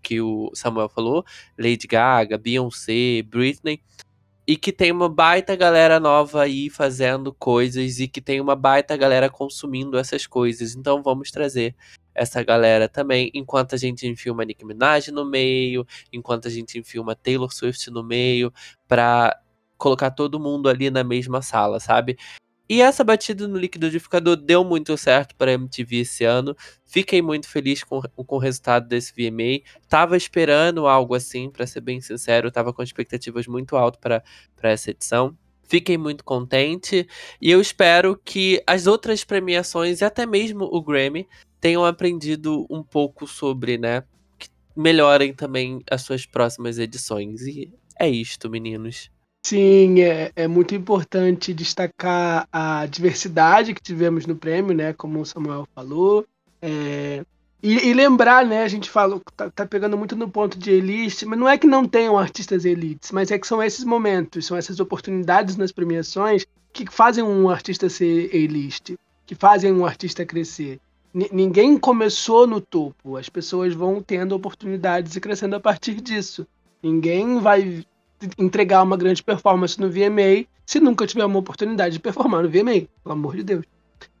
[0.00, 1.24] que o Samuel falou,
[1.58, 3.82] Lady Gaga, Beyoncé, Britney,
[4.46, 8.96] e que tem uma baita galera nova aí fazendo coisas e que tem uma baita
[8.96, 10.74] galera consumindo essas coisas.
[10.74, 11.74] Então vamos trazer
[12.18, 16.78] essa galera também, enquanto a gente enfia uma Nicki Minaj no meio, enquanto a gente
[16.78, 18.52] enfia uma Taylor Swift no meio,
[18.86, 19.38] pra
[19.76, 22.18] colocar todo mundo ali na mesma sala, sabe?
[22.68, 26.54] E essa batida no liquidificador deu muito certo para MTV esse ano.
[26.84, 29.62] Fiquei muito feliz com, com o resultado desse VMA.
[29.88, 34.90] Tava esperando algo assim, para ser bem sincero, tava com expectativas muito altas para essa
[34.90, 35.34] edição.
[35.66, 37.06] Fiquei muito contente
[37.40, 41.28] e eu espero que as outras premiações e até mesmo o Grammy
[41.60, 44.02] tenham aprendido um pouco sobre, né?
[44.38, 47.42] Que melhorem também as suas próximas edições.
[47.42, 49.10] E é isto, meninos.
[49.44, 54.92] Sim, é, é muito importante destacar a diversidade que tivemos no prêmio, né?
[54.92, 56.26] Como o Samuel falou.
[56.60, 57.24] É,
[57.62, 58.62] e, e, lembrar, né?
[58.62, 61.66] A gente falou, tá, tá, pegando muito no ponto de elite, mas não é que
[61.66, 66.46] não tenham artistas elites, mas é que são esses momentos, são essas oportunidades nas premiações
[66.72, 70.78] que fazem um artista ser elite, que fazem um artista crescer
[71.12, 73.16] ninguém começou no topo.
[73.16, 76.46] As pessoas vão tendo oportunidades e crescendo a partir disso.
[76.82, 77.84] Ninguém vai
[78.38, 82.86] entregar uma grande performance no VMA se nunca tiver uma oportunidade de performar no VMA,
[83.02, 83.64] pelo amor de Deus.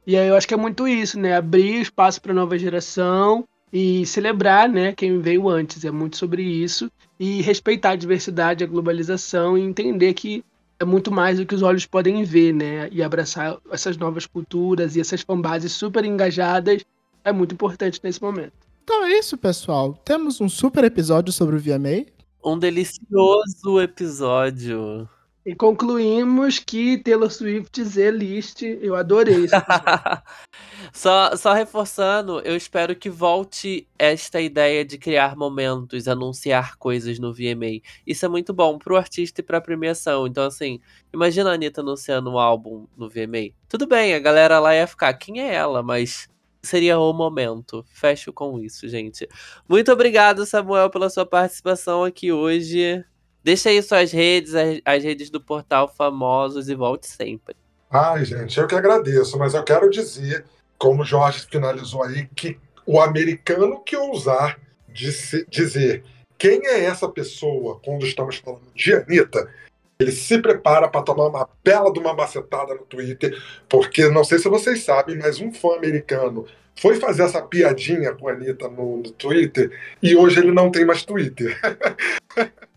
[0.06, 1.36] E aí eu acho que é muito isso, né?
[1.36, 5.84] Abrir espaço para nova geração e celebrar, né, quem veio antes.
[5.84, 6.90] É muito sobre isso
[7.20, 10.42] e respeitar a diversidade, a globalização e entender que
[10.80, 12.88] é muito mais do que os olhos podem ver, né?
[12.90, 16.84] E abraçar essas novas culturas e essas fanbases super engajadas
[17.24, 18.52] é muito importante nesse momento.
[18.84, 19.94] Então é isso, pessoal.
[20.04, 22.06] Temos um super episódio sobre o VMA.
[22.44, 25.08] Um delicioso episódio.
[25.48, 29.54] E concluímos que Taylor Swift Z-List, eu adorei isso.
[30.92, 37.32] só, só reforçando, eu espero que volte esta ideia de criar momentos, anunciar coisas no
[37.32, 37.80] VMA.
[38.06, 40.26] Isso é muito bom pro artista e pra premiação.
[40.26, 40.80] Então, assim,
[41.14, 43.54] imagina a Anitta anunciando um álbum no VMA.
[43.70, 45.82] Tudo bem, a galera lá ia ficar, quem é ela?
[45.82, 46.28] Mas
[46.62, 47.82] seria o momento.
[47.88, 49.26] Fecho com isso, gente.
[49.66, 53.02] Muito obrigado, Samuel, pela sua participação aqui hoje.
[53.48, 54.52] Deixa aí suas redes,
[54.84, 57.56] as, redes do portal Famosos e volte sempre.
[57.90, 60.44] Ai, gente, eu que agradeço, mas eu quero dizer,
[60.76, 64.60] como o Jorge finalizou aí, que o americano que ousar
[64.92, 66.04] dizer
[66.36, 69.50] quem é essa pessoa quando estamos falando de Anitta,
[69.98, 73.34] ele se prepara para tomar uma bela de uma macetada no Twitter,
[73.66, 76.46] porque não sei se vocês sabem, mas um fã americano
[76.76, 79.70] foi fazer essa piadinha com a Anitta no, no Twitter
[80.02, 81.58] e hoje ele não tem mais Twitter.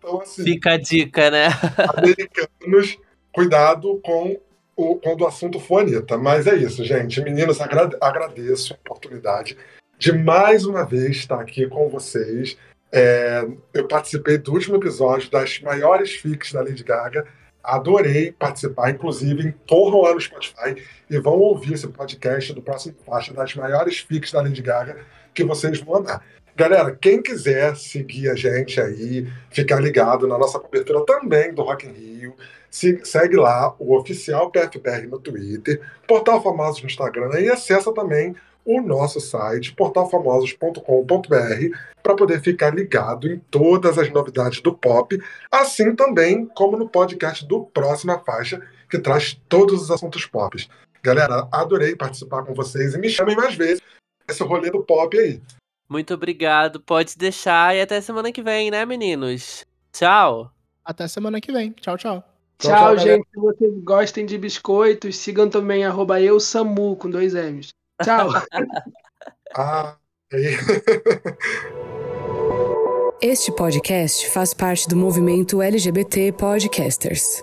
[0.00, 0.42] Então, assim.
[0.42, 1.48] Fica a dica, né?
[1.96, 2.98] americanos,
[3.32, 4.40] cuidado com
[4.74, 6.16] o, quando o assunto for Anitta.
[6.16, 7.20] Mas é isso, gente.
[7.20, 9.56] Meninos, agrade, agradeço a oportunidade
[9.98, 12.56] de mais uma vez estar aqui com vocês.
[12.90, 17.26] É, eu participei do último episódio das maiores fics da Lady Gaga.
[17.62, 23.34] Adorei participar, inclusive, corram lá no Spotify e vão ouvir esse podcast do próximo faixa
[23.34, 24.96] das maiores fics da Lady Gaga
[25.34, 26.24] que vocês vão amar.
[26.56, 31.86] Galera, quem quiser seguir a gente aí, ficar ligado na nossa cobertura também do Rock
[31.86, 32.34] in Rio,
[32.70, 38.34] se, segue lá o oficial PFBR no Twitter, Portal Famosos no Instagram e acessa também
[38.64, 45.18] o nosso site, portalfamosos.com.br, para poder ficar ligado em todas as novidades do pop,
[45.50, 50.56] assim também como no podcast do Próxima Faixa, que traz todos os assuntos pop.
[51.02, 53.80] Galera, adorei participar com vocês e me chamem mais vezes
[54.28, 55.40] esse rolê do pop aí.
[55.90, 56.78] Muito obrigado.
[56.80, 59.66] Pode deixar e até semana que vem, né, meninos?
[59.92, 60.52] Tchau.
[60.84, 61.72] Até semana que vem.
[61.72, 62.24] Tchau, tchau.
[62.58, 63.26] Tchau, tchau gente.
[63.34, 67.70] Se vocês gostem de biscoitos, sigam também arroba eu, Samu, com dois M's.
[68.04, 68.28] Tchau.
[69.56, 69.96] ah,
[73.20, 77.42] este podcast faz parte do movimento LGBT Podcasters.